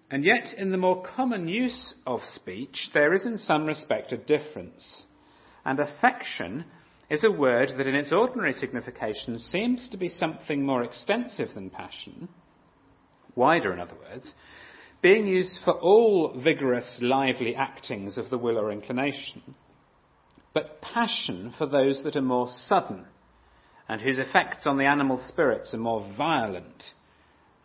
And 0.10 0.26
yet, 0.26 0.54
in 0.58 0.72
the 0.72 0.78
more 0.78 1.02
common 1.02 1.48
use 1.48 1.96
of 2.06 2.26
speech, 2.26 2.90
there 2.94 3.14
is 3.14 3.26
in 3.26 3.38
some 3.38 3.66
respect 3.66 4.12
a 4.12 4.18
difference. 4.18 5.04
And 5.64 5.80
affection 5.80 6.66
is 7.10 7.24
a 7.24 7.32
word 7.32 7.70
that 7.78 7.88
in 7.88 7.96
its 7.96 8.12
ordinary 8.12 8.52
signification 8.52 9.40
seems 9.40 9.88
to 9.90 9.98
be 9.98 10.10
something 10.10 10.66
more 10.66 10.84
extensive 10.84 11.54
than 11.54 11.70
passion, 11.70 12.28
wider 13.36 13.72
in 13.74 13.80
other 13.80 13.96
words, 13.96 14.34
being 15.02 15.26
used 15.26 15.60
for 15.64 15.74
all 15.74 16.38
vigorous, 16.38 17.00
lively 17.02 17.56
actings 17.56 18.18
of 18.18 18.30
the 18.30 18.38
will 18.38 18.58
or 18.58 18.72
inclination, 18.72 19.42
but 20.54 20.82
passion 20.82 21.54
for 21.58 21.66
those 21.66 22.04
that 22.04 22.16
are 22.18 22.22
more 22.22 22.50
sudden, 22.50 23.06
and 23.88 24.02
whose 24.02 24.20
effects 24.20 24.66
on 24.66 24.78
the 24.78 24.86
animal 24.86 25.18
spirits 25.18 25.74
are 25.74 25.78
more 25.78 26.08
violent, 26.18 26.94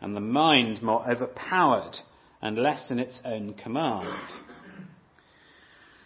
and 0.01 0.15
the 0.15 0.21
mind 0.21 0.81
more 0.81 1.09
overpowered 1.09 1.97
and 2.41 2.57
less 2.57 2.91
in 2.91 2.99
its 2.99 3.19
own 3.25 3.53
command. 3.53 4.13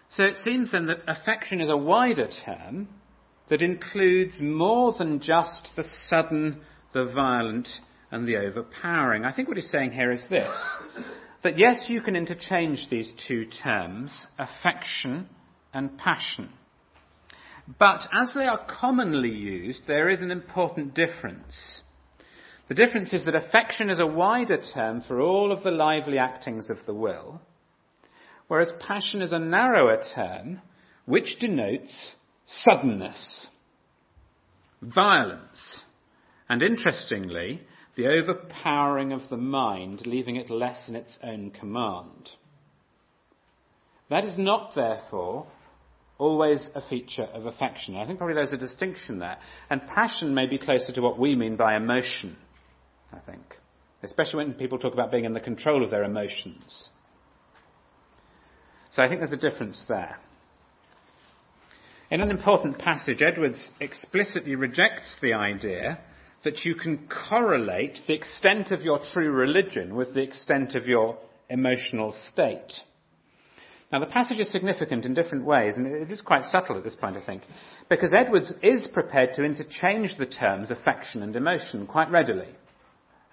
So 0.09 0.24
it 0.24 0.38
seems 0.38 0.72
then 0.72 0.88
that 0.88 1.03
affection 1.07 1.62
is 1.62 1.70
a 1.70 1.78
wider 1.78 2.28
term 2.28 2.89
that 3.49 3.62
includes 3.62 4.39
more 4.39 4.93
than 4.93 5.20
just 5.20 5.70
the 5.76 5.84
sudden, 5.84 6.62
the 6.93 7.05
violent, 7.05 7.70
and 8.12 8.28
the 8.28 8.38
overpowering. 8.38 9.26
I 9.26 9.34
think 9.34 9.47
what 9.47 9.57
he's 9.57 9.70
saying 9.70 9.91
here 9.91 10.12
is 10.12 10.28
this 10.30 10.51
that 11.43 11.57
yes, 11.57 11.89
you 11.89 12.01
can 12.01 12.16
interchange 12.16 12.88
these 12.89 13.12
two 13.28 13.45
terms, 13.45 14.28
affection 14.38 15.28
and 15.74 15.97
passion. 15.97 16.49
But 17.80 18.07
as 18.12 18.34
they 18.34 18.45
are 18.45 18.66
commonly 18.66 19.30
used, 19.30 19.88
there 19.88 20.09
is 20.09 20.22
an 20.22 20.32
important 20.32 20.93
difference. 20.93 21.82
The 22.68 22.76
difference 22.76 23.14
is 23.14 23.26
that 23.26 23.36
affection 23.36 23.89
is 23.89 23.99
a 23.99 24.05
wider 24.05 24.57
term 24.62 25.01
for 25.01 25.20
all 25.20 25.51
of 25.51 25.64
the 25.64 25.72
lively 25.72 26.18
actings 26.18 26.70
of 26.70 26.86
the 26.86 26.93
will, 26.93 27.41
whereas 28.47 28.74
passion 28.80 29.22
is 29.22 29.34
a 29.34 29.39
narrower 29.39 30.01
term 30.16 30.62
which 31.05 31.39
denotes 31.39 32.14
suddenness, 32.45 33.47
violence, 34.82 35.82
and 36.49 36.64
interestingly, 36.64 37.62
the 37.95 38.07
overpowering 38.07 39.12
of 39.12 39.28
the 39.30 39.38
mind, 39.38 40.05
leaving 40.05 40.38
it 40.38 40.49
less 40.49 40.88
in 40.88 40.95
its 40.95 41.18
own 41.24 41.51
command. 41.51 42.30
That 44.09 44.26
is 44.26 44.38
not, 44.38 44.76
therefore, 44.76 45.47
always 46.22 46.69
a 46.76 46.82
feature 46.82 47.24
of 47.24 47.47
affection. 47.47 47.97
I 47.97 48.05
think 48.05 48.19
probably 48.19 48.36
there's 48.36 48.53
a 48.53 48.57
distinction 48.57 49.17
there. 49.17 49.38
And 49.72 49.82
passion 49.88 50.36
may 50.36 50.45
be 50.45 50.59
closer 50.59 50.93
to 50.93 51.01
what 51.01 51.17
we 51.17 51.36
mean 51.36 51.55
by 51.55 51.76
emotion, 51.76 52.38
I 53.11 53.17
think. 53.19 53.41
Especially 54.03 54.45
when 54.45 54.53
people 54.53 54.78
talk 54.78 54.93
about 54.93 55.11
being 55.11 55.26
in 55.26 55.34
the 55.34 55.39
control 55.39 55.84
of 55.84 55.89
their 55.89 56.03
emotions. 56.03 56.89
So 58.91 59.01
I 59.01 59.07
think 59.07 59.19
there's 59.19 59.32
a 59.32 59.38
difference 59.38 59.84
there. 59.89 60.17
In 62.11 62.22
an 62.22 62.30
important 62.30 62.78
passage, 62.78 63.24
Edwards 63.24 63.72
explicitly 63.80 64.53
rejects 64.53 65.17
the 65.22 65.34
idea 65.34 65.99
that 66.43 66.65
you 66.65 66.76
can 66.76 67.07
correlate 67.30 67.99
the 68.05 68.13
extent 68.13 68.72
of 68.72 68.82
your 68.82 68.99
true 69.11 69.32
religion 69.32 69.95
with 69.95 70.13
the 70.13 70.22
extent 70.22 70.76
of 70.76 70.86
your 70.86 71.17
emotional 71.49 72.15
state. 72.30 72.74
Now, 73.91 73.99
the 73.99 74.05
passage 74.05 74.39
is 74.39 74.49
significant 74.49 75.05
in 75.05 75.13
different 75.13 75.43
ways, 75.43 75.75
and 75.75 75.85
it 75.85 76.09
is 76.09 76.21
quite 76.21 76.45
subtle 76.45 76.77
at 76.77 76.83
this 76.83 76.95
point, 76.95 77.17
I 77.17 77.25
think, 77.25 77.43
because 77.89 78.13
Edwards 78.13 78.53
is 78.63 78.87
prepared 78.87 79.33
to 79.33 79.43
interchange 79.43 80.15
the 80.17 80.25
terms 80.25 80.71
affection 80.71 81.21
and 81.21 81.35
emotion 81.35 81.87
quite 81.87 82.09
readily. 82.09 82.47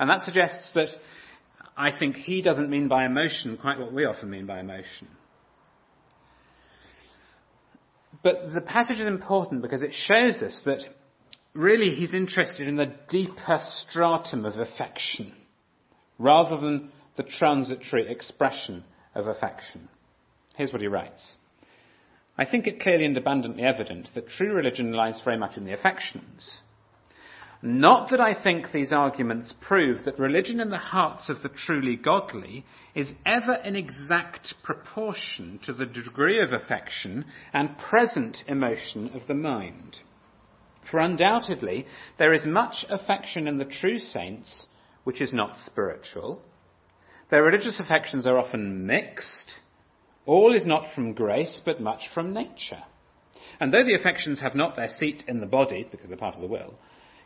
And 0.00 0.10
that 0.10 0.22
suggests 0.22 0.72
that 0.72 0.88
I 1.76 1.96
think 1.96 2.16
he 2.16 2.42
doesn't 2.42 2.70
mean 2.70 2.88
by 2.88 3.06
emotion 3.06 3.56
quite 3.56 3.78
what 3.78 3.92
we 3.92 4.04
often 4.04 4.30
mean 4.30 4.46
by 4.46 4.58
emotion. 4.58 5.06
But 8.24 8.52
the 8.52 8.60
passage 8.60 8.98
is 8.98 9.06
important 9.06 9.62
because 9.62 9.82
it 9.82 9.92
shows 9.92 10.42
us 10.42 10.60
that 10.64 10.82
really 11.54 11.94
he's 11.94 12.14
interested 12.14 12.66
in 12.66 12.74
the 12.74 12.92
deeper 13.08 13.60
stratum 13.62 14.44
of 14.44 14.58
affection 14.58 15.32
rather 16.18 16.56
than 16.56 16.90
the 17.16 17.22
transitory 17.22 18.10
expression 18.10 18.82
of 19.14 19.28
affection. 19.28 19.88
Here's 20.58 20.72
what 20.72 20.82
he 20.82 20.88
writes. 20.88 21.36
I 22.36 22.44
think 22.44 22.66
it 22.66 22.80
clearly 22.80 23.04
and 23.04 23.16
abundantly 23.16 23.62
evident 23.62 24.10
that 24.14 24.28
true 24.28 24.52
religion 24.52 24.92
lies 24.92 25.20
very 25.24 25.38
much 25.38 25.56
in 25.56 25.64
the 25.64 25.72
affections. 25.72 26.58
Not 27.62 28.10
that 28.10 28.20
I 28.20 28.34
think 28.34 28.72
these 28.72 28.92
arguments 28.92 29.54
prove 29.60 30.02
that 30.02 30.18
religion 30.18 30.58
in 30.58 30.70
the 30.70 30.76
hearts 30.76 31.28
of 31.28 31.42
the 31.42 31.48
truly 31.48 31.94
godly 31.94 32.64
is 32.92 33.12
ever 33.24 33.54
in 33.54 33.76
exact 33.76 34.54
proportion 34.64 35.60
to 35.62 35.72
the 35.72 35.86
degree 35.86 36.40
of 36.42 36.52
affection 36.52 37.26
and 37.52 37.78
present 37.78 38.42
emotion 38.48 39.12
of 39.14 39.28
the 39.28 39.34
mind. 39.34 39.98
For 40.90 40.98
undoubtedly, 40.98 41.86
there 42.18 42.32
is 42.32 42.44
much 42.44 42.84
affection 42.88 43.46
in 43.46 43.58
the 43.58 43.64
true 43.64 44.00
saints 44.00 44.66
which 45.04 45.20
is 45.20 45.32
not 45.32 45.60
spiritual. 45.60 46.42
Their 47.30 47.44
religious 47.44 47.78
affections 47.78 48.26
are 48.26 48.38
often 48.38 48.86
mixed 48.86 49.60
all 50.28 50.54
is 50.54 50.66
not 50.66 50.92
from 50.94 51.14
grace, 51.14 51.58
but 51.64 51.80
much 51.80 52.08
from 52.12 52.34
nature. 52.34 52.82
And 53.58 53.72
though 53.72 53.82
the 53.82 53.94
affections 53.94 54.40
have 54.40 54.54
not 54.54 54.76
their 54.76 54.88
seat 54.88 55.24
in 55.26 55.40
the 55.40 55.46
body, 55.46 55.88
because 55.90 56.08
they're 56.08 56.18
part 56.18 56.34
of 56.34 56.42
the 56.42 56.46
will, 56.46 56.74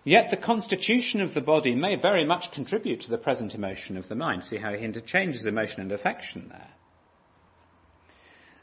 yet 0.05 0.31
the 0.31 0.37
constitution 0.37 1.21
of 1.21 1.35
the 1.35 1.41
body 1.41 1.75
may 1.75 1.97
very 1.97 2.25
much 2.25 2.53
contribute 2.53 3.01
to 3.01 3.11
the 3.11 3.19
present 3.19 3.57
emotion 3.57 3.97
of 3.97 4.09
the 4.09 4.15
mind. 4.15 4.45
See 4.45 4.57
how 4.57 4.73
he 4.73 4.85
interchanges 4.85 5.45
emotion 5.45 5.81
and 5.81 5.91
affection 5.91 6.47
there. 6.49 6.71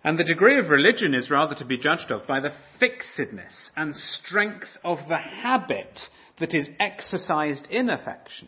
And 0.05 0.17
the 0.17 0.23
degree 0.23 0.57
of 0.57 0.69
religion 0.69 1.13
is 1.13 1.29
rather 1.29 1.55
to 1.55 1.65
be 1.65 1.77
judged 1.77 2.09
of 2.09 2.25
by 2.25 2.39
the 2.39 2.53
fixedness 2.79 3.71
and 3.75 3.93
strength 3.93 4.69
of 4.85 4.99
the 5.09 5.17
habit 5.17 5.99
that 6.39 6.55
is 6.55 6.69
exercised 6.79 7.67
in 7.69 7.89
affection, 7.89 8.47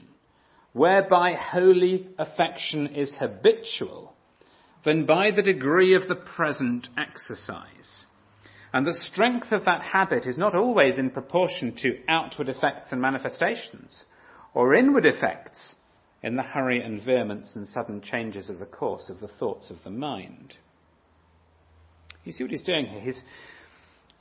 whereby 0.72 1.34
holy 1.34 2.08
affection 2.18 2.88
is 2.88 3.14
habitual, 3.14 4.16
than 4.84 5.06
by 5.06 5.32
the 5.32 5.42
degree 5.42 5.96
of 5.96 6.08
the 6.08 6.16
present 6.16 6.90
exercise. 6.98 8.06
And 8.74 8.88
the 8.88 8.94
strength 8.94 9.52
of 9.52 9.66
that 9.66 9.84
habit 9.84 10.26
is 10.26 10.38
not 10.38 10.56
always 10.56 10.98
in 10.98 11.10
proportion 11.10 11.76
to 11.78 12.00
outward 12.08 12.50
effects 12.50 12.92
and 12.92 13.02
manifestations, 13.02 14.06
or 14.54 14.74
inward 14.74 15.06
effects 15.06 15.76
in 16.24 16.36
the 16.36 16.44
hurry 16.44 16.82
and 16.82 17.04
vehemence 17.04 17.56
and 17.56 17.68
sudden 17.68 18.02
changes 18.02 18.50
of 18.50 18.60
the 18.60 18.66
course 18.66 19.10
of 19.10 19.20
the 19.20 19.28
thoughts 19.28 19.70
of 19.70 19.78
the 19.84 19.90
mind. 19.90 20.56
You 22.24 22.32
see 22.32 22.44
what 22.44 22.52
he's 22.52 22.64
doing 22.64 22.86
here? 22.86 23.02
He's, 23.02 23.22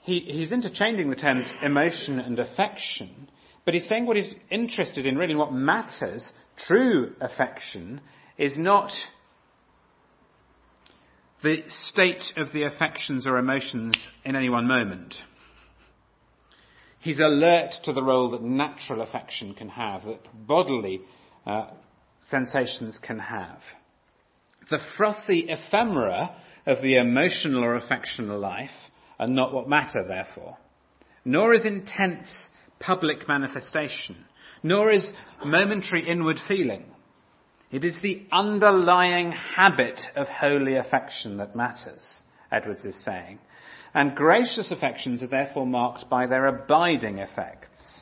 he, 0.02 0.20
he's 0.20 0.52
interchanging 0.52 1.10
the 1.10 1.16
terms 1.16 1.46
emotion 1.62 2.18
and 2.18 2.38
affection, 2.38 3.28
but 3.64 3.74
he's 3.74 3.86
saying 3.86 4.06
what 4.06 4.16
he's 4.16 4.34
interested 4.50 5.06
in, 5.06 5.16
really, 5.16 5.34
what 5.34 5.52
matters, 5.52 6.32
true 6.56 7.12
affection, 7.20 8.00
is 8.38 8.56
not 8.56 8.92
the 11.42 11.62
state 11.68 12.32
of 12.36 12.52
the 12.52 12.64
affections 12.64 13.26
or 13.26 13.38
emotions 13.38 13.94
in 14.24 14.36
any 14.36 14.48
one 14.48 14.66
moment. 14.66 15.14
He's 17.00 17.18
alert 17.18 17.72
to 17.84 17.92
the 17.94 18.02
role 18.02 18.30
that 18.32 18.42
natural 18.42 19.00
affection 19.00 19.54
can 19.54 19.70
have, 19.70 20.04
that 20.04 20.46
bodily 20.46 21.00
uh, 21.46 21.68
sensations 22.28 22.98
can 23.02 23.18
have. 23.18 23.60
The 24.70 24.80
frothy 24.96 25.48
ephemera 25.48 26.36
of 26.66 26.82
the 26.82 26.96
emotional 26.96 27.64
or 27.64 27.76
affectional 27.76 28.38
life 28.38 28.70
are 29.18 29.26
not 29.26 29.54
what 29.54 29.68
matter, 29.68 30.04
therefore. 30.06 30.58
Nor 31.24 31.54
is 31.54 31.64
intense 31.64 32.48
public 32.78 33.26
manifestation, 33.26 34.24
nor 34.62 34.90
is 34.90 35.10
momentary 35.44 36.06
inward 36.06 36.38
feeling. 36.46 36.84
It 37.70 37.84
is 37.84 38.00
the 38.00 38.26
underlying 38.32 39.32
habit 39.32 40.00
of 40.16 40.26
holy 40.26 40.76
affection 40.76 41.36
that 41.36 41.54
matters, 41.54 42.20
Edwards 42.50 42.84
is 42.84 42.96
saying. 43.04 43.38
And 43.94 44.16
gracious 44.16 44.70
affections 44.70 45.22
are 45.22 45.28
therefore 45.28 45.66
marked 45.66 46.08
by 46.10 46.26
their 46.26 46.46
abiding 46.46 47.18
effects. 47.18 48.00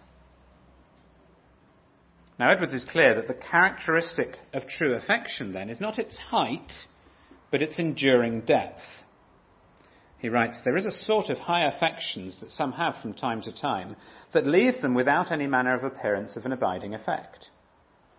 Now, 2.38 2.50
Edwards 2.50 2.74
is 2.74 2.84
clear 2.84 3.16
that 3.16 3.26
the 3.26 3.34
characteristic 3.34 4.38
of 4.54 4.66
true 4.66 4.94
affection, 4.94 5.52
then, 5.52 5.68
is 5.68 5.80
not 5.80 5.98
its 5.98 6.16
height, 6.16 6.72
but 7.50 7.62
its 7.62 7.78
enduring 7.78 8.42
depth. 8.42 8.82
He 10.18 10.28
writes, 10.28 10.60
There 10.62 10.76
is 10.76 10.86
a 10.86 10.90
sort 10.90 11.30
of 11.30 11.38
high 11.38 11.66
affections 11.66 12.38
that 12.40 12.52
some 12.52 12.72
have 12.72 12.96
from 13.02 13.14
time 13.14 13.42
to 13.42 13.52
time 13.52 13.96
that 14.32 14.46
leave 14.46 14.80
them 14.80 14.94
without 14.94 15.32
any 15.32 15.46
manner 15.46 15.74
of 15.74 15.84
appearance 15.84 16.36
of 16.36 16.46
an 16.46 16.52
abiding 16.52 16.94
effect. 16.94 17.50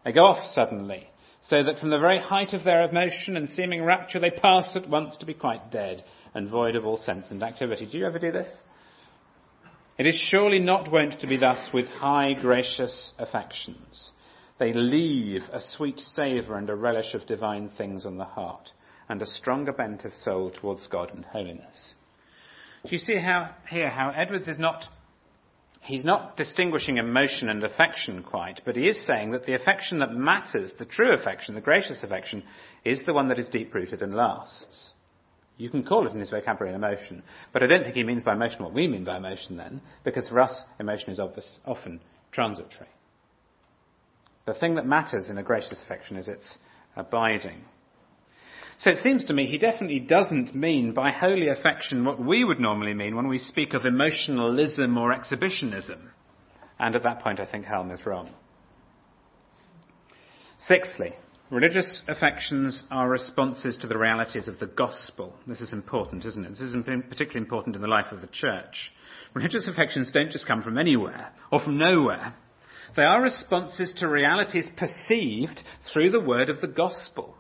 They 0.04 0.12
go 0.12 0.26
off 0.26 0.54
suddenly, 0.54 1.10
so 1.42 1.64
that 1.64 1.80
from 1.80 1.90
the 1.90 2.00
very 2.00 2.20
height 2.20 2.54
of 2.54 2.64
their 2.64 2.84
emotion 2.84 3.38
and 3.38 3.50
seeming 3.50 3.84
rapture 3.84 4.20
they 4.20 4.32
pass 4.32 4.76
at 4.76 4.90
once 4.90 5.18
to 5.18 5.26
be 5.26 5.34
quite 5.34 5.72
dead 5.72 6.04
and 6.34 6.50
void 6.50 6.76
of 6.76 6.86
all 6.86 6.98
sense 6.98 7.32
and 7.32 7.42
activity. 7.42 7.86
Do 7.86 7.98
you 7.98 8.06
ever 8.06 8.20
do 8.20 8.32
this? 8.32 8.50
It 9.98 10.06
is 10.06 10.16
surely 10.16 10.60
not 10.60 10.92
wont 10.92 11.20
to 11.20 11.28
be 11.28 11.38
thus 11.38 11.70
with 11.74 11.88
high 11.88 12.34
gracious 12.34 13.12
affections. 13.18 14.12
They 14.58 14.74
leave 14.74 15.44
a 15.52 15.62
sweet 15.62 16.00
savour 16.00 16.58
and 16.58 16.70
a 16.70 16.76
relish 16.76 17.14
of 17.14 17.26
divine 17.26 17.70
things 17.78 18.06
on 18.06 18.18
the 18.18 18.26
heart 18.26 18.72
and 19.08 19.22
a 19.22 19.26
stronger 19.26 19.74
bent 19.74 20.06
of 20.06 20.14
soul 20.14 20.52
towards 20.52 20.88
God 20.88 21.12
and 21.14 21.26
holiness. 21.26 21.96
Do 22.84 22.92
you 22.92 22.98
see 22.98 23.18
how 23.18 23.50
here 23.70 23.90
how 23.90 24.12
Edwards 24.12 24.48
is 24.48 24.60
not 24.60 24.86
he's 25.90 26.06
not 26.06 26.38
distinguishing 26.38 26.98
emotion 26.98 27.50
and 27.50 27.64
affection 27.64 28.24
quite, 28.24 28.62
but 28.64 28.76
he 28.76 28.88
is 28.88 29.06
saying 29.06 29.32
that 29.32 29.46
the 29.46 29.56
affection 29.56 30.00
that 30.00 30.14
matters, 30.14 30.72
the 30.78 30.86
true 30.86 31.14
affection, 31.14 31.56
the 31.56 31.62
gracious 31.62 32.04
affection, 32.04 32.44
is 32.86 33.04
the 33.04 33.14
one 33.14 33.28
that 33.30 33.40
is 33.40 33.48
deep 33.48 33.74
rooted 33.74 34.04
and 34.04 34.14
lasts. 34.14 34.92
You 35.58 35.70
can 35.70 35.84
call 35.84 36.08
it 36.08 36.14
in 36.14 36.20
his 36.20 36.30
vocabulary 36.30 36.70
an 36.70 36.82
emotion, 36.82 37.24
but 37.52 37.64
I 37.64 37.68
don't 37.68 37.84
think 37.84 37.96
he 37.96 38.04
means 38.04 38.24
by 38.24 38.34
emotion 38.34 38.64
what 38.64 38.74
we 38.74 38.88
mean 38.88 39.04
by 39.04 39.18
emotion 39.18 39.58
then, 39.58 39.82
because 40.04 40.30
for 40.30 40.40
us 40.40 40.64
emotion 40.80 41.10
is 41.10 41.20
obvious, 41.20 41.60
often 41.66 42.00
transitory. 42.32 42.90
The 44.46 44.54
thing 44.54 44.76
that 44.76 44.86
matters 44.86 45.30
in 45.30 45.40
a 45.40 45.44
gracious 45.44 45.82
affection 45.82 46.18
is 46.18 46.28
its 46.28 46.58
abiding. 46.96 47.62
So 48.80 48.92
it 48.92 49.04
seems 49.04 49.26
to 49.26 49.34
me 49.34 49.46
he 49.46 49.58
definitely 49.58 50.00
doesn't 50.00 50.56
mean 50.56 50.94
by 50.94 51.12
holy 51.12 51.50
affection 51.50 52.06
what 52.06 52.18
we 52.18 52.46
would 52.46 52.62
normally 52.62 52.94
mean 52.94 53.14
when 53.14 53.28
we 53.28 53.38
speak 53.38 53.74
of 53.74 53.86
emotionalism 53.86 54.98
or 54.98 55.12
exhibitionism. 55.12 56.12
And 56.80 56.96
at 56.96 57.04
that 57.04 57.20
point, 57.20 57.42
I 57.42 57.46
think 57.46 57.66
Helm 57.66 57.92
is 57.92 58.06
wrong. 58.06 58.30
Sixthly, 60.60 61.14
religious 61.50 62.04
affections 62.08 62.86
are 62.90 63.10
responses 63.10 63.76
to 63.78 63.88
the 63.88 63.98
realities 63.98 64.48
of 64.48 64.60
the 64.60 64.68
gospel. 64.68 65.36
This 65.46 65.60
is 65.60 65.74
important, 65.74 66.24
isn't 66.24 66.46
it? 66.46 66.52
This 66.52 66.62
is 66.62 66.76
particularly 67.10 67.44
important 67.46 67.76
in 67.76 67.82
the 67.82 67.88
life 67.90 68.14
of 68.14 68.22
the 68.22 68.28
church. 68.28 68.94
Religious 69.34 69.68
affections 69.68 70.14
don't 70.14 70.32
just 70.32 70.48
come 70.48 70.64
from 70.64 70.78
anywhere 70.78 71.34
or 71.52 71.60
from 71.60 71.78
nowhere. 71.78 72.34
They 72.96 73.04
are 73.04 73.22
responses 73.22 73.92
to 73.98 74.08
realities 74.08 74.70
perceived 74.78 75.64
through 75.92 76.12
the 76.12 76.22
word 76.22 76.50
of 76.50 76.62
the 76.62 76.68
gospel. 76.68 77.36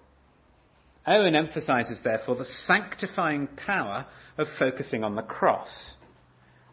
Owen 1.09 1.35
emphasizes, 1.35 2.01
therefore, 2.01 2.35
the 2.35 2.45
sanctifying 2.45 3.47
power 3.47 4.05
of 4.37 4.47
focusing 4.59 5.03
on 5.03 5.15
the 5.15 5.23
cross. 5.23 5.95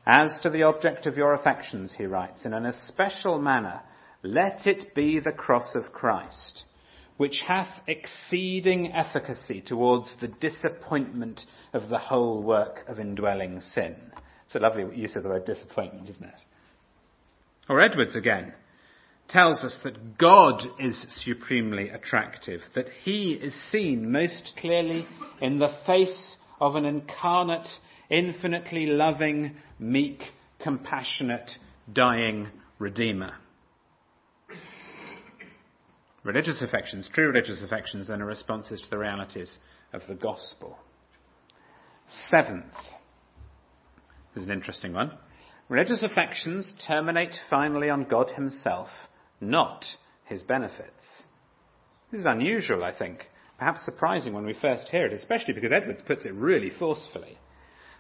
As 0.07 0.39
to 0.41 0.51
the 0.51 0.65
object 0.65 1.07
of 1.07 1.17
your 1.17 1.33
affections, 1.33 1.95
he 1.97 2.05
writes, 2.05 2.45
in 2.45 2.53
an 2.53 2.67
especial 2.67 3.41
manner, 3.41 3.81
let 4.23 4.67
it 4.67 4.95
be 4.95 5.21
the 5.21 5.33
cross 5.33 5.75
of 5.75 5.91
Christ, 5.91 6.65
which 7.17 7.41
hath 7.49 7.81
exceeding 7.87 8.93
efficacy 8.93 9.63
towards 9.63 10.15
the 10.21 10.29
disappointment 10.29 11.47
of 11.73 11.89
the 11.89 11.99
whole 11.99 12.43
work 12.43 12.85
of 12.89 13.01
indwelling 13.01 13.63
sin. 13.63 13.97
It's 14.45 14.55
a 14.55 14.59
lovely 14.59 14.85
use 14.95 15.17
of 15.17 15.23
the 15.23 15.31
word 15.31 15.47
disappointment, 15.47 16.11
isn't 16.11 16.25
it? 16.25 16.43
Or 17.71 17.81
Edwards 17.81 18.15
again 18.15 18.53
tells 19.29 19.65
us 19.65 19.77
that 19.85 20.19
God 20.19 20.63
is 20.79 21.05
supremely 21.25 21.89
attractive, 21.89 22.61
that 22.75 22.87
he 23.05 23.33
is 23.33 23.55
seen 23.71 24.11
most 24.11 24.53
clearly 24.59 25.07
in 25.41 25.59
the 25.59 25.75
face 25.87 26.37
of 26.61 26.77
an 26.77 26.85
incarnate, 26.85 27.69
infinitely 28.11 28.87
loving, 28.87 29.57
meek, 29.79 30.23
compassionate, 30.61 31.53
dying 31.93 32.49
Redeemer. 32.79 33.35
Religious 36.23 36.61
affections, 36.61 37.09
true 37.13 37.29
religious 37.29 37.63
affections, 37.63 38.09
then 38.09 38.21
are 38.21 38.27
responses 38.27 38.83
to 38.83 38.91
the 38.91 38.99
realities 38.99 39.59
of 39.93 40.03
the 40.09 40.15
gospel. 40.15 40.77
Seventh, 42.09 42.75
this 44.35 44.43
is 44.43 44.47
an 44.49 44.53
interesting 44.53 44.93
one. 44.93 45.13
Religious 45.69 46.03
affections 46.03 46.73
terminate 46.87 47.41
finally 47.49 47.91
on 47.91 48.05
God 48.05 48.31
Himself 48.33 48.89
not 49.41 49.85
his 50.25 50.43
benefits. 50.43 51.23
This 52.11 52.21
is 52.21 52.27
unusual, 52.27 52.85
I 52.85 52.97
think, 52.97 53.27
perhaps 53.59 53.85
surprising 53.85 54.33
when 54.33 54.45
we 54.45 54.55
first 54.55 54.89
hear 54.89 55.07
it, 55.07 55.13
especially 55.13 55.55
because 55.55 55.73
Edwards 55.73 56.03
puts 56.03 56.25
it 56.25 56.35
really 56.35 56.71
forcefully. 56.71 57.39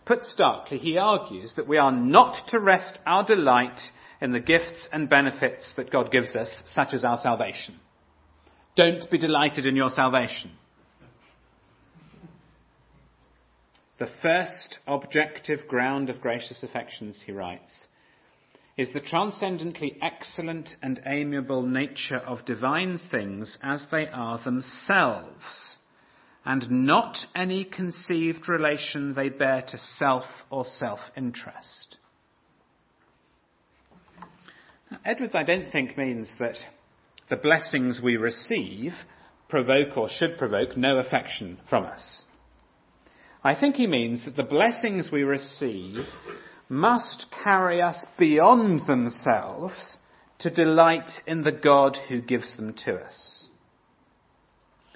Put 0.05 0.22
starkly, 0.22 0.78
he 0.78 0.99
argues 0.99 1.55
that 1.57 1.66
we 1.66 1.78
are 1.78 1.93
not 1.93 2.49
to 2.49 2.61
rest 2.61 2.99
our 3.07 3.24
delight 3.24 3.80
in 4.20 4.32
the 4.32 4.41
gifts 4.41 4.89
and 4.93 5.09
benefits 5.09 5.72
that 5.76 5.91
God 5.91 6.11
gives 6.12 6.37
us, 6.37 6.62
such 6.66 6.95
as 6.95 7.05
our 7.05 7.18
salvation. 7.18 7.78
Don't 8.76 9.11
be 9.11 9.18
delighted 9.18 9.66
in 9.66 9.74
your 9.74 9.91
salvation. 9.91 10.53
The 13.99 14.09
first 14.22 14.78
objective 14.87 15.66
ground 15.66 16.11
of 16.11 16.20
gracious 16.20 16.62
affections, 16.62 17.22
he 17.24 17.32
writes, 17.32 17.87
is 18.77 18.93
the 18.93 19.01
transcendently 19.01 19.97
excellent 20.03 20.77
and 20.83 21.01
amiable 21.07 21.62
nature 21.62 22.18
of 22.18 22.45
divine 22.45 22.99
things 23.11 23.57
as 23.62 23.87
they 23.91 24.07
are 24.09 24.39
themselves, 24.43 25.77
and 26.45 26.70
not 26.70 27.16
any 27.35 27.64
conceived 27.64 28.49
relation 28.49 29.14
they 29.14 29.31
bear 29.31 29.62
to 29.62 29.79
self 29.79 30.24
or 30.51 30.64
self-interest. 30.64 31.97
Edwards, 35.05 35.35
I 35.35 35.43
don't 35.43 35.70
think, 35.72 35.97
means 35.97 36.31
that 36.39 36.57
the 37.29 37.37
blessings 37.37 38.01
we 38.03 38.16
receive 38.16 38.93
provoke 39.49 39.97
or 39.97 40.09
should 40.09 40.39
provoke 40.39 40.77
no 40.77 40.99
affection 40.99 41.59
from 41.68 41.85
us. 41.85 42.24
I 43.43 43.55
think 43.55 43.77
he 43.77 43.87
means 43.87 44.24
that 44.24 44.37
the 44.37 44.43
blessings 44.43 45.11
we 45.11 45.22
receive 45.22 46.01
must 46.68 47.26
carry 47.44 47.80
us 47.80 48.04
beyond 48.18 48.86
themselves 48.86 49.98
to 50.38 50.50
delight 50.50 51.10
in 51.26 51.42
the 51.42 51.52
God 51.52 51.98
who 52.08 52.20
gives 52.20 52.56
them 52.56 52.74
to 52.84 52.96
us. 52.96 53.48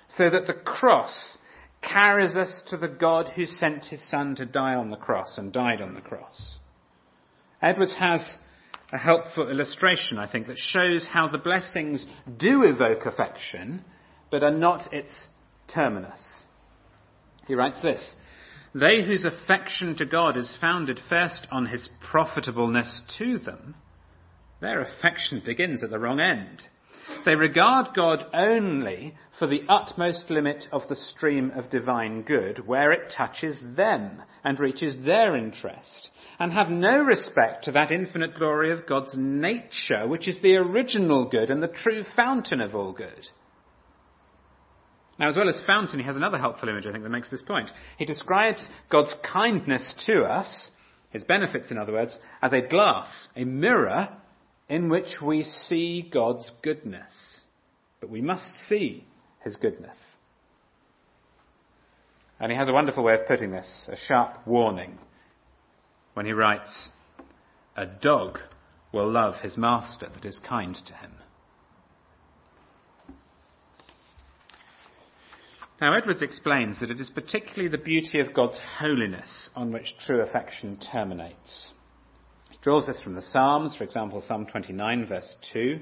So 0.08 0.28
that 0.28 0.46
the 0.46 0.54
cross 0.54 1.38
carries 1.80 2.36
us 2.36 2.62
to 2.68 2.76
the 2.76 2.88
God 2.88 3.28
who 3.28 3.46
sent 3.46 3.86
his 3.86 4.06
son 4.08 4.34
to 4.36 4.44
die 4.44 4.74
on 4.74 4.90
the 4.90 4.96
cross 4.96 5.38
and 5.38 5.52
died 5.52 5.80
on 5.80 5.94
the 5.94 6.00
cross. 6.00 6.58
Edwards 7.62 7.94
has 7.98 8.36
a 8.92 8.98
helpful 8.98 9.48
illustration, 9.48 10.18
I 10.18 10.30
think, 10.30 10.48
that 10.48 10.58
shows 10.58 11.06
how 11.06 11.28
the 11.28 11.38
blessings 11.38 12.06
do 12.36 12.64
evoke 12.64 13.06
affection, 13.06 13.84
but 14.30 14.42
are 14.42 14.50
not 14.50 14.92
its 14.92 15.10
terminus. 15.68 16.42
He 17.46 17.54
writes 17.54 17.80
this 17.80 18.14
They 18.74 19.02
whose 19.02 19.24
affection 19.24 19.96
to 19.96 20.06
God 20.06 20.36
is 20.36 20.56
founded 20.60 21.00
first 21.08 21.46
on 21.50 21.66
his 21.66 21.88
profitableness 22.00 23.02
to 23.18 23.38
them, 23.38 23.74
their 24.60 24.82
affection 24.82 25.42
begins 25.44 25.82
at 25.82 25.90
the 25.90 25.98
wrong 25.98 26.20
end. 26.20 26.62
They 27.24 27.34
regard 27.34 27.94
God 27.94 28.24
only 28.32 29.16
for 29.38 29.46
the 29.46 29.64
utmost 29.68 30.30
limit 30.30 30.68
of 30.70 30.86
the 30.86 30.94
stream 30.94 31.50
of 31.50 31.70
divine 31.70 32.22
good, 32.22 32.66
where 32.66 32.92
it 32.92 33.10
touches 33.10 33.58
them 33.60 34.22
and 34.44 34.60
reaches 34.60 34.96
their 35.02 35.34
interest, 35.34 36.10
and 36.38 36.52
have 36.52 36.70
no 36.70 36.98
respect 36.98 37.64
to 37.64 37.72
that 37.72 37.90
infinite 37.90 38.34
glory 38.34 38.70
of 38.70 38.86
God's 38.86 39.14
nature, 39.16 40.06
which 40.06 40.28
is 40.28 40.40
the 40.40 40.56
original 40.56 41.24
good 41.24 41.50
and 41.50 41.62
the 41.62 41.68
true 41.68 42.04
fountain 42.14 42.60
of 42.60 42.74
all 42.74 42.92
good. 42.92 43.28
Now, 45.20 45.28
as 45.28 45.36
well 45.36 45.50
as 45.50 45.60
fountain, 45.66 45.98
he 46.00 46.06
has 46.06 46.16
another 46.16 46.38
helpful 46.38 46.70
image, 46.70 46.86
I 46.86 46.92
think, 46.92 47.04
that 47.04 47.10
makes 47.10 47.28
this 47.28 47.42
point. 47.42 47.70
He 47.98 48.06
describes 48.06 48.66
God's 48.88 49.14
kindness 49.22 49.94
to 50.06 50.22
us, 50.22 50.70
his 51.10 51.24
benefits, 51.24 51.70
in 51.70 51.76
other 51.76 51.92
words, 51.92 52.18
as 52.40 52.54
a 52.54 52.62
glass, 52.62 53.28
a 53.36 53.44
mirror 53.44 54.08
in 54.70 54.88
which 54.88 55.20
we 55.20 55.42
see 55.42 56.08
God's 56.10 56.50
goodness. 56.62 57.12
But 58.00 58.08
we 58.08 58.22
must 58.22 58.48
see 58.66 59.04
his 59.44 59.56
goodness. 59.56 59.98
And 62.40 62.50
he 62.50 62.56
has 62.56 62.68
a 62.68 62.72
wonderful 62.72 63.04
way 63.04 63.12
of 63.12 63.26
putting 63.28 63.50
this, 63.50 63.88
a 63.92 63.96
sharp 63.96 64.46
warning, 64.46 64.98
when 66.14 66.24
he 66.24 66.32
writes, 66.32 66.88
A 67.76 67.84
dog 67.84 68.38
will 68.90 69.12
love 69.12 69.34
his 69.40 69.58
master 69.58 70.08
that 70.08 70.24
is 70.24 70.38
kind 70.38 70.74
to 70.74 70.94
him. 70.94 71.12
Now, 75.80 75.94
Edwards 75.94 76.20
explains 76.20 76.80
that 76.80 76.90
it 76.90 77.00
is 77.00 77.08
particularly 77.08 77.70
the 77.70 77.78
beauty 77.78 78.20
of 78.20 78.34
God's 78.34 78.60
holiness 78.78 79.48
on 79.56 79.72
which 79.72 79.96
true 80.04 80.20
affection 80.20 80.76
terminates. 80.76 81.68
He 82.50 82.58
draws 82.60 82.86
this 82.86 83.00
from 83.00 83.14
the 83.14 83.22
Psalms, 83.22 83.74
for 83.74 83.84
example, 83.84 84.20
Psalm 84.20 84.44
29, 84.44 85.06
verse 85.06 85.36
2, 85.54 85.80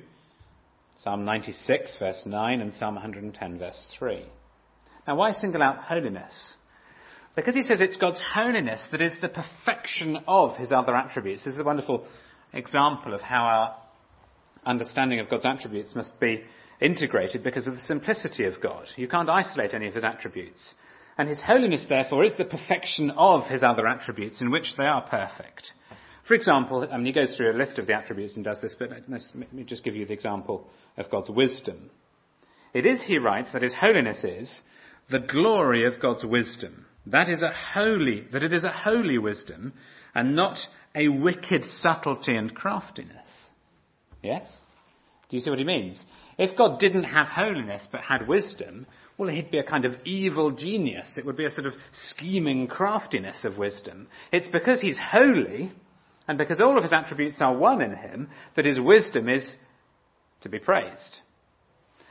Psalm 1.00 1.24
96, 1.24 1.96
verse 1.98 2.22
9, 2.24 2.60
and 2.60 2.72
Psalm 2.72 2.94
110, 2.94 3.58
verse 3.58 3.88
3. 3.98 4.24
Now, 5.08 5.16
why 5.16 5.32
single 5.32 5.64
out 5.64 5.82
holiness? 5.82 6.54
Because 7.34 7.54
he 7.54 7.64
says 7.64 7.80
it's 7.80 7.96
God's 7.96 8.22
holiness 8.22 8.86
that 8.92 9.02
is 9.02 9.16
the 9.20 9.28
perfection 9.28 10.18
of 10.28 10.56
his 10.56 10.70
other 10.70 10.94
attributes. 10.94 11.42
This 11.42 11.54
is 11.54 11.60
a 11.60 11.64
wonderful 11.64 12.06
example 12.52 13.14
of 13.14 13.20
how 13.20 13.44
our 13.44 13.76
understanding 14.64 15.18
of 15.18 15.28
God's 15.28 15.46
attributes 15.46 15.96
must 15.96 16.20
be 16.20 16.44
integrated 16.80 17.42
because 17.42 17.66
of 17.66 17.74
the 17.74 17.82
simplicity 17.82 18.44
of 18.44 18.60
God. 18.60 18.88
You 18.96 19.08
can't 19.08 19.28
isolate 19.28 19.74
any 19.74 19.88
of 19.88 19.94
his 19.94 20.04
attributes. 20.04 20.60
And 21.16 21.28
his 21.28 21.42
holiness, 21.42 21.84
therefore, 21.88 22.24
is 22.24 22.34
the 22.34 22.44
perfection 22.44 23.10
of 23.10 23.46
his 23.46 23.62
other 23.64 23.86
attributes 23.86 24.40
in 24.40 24.50
which 24.50 24.76
they 24.76 24.84
are 24.84 25.02
perfect. 25.02 25.72
For 26.26 26.34
example, 26.34 26.86
I 26.90 26.96
mean, 26.96 27.06
he 27.06 27.12
goes 27.12 27.36
through 27.36 27.52
a 27.52 27.56
list 27.58 27.78
of 27.78 27.86
the 27.86 27.94
attributes 27.94 28.36
and 28.36 28.44
does 28.44 28.60
this, 28.60 28.76
but 28.78 28.90
let 28.90 29.52
me 29.52 29.64
just 29.64 29.82
give 29.82 29.96
you 29.96 30.06
the 30.06 30.12
example 30.12 30.68
of 30.96 31.10
God's 31.10 31.30
wisdom. 31.30 31.90
It 32.74 32.86
is, 32.86 33.00
he 33.00 33.18
writes, 33.18 33.52
that 33.52 33.62
his 33.62 33.74
holiness 33.74 34.22
is 34.22 34.62
the 35.10 35.18
glory 35.18 35.86
of 35.86 36.00
God's 36.00 36.24
wisdom. 36.24 36.84
That 37.06 37.30
is 37.30 37.42
a 37.42 37.52
holy, 37.52 38.26
that 38.32 38.44
it 38.44 38.52
is 38.52 38.64
a 38.64 38.70
holy 38.70 39.18
wisdom 39.18 39.72
and 40.14 40.36
not 40.36 40.58
a 40.94 41.08
wicked 41.08 41.64
subtlety 41.64 42.36
and 42.36 42.54
craftiness. 42.54 43.30
Yes? 44.22 44.52
Do 45.28 45.36
you 45.36 45.42
see 45.42 45.50
what 45.50 45.58
he 45.58 45.64
means? 45.64 46.02
If 46.38 46.56
God 46.56 46.78
didn't 46.78 47.04
have 47.04 47.26
holiness 47.26 47.86
but 47.90 48.00
had 48.00 48.28
wisdom, 48.28 48.86
well, 49.18 49.28
he'd 49.28 49.50
be 49.50 49.58
a 49.58 49.64
kind 49.64 49.84
of 49.84 49.96
evil 50.04 50.52
genius. 50.52 51.18
It 51.18 51.26
would 51.26 51.36
be 51.36 51.44
a 51.44 51.50
sort 51.50 51.66
of 51.66 51.74
scheming 51.90 52.68
craftiness 52.68 53.44
of 53.44 53.58
wisdom. 53.58 54.06
It's 54.30 54.48
because 54.48 54.80
he's 54.80 54.98
holy 54.98 55.72
and 56.28 56.38
because 56.38 56.60
all 56.60 56.76
of 56.76 56.84
his 56.84 56.92
attributes 56.92 57.40
are 57.40 57.56
one 57.56 57.82
in 57.82 57.96
him 57.96 58.28
that 58.54 58.64
his 58.64 58.78
wisdom 58.78 59.28
is 59.28 59.52
to 60.42 60.48
be 60.48 60.60
praised. 60.60 61.18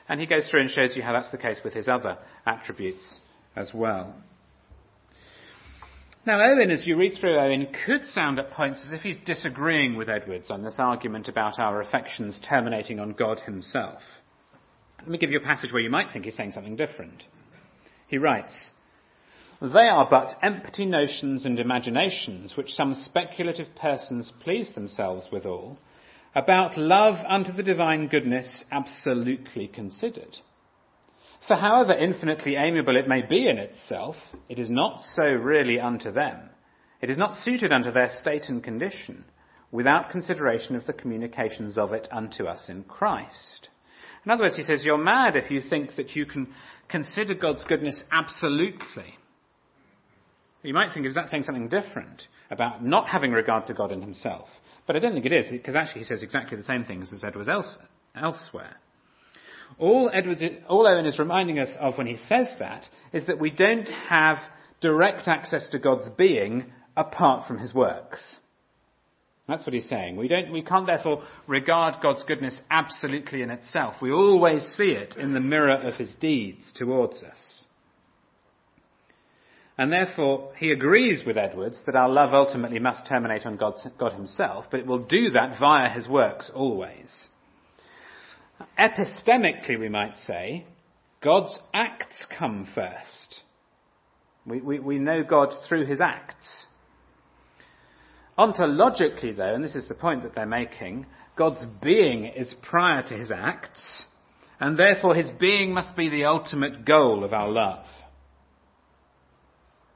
And 0.09 0.19
he 0.19 0.25
goes 0.25 0.49
through 0.49 0.61
and 0.61 0.69
shows 0.69 0.95
you 0.95 1.03
how 1.03 1.13
that's 1.13 1.32
the 1.32 1.38
case 1.38 1.61
with 1.63 1.73
his 1.73 1.88
other 1.88 2.17
attributes 2.45 3.21
as 3.55 3.73
well. 3.73 4.13
Now, 6.28 6.41
Owen, 6.41 6.71
as 6.71 6.86
you 6.86 6.97
read 6.97 7.13
through 7.13 7.39
Owen, 7.39 7.69
could 7.86 8.05
sound 8.05 8.38
at 8.38 8.51
points 8.51 8.84
as 8.86 8.91
if 8.91 8.99
he's 8.99 9.17
disagreeing 9.17 9.95
with 9.95 10.09
Edwards 10.09 10.51
on 10.51 10.61
this 10.61 10.75
argument 10.78 11.30
about 11.30 11.57
our 11.57 11.80
affections 11.80 12.38
terminating 12.45 12.99
on 12.99 13.13
God 13.13 13.39
himself. 13.39 14.01
Let 14.99 15.07
me 15.07 15.19
give 15.19 15.32
you 15.32 15.39
a 15.39 15.41
passage 15.41 15.71
where 15.71 15.82
you 15.82 15.89
might 15.89 16.11
think 16.11 16.25
he's 16.25 16.36
saying 16.36 16.51
something 16.51 16.75
different. 16.75 17.23
He 18.09 18.17
writes, 18.17 18.71
They 19.61 19.88
are 19.88 20.05
but 20.09 20.36
empty 20.43 20.84
notions 20.84 21.45
and 21.45 21.61
imaginations 21.61 22.57
which 22.57 22.73
some 22.73 22.93
speculative 22.93 23.73
persons 23.80 24.34
please 24.41 24.71
themselves 24.71 25.28
withal, 25.32 25.78
about 26.36 26.78
love 26.78 27.23
unto 27.25 27.53
the 27.53 27.63
divine 27.63 28.09
goodness 28.09 28.65
absolutely 28.69 29.69
considered. 29.69 30.38
For 31.48 31.56
however 31.56 31.93
infinitely 31.93 32.56
amiable 32.56 32.98
it 32.98 33.08
may 33.08 33.22
be 33.22 33.48
in 33.48 33.58
itself, 33.58 34.16
it 34.50 34.60
is 34.60 34.70
not 34.70 35.02
so 35.04 35.24
really 35.24 35.80
unto 35.80 36.12
them. 36.12 36.50
It 37.02 37.10
is 37.10 37.18
not 37.18 37.41
suited 37.43 37.72
unto 37.72 37.91
their 37.91 38.10
state 38.10 38.50
and 38.50 38.62
condition, 38.62 39.24
without 39.72 40.12
consideration 40.12 40.76
of 40.76 40.86
the 40.86 40.93
communications 40.93 41.78
of 41.78 41.93
it 41.93 42.08
unto 42.12 42.45
us 42.45 42.68
in 42.68 42.84
Christ. 42.84 43.70
In 44.26 44.32
other 44.32 44.43
words, 44.43 44.58
he 44.58 44.64
says, 44.64 44.84
you're 44.84 44.98
mad 44.98 45.38
if 45.38 45.50
you 45.50 45.62
think 45.62 45.95
that 45.95 46.16
you 46.18 46.26
can 46.26 46.48
consider 46.89 47.34
God's 47.34 47.64
goodness 47.64 48.04
absolutely. 48.12 49.16
You 50.64 50.74
might 50.74 50.93
think, 50.93 51.06
is 51.06 51.16
that 51.16 51.28
saying 51.28 51.43
something 51.43 51.70
different 51.70 52.28
about 52.52 52.84
not 52.84 53.08
having 53.08 53.32
regard 53.32 53.68
to 53.68 53.74
God 53.74 53.93
in 53.93 54.02
himself? 54.02 54.50
But 54.86 54.98
I 54.98 55.00
don't 55.00 55.14
think 55.14 55.26
it 55.26 55.32
is, 55.32 55.45
because 55.50 55.78
actually 55.78 56.02
he 56.02 56.06
says 56.06 56.24
exactly 56.24 56.58
the 56.58 56.64
same 56.64 56.84
things 56.84 57.14
as 57.14 57.24
Edwards 57.24 57.48
else, 57.48 57.78
elsewhere. 58.16 58.76
All, 59.80 60.09
Edwards, 60.13 60.41
all 60.68 60.88
Owen 60.88 61.05
is 61.05 61.20
reminding 61.20 61.59
us 61.59 61.76
of 61.80 61.97
when 61.97 62.07
he 62.07 62.15
says 62.15 62.47
that 62.59 62.88
is 63.13 63.28
that 63.28 63.39
we 63.39 63.49
don't 63.49 63.89
have 63.89 64.39
direct 64.82 65.28
access 65.28 65.68
to 65.70 65.80
God's 65.80 66.09
being 66.09 66.65
apart 66.95 67.47
from 67.47 67.59
his 67.59 67.74
works. 67.74 68.38
That's 69.47 69.65
what 69.65 69.74
he's 69.74 69.88
saying. 69.88 70.18
We, 70.18 70.28
don't, 70.28 70.51
we 70.51 70.61
can't 70.61 70.86
therefore 70.86 71.24
regard 71.47 72.01
God's 72.01 72.24
goodness 72.24 72.59
absolutely 72.70 73.43
in 73.43 73.49
itself. 73.49 73.95
We 74.01 74.11
always 74.11 74.63
see 74.63 74.91
it 74.91 75.15
in 75.15 75.34
the 75.34 75.39
mirror 75.39 75.76
of 75.76 75.95
his 75.95 76.13
deeds 76.15 76.74
towards 76.76 77.24
us. 77.24 77.65
And 79.78 79.91
therefore, 79.91 80.51
he 80.57 80.72
agrees 80.72 81.24
with 81.26 81.38
Edwards 81.38 81.84
that 81.86 81.95
our 81.95 82.09
love 82.09 82.34
ultimately 82.34 82.80
must 82.80 83.05
terminate 83.05 83.45
on 83.45 83.57
God, 83.57 83.76
God 83.97 84.13
himself, 84.13 84.65
but 84.70 84.80
it 84.80 84.88
will 84.88 85.05
do 85.05 85.30
that 85.30 85.59
via 85.59 85.89
his 85.89 86.09
works 86.09 86.51
always. 86.53 87.30
Epistemically, 88.80 89.80
we 89.80 89.89
might 89.89 90.18
say, 90.18 90.66
God's 91.22 91.60
acts 91.74 92.26
come 92.38 92.68
first. 92.74 93.41
We, 94.45 94.62
we, 94.62 94.80
we 94.80 94.99
know 94.99 95.24
God 95.24 95.53
through 95.68 95.86
his 95.86 96.01
acts. 96.01 96.66
Ontologically, 98.38 99.36
though, 99.36 99.55
and 99.55 99.64
this 99.64 99.76
is 99.76 99.88
the 99.88 99.95
point 99.95 100.24
that 100.24 100.36
they're 100.36 100.45
making, 100.45 101.05
God's 101.36 101.66
being 101.82 102.26
is 102.26 102.55
prior 102.62 103.03
to 103.03 103.14
his 103.14 103.32
acts, 103.32 104.03
and 104.60 104.78
therefore 104.78 105.16
his 105.16 105.32
being 105.32 105.74
must 105.74 105.95
be 105.95 106.10
the 106.10 106.26
ultimate 106.26 106.86
goal 106.86 107.24
of 107.24 107.34
our 107.34 107.49
love. 107.49 107.86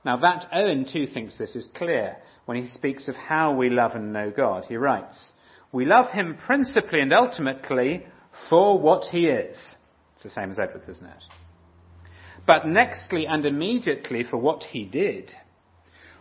Now 0.04 0.18
that 0.18 0.48
Owen 0.52 0.86
too 0.86 1.06
thinks 1.06 1.38
this 1.38 1.56
is 1.56 1.70
clear 1.76 2.18
when 2.46 2.58
he 2.58 2.68
speaks 2.68 3.08
of 3.08 3.16
how 3.16 3.54
we 3.54 3.70
love 3.70 3.92
and 3.94 4.14
know 4.14 4.32
God. 4.32 4.66
He 4.66 4.76
writes, 4.76 5.32
We 5.72 5.86
love 5.86 6.12
him 6.12 6.38
principally 6.44 7.02
and 7.02 7.14
ultimately 7.14 8.06
for 8.50 8.80
what 8.80 9.06
he 9.12 9.28
is. 9.28 9.76
It's 10.16 10.24
the 10.24 10.30
same 10.30 10.52
as 10.52 10.60
Edwards, 10.60 10.90
isn't 10.90 11.06
it? 11.06 11.24
But 12.46 12.64
nextly 12.64 13.26
and 13.28 13.46
immediately 13.46 14.24
for 14.24 14.38
what 14.38 14.64
he 14.64 14.86
did. 14.86 15.34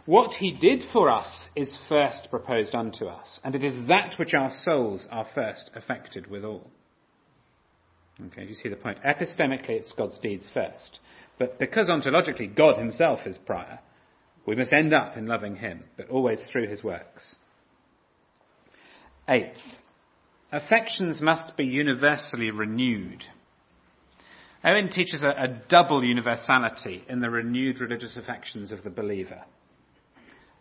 What 0.07 0.35
he 0.35 0.53
did 0.53 0.85
for 0.93 1.11
us 1.11 1.49
is 1.55 1.79
first 1.89 2.29
proposed 2.31 2.75
unto 2.75 3.07
us, 3.07 3.39
and 3.45 3.55
it 3.55 3.63
is 3.63 3.75
that 3.89 4.15
which 4.19 4.35
our 4.35 4.51
souls 4.51 5.07
are 5.11 5.27
first 5.35 5.71
affected 5.75 6.27
withal. 6.31 6.71
Okay, 8.27 8.45
you 8.45 8.55
see 8.55 8.69
the 8.69 8.77
point. 8.77 8.99
Epistemically, 9.03 9.71
it's 9.71 9.93
God's 9.93 10.19
deeds 10.19 10.49
first. 10.53 11.01
But 11.39 11.59
because 11.59 11.89
ontologically 11.89 12.55
God 12.55 12.79
himself 12.79 13.21
is 13.27 13.39
prior, 13.39 13.79
we 14.47 14.57
must 14.57 14.73
end 14.73 14.93
up 14.93 15.17
in 15.17 15.27
loving 15.27 15.57
him, 15.57 15.85
but 15.97 16.11
always 16.11 16.43
through 16.51 16.69
his 16.69 16.83
works. 16.85 17.37
Eighth, 19.29 19.57
affections 20.53 21.21
must 21.21 21.57
be 21.57 21.65
universally 21.65 22.51
renewed. 22.51 23.25
Owen 24.65 24.91
teaches 24.91 25.23
a, 25.23 25.29
a, 25.29 25.49
double 25.69 26.05
universality 26.05 27.05
in 27.09 27.21
the 27.21 27.31
renewed 27.31 27.81
religious 27.81 28.17
affections 28.17 28.73
of 28.73 28.83
the 28.83 28.91
believer. 28.91 29.43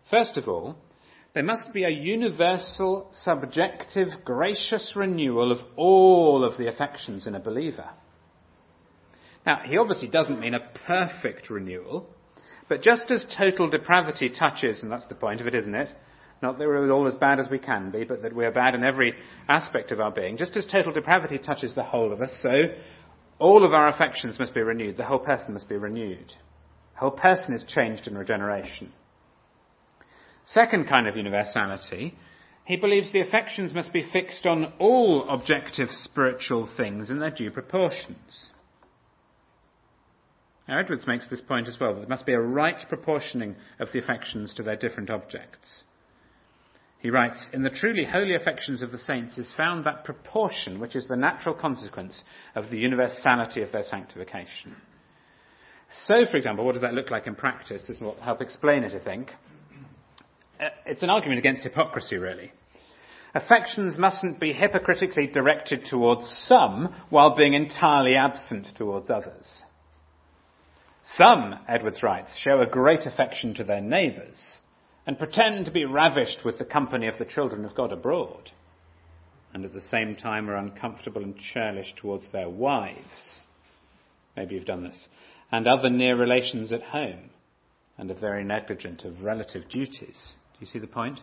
First 0.09 0.37
of 0.37 0.47
all, 0.47 0.77
there 1.33 1.43
must 1.43 1.73
be 1.73 1.83
a 1.83 1.89
universal, 1.89 3.09
subjective, 3.11 4.07
gracious 4.23 4.93
renewal 4.95 5.51
of 5.51 5.59
all 5.75 6.43
of 6.43 6.57
the 6.57 6.67
affections 6.67 7.27
in 7.27 7.35
a 7.35 7.39
believer. 7.39 7.89
Now, 9.45 9.59
he 9.65 9.77
obviously 9.77 10.07
doesn't 10.07 10.39
mean 10.39 10.53
a 10.53 10.69
perfect 10.87 11.49
renewal, 11.49 12.09
but 12.67 12.81
just 12.81 13.11
as 13.11 13.25
total 13.25 13.69
depravity 13.69 14.29
touches, 14.29 14.81
and 14.81 14.91
that's 14.91 15.07
the 15.07 15.15
point 15.15 15.41
of 15.41 15.47
it, 15.47 15.55
isn't 15.55 15.75
it? 15.75 15.89
Not 16.41 16.57
that 16.57 16.67
we're 16.67 16.91
all 16.91 17.07
as 17.07 17.15
bad 17.15 17.39
as 17.39 17.49
we 17.49 17.59
can 17.59 17.91
be, 17.91 18.05
but 18.05 18.21
that 18.21 18.33
we 18.33 18.45
are 18.45 18.51
bad 18.51 18.73
in 18.73 18.83
every 18.83 19.13
aspect 19.49 19.91
of 19.91 19.99
our 19.99 20.11
being. 20.11 20.37
Just 20.37 20.55
as 20.55 20.65
total 20.65 20.93
depravity 20.93 21.37
touches 21.37 21.75
the 21.75 21.83
whole 21.83 22.13
of 22.13 22.21
us, 22.21 22.37
so 22.41 22.49
all 23.39 23.65
of 23.65 23.73
our 23.73 23.89
affections 23.89 24.39
must 24.39 24.53
be 24.53 24.61
renewed. 24.61 24.97
The 24.97 25.05
whole 25.05 25.19
person 25.19 25.53
must 25.53 25.67
be 25.67 25.75
renewed. 25.75 26.27
The 26.93 26.99
whole 26.99 27.11
person 27.11 27.53
is 27.53 27.63
changed 27.65 28.07
in 28.07 28.17
regeneration. 28.17 28.93
Second 30.45 30.87
kind 30.87 31.07
of 31.07 31.17
universality, 31.17 32.15
he 32.63 32.75
believes 32.77 33.11
the 33.11 33.21
affections 33.21 33.73
must 33.73 33.91
be 33.91 34.03
fixed 34.03 34.45
on 34.45 34.73
all 34.79 35.27
objective 35.27 35.89
spiritual 35.91 36.69
things 36.77 37.11
in 37.11 37.19
their 37.19 37.31
due 37.31 37.51
proportions. 37.51 38.49
Now, 40.67 40.79
Edwards 40.79 41.07
makes 41.07 41.27
this 41.27 41.41
point 41.41 41.67
as 41.67 41.79
well, 41.79 41.95
that 41.95 42.01
there 42.01 42.09
must 42.09 42.27
be 42.27 42.33
a 42.33 42.39
right 42.39 42.77
proportioning 42.87 43.55
of 43.79 43.91
the 43.91 43.99
affections 43.99 44.53
to 44.53 44.63
their 44.63 44.75
different 44.75 45.09
objects. 45.09 45.83
He 46.99 47.09
writes, 47.09 47.49
In 47.53 47.63
the 47.63 47.69
truly 47.69 48.03
holy 48.03 48.35
affections 48.35 48.81
of 48.81 48.91
the 48.91 48.97
saints 48.97 49.37
is 49.37 49.51
found 49.53 49.85
that 49.85 50.03
proportion 50.03 50.79
which 50.79 50.95
is 50.95 51.07
the 51.07 51.15
natural 51.15 51.55
consequence 51.55 52.23
of 52.55 52.69
the 52.69 52.77
universality 52.77 53.61
of 53.61 53.71
their 53.71 53.83
sanctification. 53.83 54.75
So, 55.91 56.25
for 56.29 56.37
example, 56.37 56.65
what 56.65 56.73
does 56.73 56.81
that 56.81 56.93
look 56.93 57.09
like 57.09 57.25
in 57.25 57.35
practice? 57.35 57.83
This 57.87 57.99
will 57.99 58.19
help 58.21 58.41
explain 58.41 58.83
it, 58.83 58.93
I 58.93 59.03
think. 59.03 59.31
Uh, 60.59 60.65
it's 60.85 61.01
an 61.01 61.09
argument 61.09 61.39
against 61.39 61.63
hypocrisy, 61.63 62.17
really. 62.17 62.51
Affections 63.33 63.97
mustn't 63.97 64.39
be 64.39 64.51
hypocritically 64.51 65.27
directed 65.27 65.85
towards 65.85 66.27
some 66.27 66.93
while 67.09 67.35
being 67.35 67.53
entirely 67.53 68.15
absent 68.15 68.67
towards 68.75 69.09
others. 69.09 69.63
Some, 71.03 71.55
Edwards 71.67 72.03
writes, 72.03 72.37
show 72.37 72.61
a 72.61 72.67
great 72.67 73.05
affection 73.05 73.53
to 73.55 73.63
their 73.63 73.81
neighbours 73.81 74.59
and 75.09 75.17
pretend 75.17 75.65
to 75.65 75.71
be 75.71 75.85
ravished 75.85 76.45
with 76.45 76.59
the 76.59 76.63
company 76.63 77.07
of 77.07 77.17
the 77.17 77.25
children 77.25 77.65
of 77.65 77.73
God 77.73 77.91
abroad, 77.91 78.51
and 79.51 79.65
at 79.65 79.73
the 79.73 79.81
same 79.81 80.15
time 80.15 80.47
are 80.47 80.55
uncomfortable 80.55 81.23
and 81.23 81.35
churlish 81.35 81.95
towards 81.95 82.31
their 82.31 82.47
wives. 82.47 83.39
Maybe 84.37 84.53
you've 84.53 84.65
done 84.65 84.83
this. 84.83 85.07
And 85.51 85.67
other 85.67 85.89
near 85.89 86.15
relations 86.15 86.71
at 86.71 86.83
home, 86.83 87.31
and 87.97 88.11
are 88.11 88.13
very 88.13 88.43
negligent 88.43 89.03
of 89.03 89.23
relative 89.23 89.67
duties. 89.67 90.35
Do 90.53 90.59
you 90.59 90.67
see 90.67 90.77
the 90.77 90.85
point? 90.85 91.19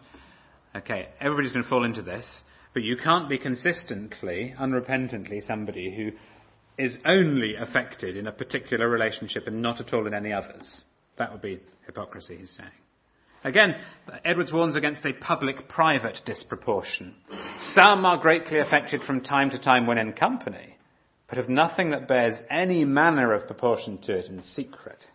Okay, 0.74 1.06
everybody's 1.20 1.52
going 1.52 1.62
to 1.62 1.70
fall 1.70 1.84
into 1.84 2.02
this, 2.02 2.42
but 2.74 2.82
you 2.82 2.96
can't 2.96 3.28
be 3.28 3.38
consistently, 3.38 4.52
unrepentantly 4.58 5.40
somebody 5.44 5.94
who 5.96 6.82
is 6.82 6.98
only 7.06 7.54
affected 7.54 8.16
in 8.16 8.26
a 8.26 8.32
particular 8.32 8.88
relationship 8.88 9.46
and 9.46 9.62
not 9.62 9.80
at 9.80 9.94
all 9.94 10.08
in 10.08 10.12
any 10.12 10.32
others. 10.32 10.82
That 11.18 11.30
would 11.30 11.40
be 11.40 11.60
hypocrisy, 11.86 12.36
he's 12.38 12.50
saying. 12.50 12.72
Again, 13.46 13.76
Edwards 14.24 14.52
warns 14.52 14.74
against 14.74 15.06
a 15.06 15.12
public 15.12 15.68
private 15.68 16.20
disproportion. 16.26 17.14
Some 17.74 18.04
are 18.04 18.18
greatly 18.18 18.58
affected 18.58 19.04
from 19.04 19.20
time 19.20 19.50
to 19.50 19.58
time 19.60 19.86
when 19.86 19.98
in 19.98 20.14
company, 20.14 20.76
but 21.28 21.38
have 21.38 21.48
nothing 21.48 21.90
that 21.90 22.08
bears 22.08 22.34
any 22.50 22.84
manner 22.84 23.32
of 23.32 23.46
proportion 23.46 23.98
to 23.98 24.18
it 24.18 24.26
in 24.26 24.42
secret. 24.42 25.06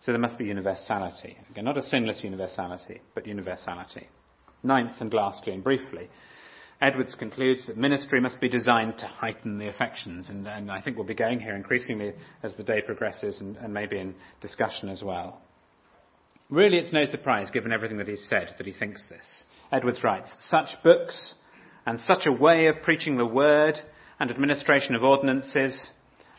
So 0.00 0.10
there 0.10 0.20
must 0.20 0.36
be 0.36 0.46
universality. 0.46 1.36
Again, 1.52 1.64
not 1.64 1.78
a 1.78 1.82
sinless 1.82 2.24
universality, 2.24 3.00
but 3.14 3.28
universality. 3.28 4.08
Ninth 4.64 4.96
and 5.00 5.14
lastly 5.14 5.52
and 5.52 5.62
briefly, 5.62 6.10
Edwards 6.80 7.14
concludes 7.14 7.66
that 7.66 7.78
ministry 7.78 8.20
must 8.20 8.38
be 8.38 8.48
designed 8.48 8.98
to 8.98 9.06
heighten 9.06 9.58
the 9.58 9.68
affections, 9.68 10.28
and, 10.28 10.46
and 10.46 10.70
I 10.70 10.82
think 10.82 10.96
we'll 10.96 11.06
be 11.06 11.14
going 11.14 11.40
here 11.40 11.56
increasingly 11.56 12.12
as 12.42 12.54
the 12.56 12.62
day 12.62 12.82
progresses 12.82 13.40
and, 13.40 13.56
and 13.56 13.72
maybe 13.72 13.98
in 13.98 14.14
discussion 14.42 14.90
as 14.90 15.02
well. 15.02 15.40
Really, 16.50 16.76
it's 16.76 16.92
no 16.92 17.06
surprise, 17.06 17.50
given 17.50 17.72
everything 17.72 17.96
that 17.96 18.08
he's 18.08 18.28
said, 18.28 18.50
that 18.58 18.66
he 18.66 18.72
thinks 18.72 19.06
this. 19.08 19.44
Edwards 19.72 20.04
writes, 20.04 20.36
such 20.48 20.80
books 20.82 21.34
and 21.86 21.98
such 21.98 22.26
a 22.26 22.32
way 22.32 22.66
of 22.66 22.82
preaching 22.82 23.16
the 23.16 23.26
word 23.26 23.80
and 24.20 24.30
administration 24.30 24.94
of 24.94 25.02
ordinances 25.02 25.88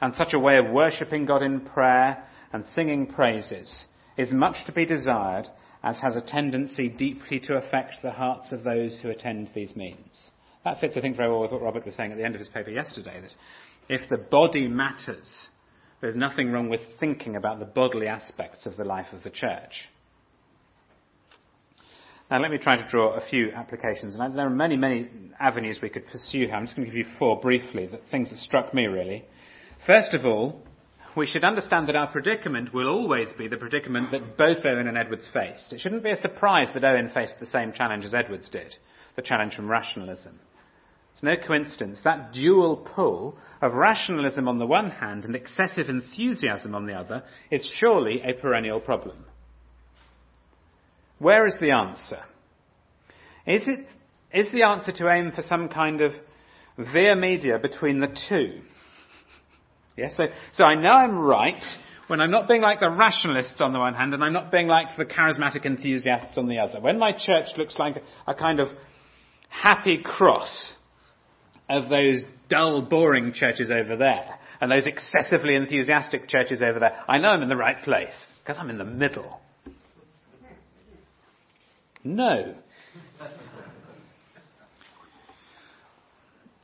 and 0.01 0.13
such 0.13 0.33
a 0.33 0.39
way 0.39 0.57
of 0.57 0.71
worshipping 0.71 1.25
God 1.25 1.41
in 1.41 1.61
prayer 1.61 2.23
and 2.53 2.65
singing 2.65 3.07
praises 3.07 3.85
is 4.17 4.31
much 4.31 4.65
to 4.65 4.71
be 4.71 4.85
desired 4.85 5.47
as 5.88 5.99
has 5.99 6.17
a 6.17 6.21
tendency 6.21 6.89
deeply 6.89 7.39
to 7.39 7.55
affect 7.55 8.01
the 8.01 8.11
hearts 8.11 8.51
of 8.51 8.61
those 8.65 8.99
who 8.99 9.09
attend 9.09 9.49
these 9.55 9.73
means. 9.73 10.31
That 10.65 10.81
fits, 10.81 10.97
I 10.97 10.99
think, 10.99 11.15
very 11.15 11.29
well 11.29 11.39
with 11.39 11.53
what 11.53 11.61
Robert 11.61 11.85
was 11.85 11.95
saying 11.95 12.11
at 12.11 12.17
the 12.17 12.25
end 12.25 12.35
of 12.35 12.39
his 12.39 12.49
paper 12.49 12.69
yesterday, 12.69 13.21
that 13.21 13.33
if 13.88 14.09
the 14.09 14.17
body 14.17 14.67
matters, 14.67 15.47
there's 16.01 16.17
nothing 16.17 16.51
wrong 16.51 16.67
with 16.67 16.81
thinking 16.99 17.38
about 17.38 17.59
the 17.59 17.65
bodily 17.65 18.07
aspects 18.07 18.65
of 18.65 18.75
the 18.75 18.83
life 18.83 19.07
of 19.13 19.23
the 19.23 19.29
church. 19.29 19.85
Now, 22.29 22.41
let 22.41 22.51
me 22.51 22.57
try 22.57 22.75
to 22.75 22.89
draw 22.89 23.13
a 23.13 23.25
few 23.25 23.51
applications, 23.53 24.17
and 24.17 24.38
there 24.38 24.45
are 24.45 24.49
many, 24.49 24.75
many 24.75 25.09
avenues 25.39 25.79
we 25.81 25.88
could 25.88 26.05
pursue 26.07 26.47
here. 26.47 26.53
I'm 26.53 26.65
just 26.65 26.75
going 26.75 26.85
to 26.85 26.93
give 26.93 27.07
you 27.07 27.13
four 27.17 27.39
briefly, 27.39 27.88
that 27.88 28.01
things 28.11 28.31
that 28.31 28.39
struck 28.39 28.73
me 28.73 28.88
really. 28.88 29.23
First 29.85 30.13
of 30.13 30.25
all, 30.25 30.61
we 31.18 31.26
should 31.26 31.43
understand 31.43 31.88
that 31.88 31.95
our 31.95 32.07
predicament 32.07 32.74
will 32.74 32.88
always 32.88 33.34
be 33.34 33.47
the 33.47 33.57
predicament 33.57 34.11
that 34.11 34.38
both 34.38 34.63
Owen 34.63 34.88
and 34.88 34.97
Edwards 34.97 35.28
faced. 35.34 35.74
It 35.74 35.80
shouldn't 35.80 36.03
be 36.03 36.11
a 36.11 36.15
surprise 36.15 36.70
that 36.74 36.86
Owen 36.86 37.09
faced 37.09 37.39
the 37.39 37.47
same 37.47 37.74
challenge 37.74 38.05
as 38.05 38.13
Edwards 38.13 38.49
did, 38.49 38.76
the 39.15 39.24
challenge 39.24 39.55
from 39.55 39.70
rationalism. 39.70 40.39
It's 41.13 41.24
no 41.24 41.36
coincidence. 41.36 42.03
That 42.03 42.34
dual 42.34 42.78
pull 42.78 43.36
of 43.63 43.74
rationalism 43.74 44.47
on 44.47 44.59
the 44.59 44.68
one 44.68 44.91
hand 44.91 45.26
and 45.26 45.36
excessive 45.36 45.89
enthusiasm 45.89 46.76
on 46.76 46.86
the 46.86 46.93
other 46.93 47.24
is 47.49 47.65
surely 47.65 48.22
a 48.22 48.34
perennial 48.34 48.80
problem. 48.80 49.26
Where 51.18 51.47
is 51.47 51.59
the 51.59 51.72
answer? 51.72 52.20
Is 53.47 53.68
it, 53.68 53.88
is 54.32 54.51
the 54.51 54.61
answer 54.61 54.91
to 54.91 55.09
aim 55.09 55.32
for 55.32 55.41
some 55.41 55.70
kind 55.70 56.01
of 56.01 56.11
via 56.78 57.15
media 57.15 57.57
between 57.57 58.01
the 58.01 58.15
two? 58.30 58.61
Yes, 59.98 60.16
so, 60.16 60.26
so 60.54 60.64
I 60.64 60.76
know 60.76 60.91
I'm 60.91 61.18
right 61.18 61.64
when 62.06 62.22
I'm 62.22 62.30
not 62.30 62.48
being 62.48 62.62
like 62.62 62.80
the 62.80 62.89
rationalists 62.89 63.60
on 63.60 63.74
the 63.74 63.80
one 63.80 63.95
hand 63.95 64.14
and 64.14 64.24
I'm 64.24 64.32
not 64.32 64.52
being 64.52 64.68
like 64.68 64.95
the 64.95 65.06
charismatic 65.06 65.66
enthusiasts 65.66 66.38
on 66.38 66.48
the 66.48 66.60
other. 66.60 66.80
When 66.80 67.00
my 67.00 67.12
church 67.12 67.58
looks 67.58 67.78
like 67.80 68.04
a 68.28 68.36
kind 68.36 68.60
of 68.60 68.68
happy 69.50 70.00
cross 70.04 70.74
of 71.68 71.89
those 71.89 72.24
dull, 72.48 72.84
boring 72.84 73.34
churches 73.34 73.72
over 73.72 73.98
there 73.98 74.39
and 74.62 74.72
those 74.72 74.86
excessively 74.86 75.56
enthusiastic 75.56 76.30
churches 76.30 76.62
over 76.62 76.80
there, 76.80 77.04
I 77.08 77.18
know 77.18 77.30
I'm 77.30 77.41
in 77.41 77.50
the 77.50 77.58
right 77.58 77.82
place 77.84 78.16
because 78.43 78.58
I'm 78.60 78.70
in 78.70 78.78
the 78.78 78.86
middle. 78.86 79.41
No. 82.04 82.54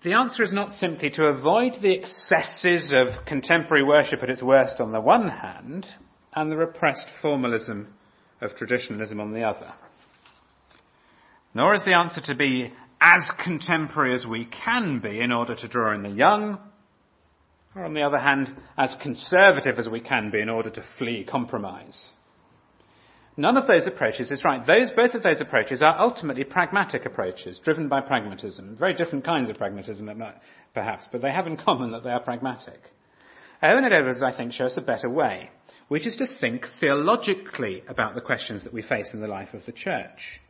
The 0.04 0.14
answer 0.14 0.44
is 0.44 0.52
not 0.52 0.74
simply 0.74 1.10
to 1.12 1.28
avoid 1.28 1.76
the 1.82 1.94
excesses 1.98 2.92
of 2.94 3.26
contemporary 3.26 3.86
worship 3.86 4.22
at 4.22 4.30
its 4.30 4.44
worst 4.44 4.82
on 4.82 4.92
the 4.92 5.00
one 5.00 5.30
hand, 5.30 5.88
and 6.34 6.52
the 6.52 6.58
repressed 6.58 7.08
formalism 7.22 7.94
of 8.42 8.56
traditionalism 8.56 9.22
on 9.22 9.32
the 9.32 9.44
other. 9.44 9.72
Nor 11.54 11.74
is 11.76 11.86
the 11.86 11.96
answer 11.96 12.20
to 12.22 12.36
be 12.36 12.74
as 13.00 13.32
contemporary 13.44 14.14
as 14.14 14.28
we 14.28 14.46
can 14.46 15.00
be 15.00 15.22
in 15.22 15.32
order 15.32 15.56
to 15.56 15.68
draw 15.70 15.94
in 15.94 16.04
the 16.04 16.10
young, 16.10 16.60
or 17.74 17.86
on 17.86 17.94
the 17.94 18.02
other 18.02 18.20
hand, 18.20 18.54
as 18.78 18.96
conservative 19.02 19.80
as 19.80 19.88
we 19.88 20.02
can 20.02 20.32
be 20.32 20.42
in 20.42 20.50
order 20.50 20.70
to 20.70 20.84
flee 20.98 21.24
compromise. 21.24 22.12
None 23.36 23.58
of 23.58 23.66
those 23.66 23.88
approaches 23.88 24.30
is 24.30 24.44
right. 24.44 24.66
Those, 24.66 24.92
both 24.92 25.16
of 25.16 25.24
those 25.24 25.42
approaches 25.42 25.82
are 25.82 26.00
ultimately 26.00 26.44
pragmatic 26.44 27.06
approaches, 27.06 27.60
driven 27.60 27.88
by 27.88 28.02
pragmatism. 28.02 28.76
Very 28.78 28.94
different 28.94 29.26
kinds 29.26 29.50
of 29.50 29.58
pragmatism, 29.58 30.10
perhaps, 30.74 31.08
but 31.12 31.22
they 31.22 31.32
have 31.32 31.48
in 31.48 31.58
common 31.58 31.92
that 31.92 32.04
they 32.04 32.12
are 32.12 32.20
pragmatic. 32.20 32.80
Owen 33.64 33.86
and 33.86 33.94
Edwards, 33.94 34.22
I 34.22 34.36
think, 34.36 34.54
show 34.54 34.66
us 34.66 34.78
a 34.78 34.82
better 34.82 35.10
way, 35.10 35.50
which 35.88 36.06
is 36.06 36.18
to 36.18 36.28
think 36.28 36.68
theologically 36.80 37.84
about 37.88 38.14
the 38.14 38.22
questions 38.22 38.64
that 38.66 38.74
we 38.74 38.84
face 38.84 39.14
in 39.14 39.22
the 39.22 39.28
life 39.28 39.54
of 39.54 39.66
the 39.66 39.72
church. 39.72 40.42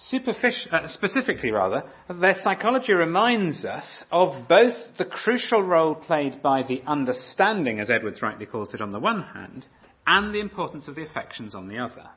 Uh, 0.00 0.86
specifically, 0.86 1.50
rather, 1.50 1.82
their 2.08 2.34
psychology 2.34 2.92
reminds 2.92 3.64
us 3.64 4.04
of 4.12 4.46
both 4.48 4.96
the 4.96 5.04
crucial 5.04 5.60
role 5.60 5.96
played 5.96 6.40
by 6.40 6.62
the 6.62 6.82
understanding, 6.86 7.80
as 7.80 7.90
Edwards 7.90 8.22
rightly 8.22 8.46
calls 8.46 8.72
it, 8.74 8.80
on 8.80 8.92
the 8.92 9.00
one 9.00 9.22
hand, 9.22 9.66
and 10.06 10.32
the 10.32 10.38
importance 10.38 10.86
of 10.86 10.94
the 10.94 11.02
affections 11.02 11.52
on 11.54 11.66
the 11.68 11.78
other. 11.78 12.10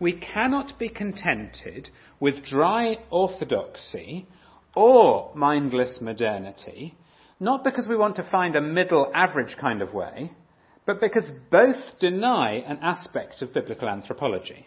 we 0.00 0.12
cannot 0.12 0.78
be 0.78 0.88
contented 0.88 1.88
with 2.20 2.44
dry 2.44 2.96
orthodoxy 3.10 4.26
or 4.74 5.30
mindless 5.34 6.00
modernity, 6.00 6.94
not 7.38 7.62
because 7.62 7.86
we 7.86 7.96
want 7.96 8.16
to 8.16 8.30
find 8.30 8.56
a 8.56 8.60
middle 8.60 9.10
average 9.14 9.56
kind 9.56 9.80
of 9.80 9.94
way, 9.94 10.32
but 10.86 11.00
because 11.00 11.30
both 11.50 11.98
deny 12.00 12.54
an 12.54 12.78
aspect 12.82 13.40
of 13.42 13.54
biblical 13.54 13.88
anthropology. 13.88 14.66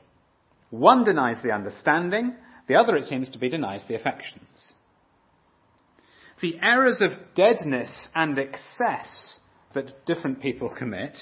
One 0.69 1.03
denies 1.03 1.41
the 1.41 1.51
understanding, 1.51 2.35
the 2.67 2.75
other, 2.75 2.95
it 2.95 3.05
seems 3.05 3.29
to 3.29 3.39
be, 3.39 3.49
denies 3.49 3.85
the 3.87 3.95
affections. 3.95 4.73
The 6.41 6.59
errors 6.61 7.01
of 7.01 7.11
deadness 7.35 8.09
and 8.13 8.37
excess 8.37 9.39
that 9.73 10.05
different 10.05 10.41
people 10.41 10.69
commit 10.69 11.17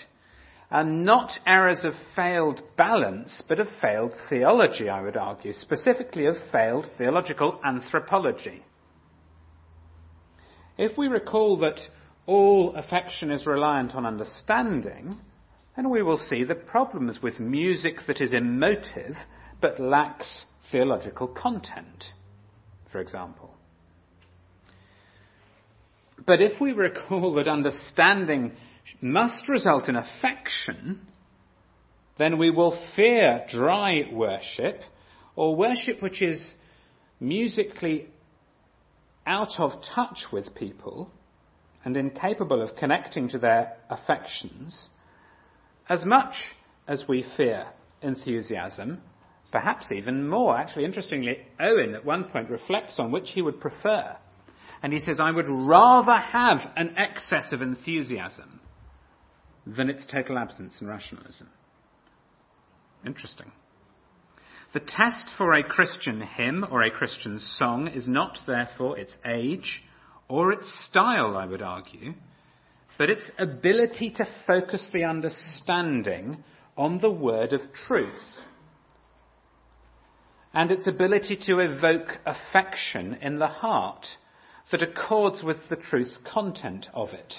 are 0.71 0.83
not 0.83 1.39
errors 1.45 1.85
of 1.85 1.93
failed 2.15 2.61
balance, 2.75 3.41
but 3.47 3.59
of 3.59 3.67
failed 3.81 4.13
theology, 4.29 4.89
I 4.89 5.01
would 5.01 5.15
argue, 5.15 5.53
specifically 5.53 6.25
of 6.25 6.35
failed 6.51 6.87
theological 6.97 7.59
anthropology. 7.63 8.63
If 10.77 10.97
we 10.97 11.07
recall 11.07 11.57
that 11.57 11.79
all 12.25 12.75
affection 12.75 13.31
is 13.31 13.45
reliant 13.45 13.95
on 13.95 14.05
understanding, 14.05 15.19
then 15.76 15.89
we 15.89 16.01
will 16.01 16.17
see 16.17 16.43
the 16.43 16.55
problems 16.55 17.21
with 17.21 17.39
music 17.39 17.97
that 18.07 18.21
is 18.21 18.34
emotive 18.34 19.15
but 19.61 19.80
lacks 19.80 20.45
theological 20.71 21.28
content, 21.28 22.05
for 22.91 22.99
example. 22.99 23.53
But 26.26 26.41
if 26.41 26.59
we 26.59 26.71
recall 26.71 27.34
that 27.34 27.47
understanding 27.47 28.53
must 29.01 29.49
result 29.49 29.89
in 29.89 29.95
affection, 29.95 31.01
then 32.17 32.38
we 32.38 32.49
will 32.49 32.80
fear 32.95 33.45
dry 33.49 34.03
worship 34.11 34.82
or 35.36 35.55
worship 35.55 36.01
which 36.01 36.21
is 36.21 36.53
musically 37.19 38.07
out 39.28 39.59
of 39.59 39.82
touch 39.82 40.28
with 40.32 40.55
people 40.55 41.11
and 41.84 41.97
incapable 41.97 42.61
of 42.61 42.76
connecting 42.76 43.28
to 43.30 43.38
their 43.38 43.76
affections 43.89 44.89
as 45.89 46.05
much 46.05 46.36
as 46.88 47.07
we 47.07 47.25
fear 47.38 47.67
enthusiasm, 48.01 49.01
perhaps 49.51 49.91
even 49.91 50.27
more. 50.27 50.57
Actually, 50.57 50.86
interestingly, 50.86 51.38
Owen 51.59 51.95
at 51.95 52.05
one 52.05 52.25
point 52.25 52.49
reflects 52.49 52.99
on 52.99 53.11
which 53.11 53.31
he 53.31 53.41
would 53.41 53.59
prefer. 53.59 54.15
And 54.83 54.93
he 54.93 54.99
says, 54.99 55.19
I 55.19 55.31
would 55.31 55.47
rather 55.47 56.17
have 56.17 56.59
an 56.75 56.95
excess 56.97 57.53
of 57.53 57.61
enthusiasm 57.61 58.59
than 59.65 59.89
its 59.89 60.05
total 60.05 60.38
absence 60.38 60.79
in 60.81 60.88
rationalism. 60.88 61.49
Interesting. 63.05 63.51
The 64.73 64.79
test 64.79 65.33
for 65.38 65.53
a 65.53 65.63
Christian 65.63 66.21
hymn 66.21 66.65
or 66.69 66.83
a 66.83 66.91
Christian 66.91 67.39
song 67.39 67.88
is 67.88 68.07
not, 68.07 68.39
therefore, 68.45 68.99
its 68.99 69.17
age 69.25 69.83
or 70.27 70.51
its 70.51 70.67
style, 70.86 71.38
I 71.38 71.45
would 71.45 71.61
argue, 71.61 72.13
but 72.97 73.09
its 73.09 73.29
ability 73.37 74.09
to 74.11 74.27
focus 74.47 74.89
the 74.93 75.03
understanding 75.03 76.43
on 76.77 76.99
the 76.99 77.11
word 77.11 77.53
of 77.53 77.61
truth 77.73 78.37
and 80.53 80.71
its 80.71 80.87
ability 80.87 81.35
to 81.35 81.59
evoke 81.59 82.17
affection 82.25 83.17
in 83.21 83.39
the 83.39 83.47
heart 83.47 84.07
that 84.71 84.81
accords 84.81 85.43
with 85.43 85.57
the 85.69 85.75
truth 85.75 86.17
content 86.23 86.87
of 86.93 87.09
it. 87.13 87.35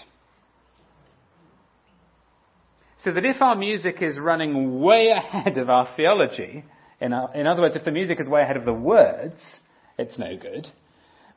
So 2.98 3.12
that 3.12 3.24
if 3.24 3.40
our 3.40 3.56
music 3.56 4.02
is 4.02 4.18
running 4.18 4.80
way 4.80 5.08
ahead 5.16 5.58
of 5.58 5.70
our 5.70 5.88
theology, 5.96 6.64
in, 7.00 7.12
our, 7.12 7.34
in 7.34 7.46
other 7.46 7.62
words, 7.62 7.76
if 7.76 7.84
the 7.84 7.90
music 7.90 8.20
is 8.20 8.28
way 8.28 8.42
ahead 8.42 8.56
of 8.56 8.64
the 8.64 8.72
words, 8.72 9.60
it's 9.98 10.18
no 10.18 10.36
good. 10.36 10.68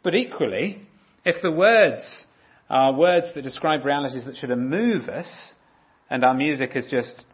But 0.04 0.16
equally, 0.16 0.88
if 1.26 1.42
the 1.42 1.52
words 1.52 2.26
are 2.70 2.94
words 2.94 3.34
that 3.34 3.42
describe 3.44 3.86
realities 3.86 4.26
that 4.26 4.38
should 4.38 4.56
move 4.56 5.10
us, 5.10 5.28
and 6.10 6.24
our 6.24 6.34
music 6.34 6.76
is 6.76 6.86
just 6.86 7.26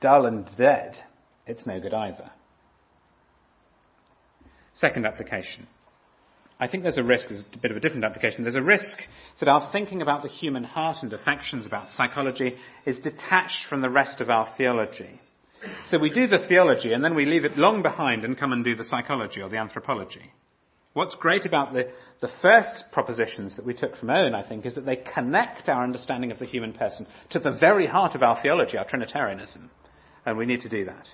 dull 0.00 0.26
and 0.26 0.48
dead, 0.56 0.96
it's 1.46 1.66
no 1.66 1.80
good 1.80 1.94
either. 1.94 2.30
Second 4.74 5.06
application. 5.06 5.66
I 6.58 6.68
think 6.68 6.84
there's 6.84 6.98
a 6.98 7.02
risk, 7.02 7.28
there's 7.28 7.44
a 7.52 7.58
bit 7.58 7.72
of 7.72 7.76
a 7.76 7.80
different 7.80 8.04
application, 8.04 8.44
there's 8.44 8.54
a 8.54 8.62
risk 8.62 8.98
that 9.40 9.48
our 9.48 9.70
thinking 9.72 10.00
about 10.00 10.22
the 10.22 10.28
human 10.28 10.64
heart 10.64 10.98
and 11.02 11.12
affections, 11.12 11.66
about 11.66 11.90
psychology, 11.90 12.54
is 12.86 12.98
detached 13.00 13.66
from 13.68 13.80
the 13.82 13.90
rest 13.90 14.20
of 14.20 14.30
our 14.30 14.48
theology. 14.56 15.20
So 15.86 15.98
we 15.98 16.10
do 16.10 16.26
the 16.26 16.44
theology 16.48 16.92
and 16.92 17.04
then 17.04 17.14
we 17.14 17.26
leave 17.26 17.44
it 17.44 17.56
long 17.56 17.82
behind 17.82 18.24
and 18.24 18.38
come 18.38 18.52
and 18.52 18.64
do 18.64 18.74
the 18.74 18.84
psychology 18.84 19.40
or 19.40 19.48
the 19.48 19.58
anthropology. 19.58 20.32
What's 20.94 21.14
great 21.14 21.46
about 21.46 21.72
the, 21.72 21.90
the 22.20 22.30
first 22.42 22.84
propositions 22.92 23.56
that 23.56 23.64
we 23.64 23.72
took 23.72 23.96
from 23.96 24.10
Owen, 24.10 24.34
I 24.34 24.46
think, 24.46 24.66
is 24.66 24.74
that 24.74 24.84
they 24.84 24.96
connect 24.96 25.68
our 25.68 25.82
understanding 25.82 26.30
of 26.30 26.38
the 26.38 26.44
human 26.46 26.74
person 26.74 27.06
to 27.30 27.38
the 27.38 27.52
very 27.52 27.86
heart 27.86 28.14
of 28.14 28.22
our 28.22 28.40
theology, 28.40 28.76
our 28.76 28.86
Trinitarianism. 28.86 29.70
And 30.26 30.36
we 30.36 30.46
need 30.46 30.60
to 30.62 30.68
do 30.68 30.84
that. 30.84 31.08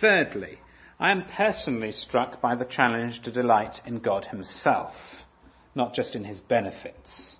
Thirdly, 0.00 0.58
I 1.00 1.10
am 1.10 1.24
personally 1.24 1.92
struck 1.92 2.42
by 2.42 2.54
the 2.54 2.66
challenge 2.66 3.22
to 3.22 3.32
delight 3.32 3.80
in 3.86 4.00
God 4.00 4.26
Himself, 4.26 4.94
not 5.74 5.94
just 5.94 6.14
in 6.14 6.24
His 6.24 6.40
benefits. 6.40 7.36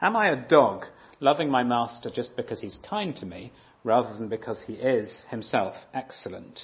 Am 0.00 0.16
I 0.16 0.30
a 0.30 0.48
dog 0.48 0.86
loving 1.20 1.48
my 1.48 1.62
master 1.62 2.10
just 2.10 2.36
because 2.36 2.60
he's 2.60 2.78
kind 2.88 3.16
to 3.16 3.26
me 3.26 3.52
rather 3.82 4.14
than 4.16 4.28
because 4.28 4.62
he 4.66 4.74
is 4.74 5.24
himself 5.30 5.74
excellent? 5.94 6.60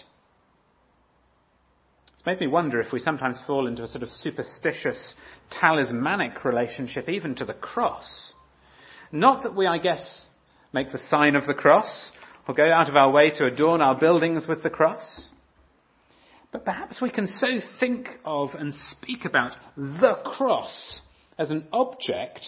It's 2.21 2.27
made 2.27 2.41
me 2.41 2.49
wonder 2.49 2.83
if 2.83 2.93
we 2.93 2.99
sometimes 2.99 3.41
fall 3.47 3.67
into 3.67 3.83
a 3.83 3.89
sort 3.89 4.03
of 4.03 4.11
superstitious, 4.11 5.15
talismanic 5.51 6.45
relationship 6.45 7.09
even 7.09 7.35
to 7.37 7.47
the 7.47 7.55
cross. 7.55 8.35
Not 9.11 9.45
that 9.45 9.57
we, 9.57 9.67
I 9.67 9.79
guess, 9.79 10.27
make 10.71 10.93
the 10.93 10.99
sign 10.99 11.35
of 11.35 11.47
the 11.47 11.55
cross 11.55 12.11
or 12.47 12.55
go 12.55 12.71
out 12.71 12.91
of 12.91 12.97
our 12.97 13.11
way 13.11 13.31
to 13.31 13.47
adorn 13.47 13.81
our 13.81 13.99
buildings 13.99 14.47
with 14.47 14.63
the 14.63 14.69
cross. 14.69 15.31
But 16.53 16.67
perhaps 16.67 17.01
we 17.01 17.09
can 17.09 17.27
so 17.27 17.59
think 17.79 18.09
of 18.27 18.51
and 18.53 18.75
speak 18.75 19.25
about 19.25 19.57
the 19.75 20.17
cross 20.23 21.01
as 21.39 21.51
an 21.51 21.69
object 21.73 22.45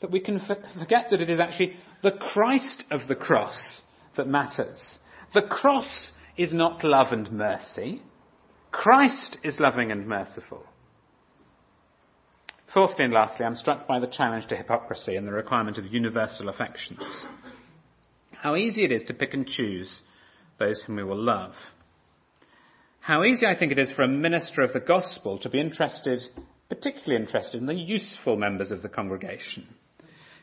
that 0.00 0.10
we 0.10 0.18
can 0.18 0.40
forget 0.40 1.10
that 1.10 1.20
it 1.20 1.30
is 1.30 1.38
actually 1.38 1.76
the 2.02 2.10
Christ 2.10 2.82
of 2.90 3.06
the 3.06 3.14
cross 3.14 3.82
that 4.16 4.26
matters. 4.26 4.98
The 5.32 5.42
cross 5.42 6.10
is 6.36 6.52
not 6.52 6.82
love 6.82 7.12
and 7.12 7.30
mercy. 7.30 8.02
Christ 8.70 9.38
is 9.42 9.60
loving 9.60 9.90
and 9.90 10.06
merciful. 10.06 10.64
Fourthly 12.72 13.04
and 13.04 13.14
lastly, 13.14 13.46
I'm 13.46 13.54
struck 13.54 13.86
by 13.86 13.98
the 14.00 14.06
challenge 14.06 14.48
to 14.48 14.56
hypocrisy 14.56 15.16
and 15.16 15.26
the 15.26 15.32
requirement 15.32 15.78
of 15.78 15.86
universal 15.86 16.48
affections. 16.48 17.26
How 18.32 18.54
easy 18.54 18.84
it 18.84 18.92
is 18.92 19.04
to 19.04 19.14
pick 19.14 19.32
and 19.32 19.46
choose 19.46 20.02
those 20.58 20.82
whom 20.82 20.96
we 20.96 21.04
will 21.04 21.22
love. 21.22 21.54
How 23.00 23.24
easy 23.24 23.46
I 23.46 23.56
think 23.56 23.72
it 23.72 23.78
is 23.78 23.92
for 23.92 24.02
a 24.02 24.08
minister 24.08 24.62
of 24.62 24.72
the 24.72 24.80
gospel 24.80 25.38
to 25.38 25.48
be 25.48 25.60
interested, 25.60 26.22
particularly 26.68 27.22
interested 27.22 27.60
in 27.60 27.66
the 27.66 27.74
useful 27.74 28.36
members 28.36 28.70
of 28.70 28.82
the 28.82 28.88
congregation. 28.88 29.66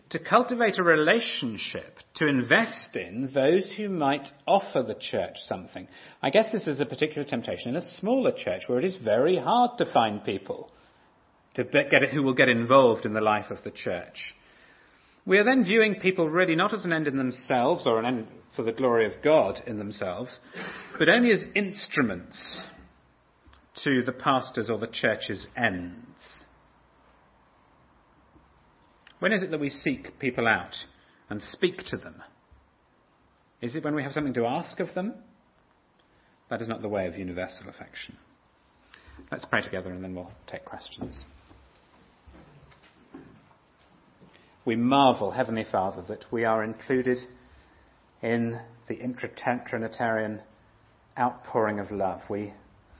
To 0.09 0.19
cultivate 0.19 0.77
a 0.77 0.83
relationship, 0.83 1.97
to 2.15 2.27
invest 2.27 2.95
in 2.95 3.31
those 3.33 3.71
who 3.71 3.89
might 3.89 4.29
offer 4.45 4.83
the 4.83 4.93
church 4.93 5.37
something. 5.47 5.87
I 6.21 6.29
guess 6.29 6.51
this 6.51 6.67
is 6.67 6.79
a 6.79 6.85
particular 6.85 7.27
temptation 7.27 7.69
in 7.69 7.77
a 7.77 7.81
smaller 7.81 8.31
church 8.31 8.63
where 8.67 8.77
it 8.77 8.85
is 8.85 8.95
very 8.95 9.37
hard 9.37 9.77
to 9.79 9.91
find 9.91 10.23
people 10.23 10.69
to 11.55 11.63
get 11.63 12.09
who 12.11 12.23
will 12.23 12.33
get 12.33 12.49
involved 12.49 13.05
in 13.05 13.13
the 13.13 13.21
life 13.21 13.49
of 13.49 13.63
the 13.63 13.71
church. 13.71 14.35
We 15.25 15.37
are 15.37 15.43
then 15.43 15.63
viewing 15.63 15.95
people 15.95 16.29
really 16.29 16.55
not 16.55 16.73
as 16.73 16.85
an 16.85 16.93
end 16.93 17.07
in 17.07 17.17
themselves 17.17 17.87
or 17.87 17.99
an 17.99 18.05
end 18.05 18.27
for 18.55 18.63
the 18.63 18.71
glory 18.71 19.05
of 19.05 19.21
God 19.23 19.63
in 19.65 19.77
themselves, 19.77 20.39
but 20.99 21.09
only 21.09 21.31
as 21.31 21.45
instruments 21.55 22.61
to 23.83 24.03
the 24.03 24.11
pastor's 24.11 24.69
or 24.69 24.77
the 24.77 24.87
church's 24.87 25.47
ends. 25.55 26.42
When 29.23 29.31
is 29.31 29.41
it 29.41 29.51
that 29.51 29.59
we 29.61 29.69
seek 29.69 30.19
people 30.19 30.49
out 30.49 30.75
and 31.29 31.41
speak 31.41 31.77
to 31.85 31.95
them? 31.95 32.21
Is 33.61 33.77
it 33.77 33.85
when 33.85 33.95
we 33.95 34.03
have 34.03 34.11
something 34.11 34.33
to 34.33 34.45
ask 34.45 34.81
of 34.81 34.93
them? 34.95 35.13
That 36.49 36.61
is 36.61 36.67
not 36.67 36.81
the 36.81 36.89
way 36.89 37.07
of 37.07 37.17
universal 37.17 37.69
affection. 37.69 38.17
Let's 39.31 39.45
pray 39.45 39.61
together 39.61 39.91
and 39.91 40.03
then 40.03 40.13
we'll 40.13 40.33
take 40.45 40.65
questions. 40.65 41.23
We 44.65 44.75
marvel, 44.75 45.31
Heavenly 45.31 45.63
Father, 45.71 46.03
that 46.09 46.25
we 46.29 46.43
are 46.43 46.61
included 46.61 47.19
in 48.21 48.59
the 48.89 48.97
intratrinitarian 48.97 50.41
outpouring 51.17 51.79
of 51.79 51.91
love. 51.91 52.19
We 52.29 52.51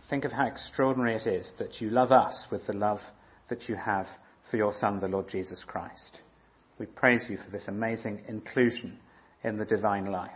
think 0.10 0.24
of 0.24 0.32
how 0.32 0.48
extraordinary 0.48 1.18
it 1.18 1.28
is 1.28 1.52
that 1.60 1.82
you 1.82 1.90
love 1.90 2.14
us 2.14 2.48
with 2.50 2.66
the 2.66 2.72
love 2.72 3.02
that 3.50 3.68
you 3.68 3.76
have 3.76 4.08
for 4.54 4.58
your 4.58 4.72
Son, 4.72 5.00
the 5.00 5.08
Lord 5.08 5.28
Jesus 5.28 5.64
Christ. 5.66 6.22
We 6.78 6.86
praise 6.86 7.26
you 7.28 7.38
for 7.38 7.50
this 7.50 7.68
amazing 7.68 8.22
inclusion 8.28 9.00
in 9.44 9.58
the 9.58 9.66
divine 9.66 10.12
life. 10.12 10.30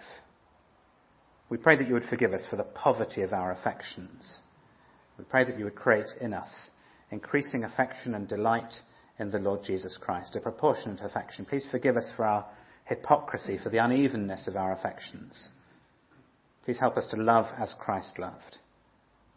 We 1.51 1.57
pray 1.57 1.76
that 1.76 1.88
you 1.88 1.93
would 1.93 2.09
forgive 2.09 2.34
us 2.34 2.41
for 2.49 2.55
the 2.55 2.63
poverty 2.63 3.22
of 3.22 3.32
our 3.32 3.51
affections. 3.51 4.39
We 5.20 5.26
pray 5.26 5.43
that 5.43 5.59
you 5.59 5.65
would 5.65 5.76
create 5.76 6.09
in 6.20 6.34
us 6.34 6.49
increasing 7.11 7.63
affection 7.63 8.15
and 8.15 8.28
delight 8.28 8.74
in 9.20 9.30
the 9.30 9.38
Lord 9.38 9.63
Jesus 9.63 9.97
Christ, 10.01 10.36
a 10.36 10.41
proportionate 10.41 11.01
affection. 11.01 11.45
Please 11.45 11.68
forgive 11.70 11.95
us 11.95 12.09
for 12.18 12.26
our 12.26 12.43
hypocrisy, 12.86 13.59
for 13.61 13.70
the 13.70 13.78
unevenness 13.78 14.47
of 14.47 14.55
our 14.55 14.74
affections. 14.74 15.49
Please 16.65 16.80
help 16.80 16.97
us 16.97 17.05
to 17.11 17.18
love 17.18 17.45
as 17.59 17.76
Christ 17.78 18.18
loved. 18.18 18.57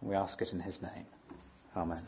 We 0.01 0.15
ask 0.15 0.41
it 0.41 0.55
in 0.55 0.61
his 0.61 0.81
name. 0.81 1.05
Amen. 1.77 2.03